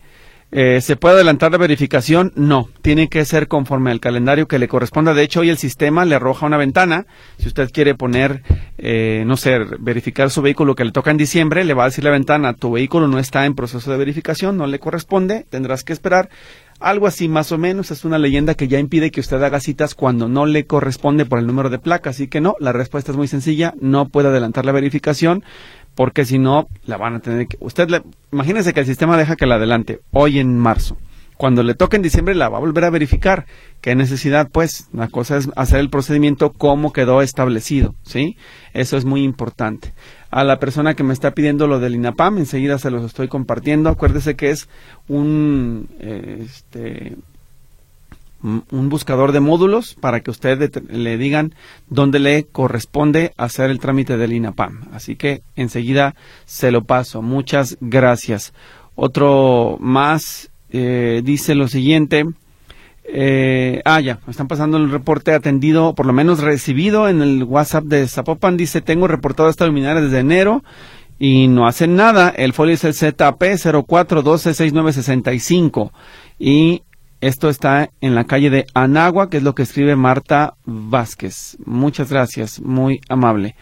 Eh, 0.51 0.81
¿Se 0.81 0.95
puede 0.95 1.15
adelantar 1.15 1.51
la 1.51 1.59
verificación? 1.59 2.31
No, 2.35 2.69
tiene 2.81 3.07
que 3.07 3.23
ser 3.23 3.47
conforme 3.47 3.91
al 3.91 3.99
calendario 3.99 4.47
que 4.47 4.57
le 4.57 4.67
corresponda. 4.67 5.13
De 5.13 5.21
hecho, 5.21 5.41
hoy 5.41 5.49
el 5.49 5.57
sistema 5.57 6.05
le 6.05 6.15
arroja 6.15 6.47
una 6.47 6.57
ventana. 6.57 7.05
Si 7.37 7.47
usted 7.47 7.69
quiere 7.71 7.93
poner, 7.93 8.41
eh, 8.79 9.23
no 9.27 9.37
sé, 9.37 9.59
verificar 9.79 10.31
su 10.31 10.41
vehículo 10.41 10.73
que 10.73 10.85
le 10.85 10.91
toca 10.91 11.11
en 11.11 11.17
diciembre, 11.17 11.63
le 11.63 11.75
va 11.75 11.83
a 11.83 11.89
decir 11.89 12.03
la 12.03 12.09
ventana, 12.09 12.53
tu 12.53 12.71
vehículo 12.71 13.07
no 13.07 13.19
está 13.19 13.45
en 13.45 13.53
proceso 13.53 13.91
de 13.91 13.97
verificación, 13.97 14.57
no 14.57 14.65
le 14.65 14.79
corresponde, 14.79 15.45
tendrás 15.49 15.83
que 15.83 15.93
esperar. 15.93 16.29
Algo 16.79 17.07
así 17.07 17.27
más 17.27 17.51
o 17.51 17.57
menos 17.57 17.91
es 17.91 18.05
una 18.05 18.17
leyenda 18.17 18.53
que 18.55 18.69
ya 18.69 18.79
impide 18.79 19.11
que 19.11 19.19
usted 19.19 19.43
haga 19.43 19.59
citas 19.59 19.95
cuando 19.95 20.29
no 20.29 20.45
le 20.45 20.65
corresponde 20.65 21.25
por 21.25 21.37
el 21.37 21.45
número 21.45 21.69
de 21.69 21.77
placa. 21.77 22.11
Así 22.11 22.27
que 22.27 22.39
no, 22.39 22.55
la 22.59 22.71
respuesta 22.71 23.11
es 23.11 23.17
muy 23.17 23.27
sencilla, 23.27 23.73
no 23.81 24.07
puede 24.07 24.29
adelantar 24.29 24.65
la 24.65 24.71
verificación 24.71 25.43
porque 25.95 26.25
si 26.25 26.39
no, 26.39 26.67
la 26.85 26.97
van 26.97 27.15
a 27.15 27.19
tener 27.19 27.47
que... 27.47 27.57
Usted, 27.59 27.89
le, 27.89 28.01
imagínese 28.31 28.73
que 28.73 28.81
el 28.81 28.85
sistema 28.85 29.17
deja 29.17 29.35
que 29.35 29.45
la 29.45 29.55
adelante 29.55 29.99
hoy 30.11 30.39
en 30.39 30.57
marzo. 30.57 30.97
Cuando 31.39 31.63
le 31.63 31.73
toque 31.73 31.95
en 31.95 32.01
diciembre 32.01 32.35
la 32.35 32.49
va 32.49 32.57
a 32.57 32.59
volver 32.59 32.83
a 32.83 32.89
verificar. 32.89 33.45
¿Qué 33.79 33.95
necesidad? 33.95 34.49
Pues 34.51 34.89
la 34.91 35.07
cosa 35.07 35.37
es 35.37 35.49
hacer 35.55 35.79
el 35.79 35.89
procedimiento 35.89 36.51
como 36.51 36.91
quedó 36.91 37.21
establecido, 37.21 37.95
¿sí? 38.03 38.35
Eso 38.73 38.97
es 38.97 39.05
muy 39.05 39.23
importante. 39.23 39.93
A 40.31 40.43
la 40.43 40.59
persona 40.59 40.95
que 40.95 41.03
me 41.03 41.13
está 41.13 41.31
pidiendo 41.31 41.65
lo 41.65 41.79
del 41.79 41.95
INAPAM, 41.95 42.39
enseguida 42.39 42.77
se 42.77 42.91
los 42.91 43.05
estoy 43.05 43.29
compartiendo. 43.29 43.89
Acuérdese 43.89 44.35
que 44.35 44.49
es 44.51 44.67
un, 45.07 45.87
eh, 46.01 46.43
este, 46.43 47.15
un 48.43 48.63
un 48.71 48.89
buscador 48.89 49.31
de 49.31 49.39
módulos 49.39 49.95
para 49.95 50.19
que 50.21 50.31
usted 50.31 50.57
det- 50.59 50.83
le 50.91 51.17
digan 51.17 51.53
dónde 51.89 52.19
le 52.19 52.45
corresponde 52.45 53.33
hacer 53.37 53.69
el 53.69 53.79
trámite 53.79 54.17
del 54.17 54.33
INAPAM. 54.33 54.87
Así 54.93 55.15
que 55.15 55.41
enseguida 55.55 56.15
se 56.45 56.71
lo 56.71 56.83
paso. 56.83 57.21
Muchas 57.21 57.77
gracias. 57.81 58.53
Otro 58.95 59.77
más 59.79 60.49
eh, 60.71 61.21
dice 61.23 61.55
lo 61.55 61.67
siguiente. 61.67 62.25
Eh, 63.11 63.81
ah, 63.85 63.99
ya, 64.01 64.19
están 64.27 64.47
pasando 64.47 64.77
el 64.77 64.91
reporte 64.91 65.33
atendido, 65.33 65.95
por 65.95 66.05
lo 66.05 66.13
menos 66.13 66.41
recibido 66.41 67.09
en 67.09 67.23
el 67.23 67.43
WhatsApp 67.43 67.85
de 67.85 68.07
Zapopan. 68.07 68.55
Dice, 68.55 68.81
tengo 68.81 69.07
reportado 69.07 69.49
esta 69.49 69.65
luminaria 69.65 69.99
desde 70.01 70.19
enero 70.19 70.63
y 71.17 71.47
no 71.47 71.65
hacen 71.67 71.95
nada. 71.95 72.29
El 72.29 72.53
folio 72.53 72.75
es 72.75 72.83
el 72.83 72.93
ZP 72.93 73.57
04126965 73.57 75.91
y 76.37 76.83
esto 77.21 77.49
está 77.49 77.89
en 78.01 78.15
la 78.15 78.25
calle 78.25 78.49
de 78.49 78.65
Anagua, 78.73 79.29
que 79.29 79.37
es 79.37 79.43
lo 79.43 79.55
que 79.55 79.63
escribe 79.63 79.95
Marta 79.95 80.55
Vázquez. 80.65 81.57
Muchas 81.65 82.09
gracias, 82.09 82.61
muy 82.61 83.01
amable. 83.09 83.55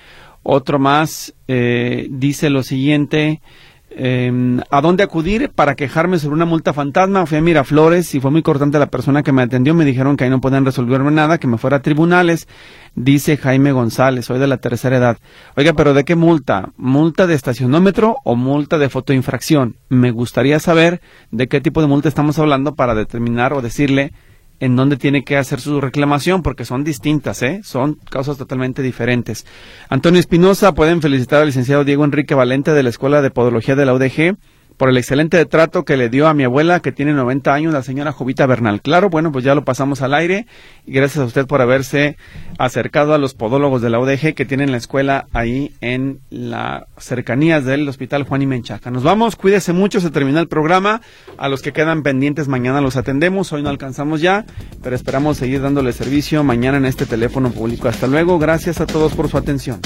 Otro 0.43 0.79
más 0.79 1.33
eh, 1.47 2.07
dice 2.09 2.49
lo 2.49 2.63
siguiente. 2.63 3.41
Eh, 3.89 4.61
¿A 4.69 4.81
dónde 4.81 5.03
acudir 5.03 5.49
para 5.49 5.75
quejarme 5.75 6.19
sobre 6.19 6.35
una 6.35 6.45
multa 6.45 6.73
fantasma? 6.73 7.25
Fui 7.25 7.37
a 7.37 7.41
Miraflores 7.41 8.13
y 8.15 8.19
fue 8.19 8.31
muy 8.31 8.41
cortante 8.41 8.77
la 8.79 8.87
persona 8.87 9.23
que 9.23 9.31
me 9.31 9.41
atendió. 9.41 9.73
Me 9.73 9.85
dijeron 9.85 10.17
que 10.17 10.25
ahí 10.25 10.29
no 10.29 10.41
podían 10.41 10.65
resolverme 10.65 11.11
nada, 11.11 11.37
que 11.37 11.47
me 11.47 11.57
fuera 11.57 11.77
a 11.77 11.81
tribunales. 11.81 12.47
Dice 12.95 13.37
Jaime 13.37 13.71
González, 13.71 14.25
soy 14.25 14.39
de 14.39 14.47
la 14.47 14.57
tercera 14.57 14.97
edad. 14.97 15.17
Oiga, 15.55 15.73
pero 15.73 15.93
¿de 15.93 16.03
qué 16.03 16.15
multa? 16.15 16.71
¿Multa 16.77 17.27
de 17.27 17.35
estacionómetro 17.35 18.17
o 18.23 18.35
multa 18.35 18.77
de 18.77 18.89
fotoinfracción? 18.89 19.77
Me 19.89 20.11
gustaría 20.11 20.59
saber 20.59 21.01
de 21.31 21.47
qué 21.47 21.61
tipo 21.61 21.81
de 21.81 21.87
multa 21.87 22.09
estamos 22.09 22.37
hablando 22.39 22.75
para 22.75 22.93
determinar 22.93 23.53
o 23.53 23.61
decirle 23.61 24.13
en 24.59 24.75
dónde 24.75 24.97
tiene 24.97 25.23
que 25.23 25.37
hacer 25.37 25.61
su 25.61 25.79
reclamación, 25.81 26.41
porque 26.41 26.65
son 26.65 26.83
distintas, 26.83 27.41
¿eh? 27.43 27.61
Son 27.63 27.95
causas 28.09 28.37
totalmente 28.37 28.81
diferentes. 28.81 29.45
Antonio 29.89 30.19
Espinosa, 30.19 30.73
pueden 30.73 31.01
felicitar 31.01 31.41
al 31.41 31.47
licenciado 31.47 31.83
Diego 31.83 32.05
Enrique 32.05 32.33
Valente 32.33 32.71
de 32.71 32.83
la 32.83 32.89
Escuela 32.89 33.21
de 33.21 33.31
Podología 33.31 33.75
de 33.75 33.85
la 33.85 33.93
UDG 33.93 34.37
por 34.77 34.89
el 34.89 34.97
excelente 34.97 35.43
trato 35.45 35.83
que 35.83 35.97
le 35.97 36.09
dio 36.09 36.27
a 36.27 36.33
mi 36.33 36.43
abuela, 36.43 36.79
que 36.79 36.91
tiene 36.91 37.11
90 37.13 37.53
años, 37.53 37.73
la 37.73 37.83
señora 37.83 38.11
Jovita 38.11 38.45
Bernal. 38.45 38.81
Claro, 38.81 39.09
bueno, 39.09 39.31
pues 39.31 39.43
ya 39.43 39.55
lo 39.55 39.65
pasamos 39.65 40.01
al 40.01 40.13
aire 40.13 40.45
y 40.85 40.93
gracias 40.93 41.23
a 41.23 41.25
usted 41.25 41.47
por 41.47 41.61
haberse 41.61 42.15
acercado 42.59 43.13
a 43.13 43.17
los 43.17 43.33
podólogos 43.33 43.81
de 43.81 43.89
la 43.89 43.99
UDG 43.99 44.35
que 44.35 44.45
tienen 44.45 44.71
la 44.71 44.77
escuela 44.77 45.27
ahí 45.33 45.73
en 45.81 46.19
las 46.29 46.83
cercanías 46.97 47.65
del 47.65 47.89
Hospital 47.89 48.23
Juan 48.23 48.43
y 48.43 48.47
Menchaca. 48.47 48.91
Nos 48.91 49.03
vamos, 49.03 49.35
cuídese 49.35 49.73
mucho, 49.73 49.99
se 49.99 50.11
termina 50.11 50.39
el 50.39 50.47
programa. 50.47 51.01
A 51.37 51.49
los 51.49 51.61
que 51.61 51.73
quedan 51.73 52.03
pendientes 52.03 52.47
mañana 52.47 52.79
los 52.79 52.97
atendemos, 52.97 53.51
hoy 53.53 53.63
no 53.63 53.69
alcanzamos 53.69 54.21
ya, 54.21 54.45
pero 54.83 54.95
esperamos 54.95 55.37
seguir 55.37 55.61
dándole 55.61 55.91
servicio 55.91 56.43
mañana 56.43 56.77
en 56.77 56.85
este 56.85 57.05
teléfono 57.05 57.49
público. 57.49 57.87
Hasta 57.87 58.07
luego, 58.07 58.37
gracias 58.37 58.79
a 58.79 58.85
todos 58.85 59.13
por 59.15 59.27
su 59.27 59.37
atención. 59.37 59.79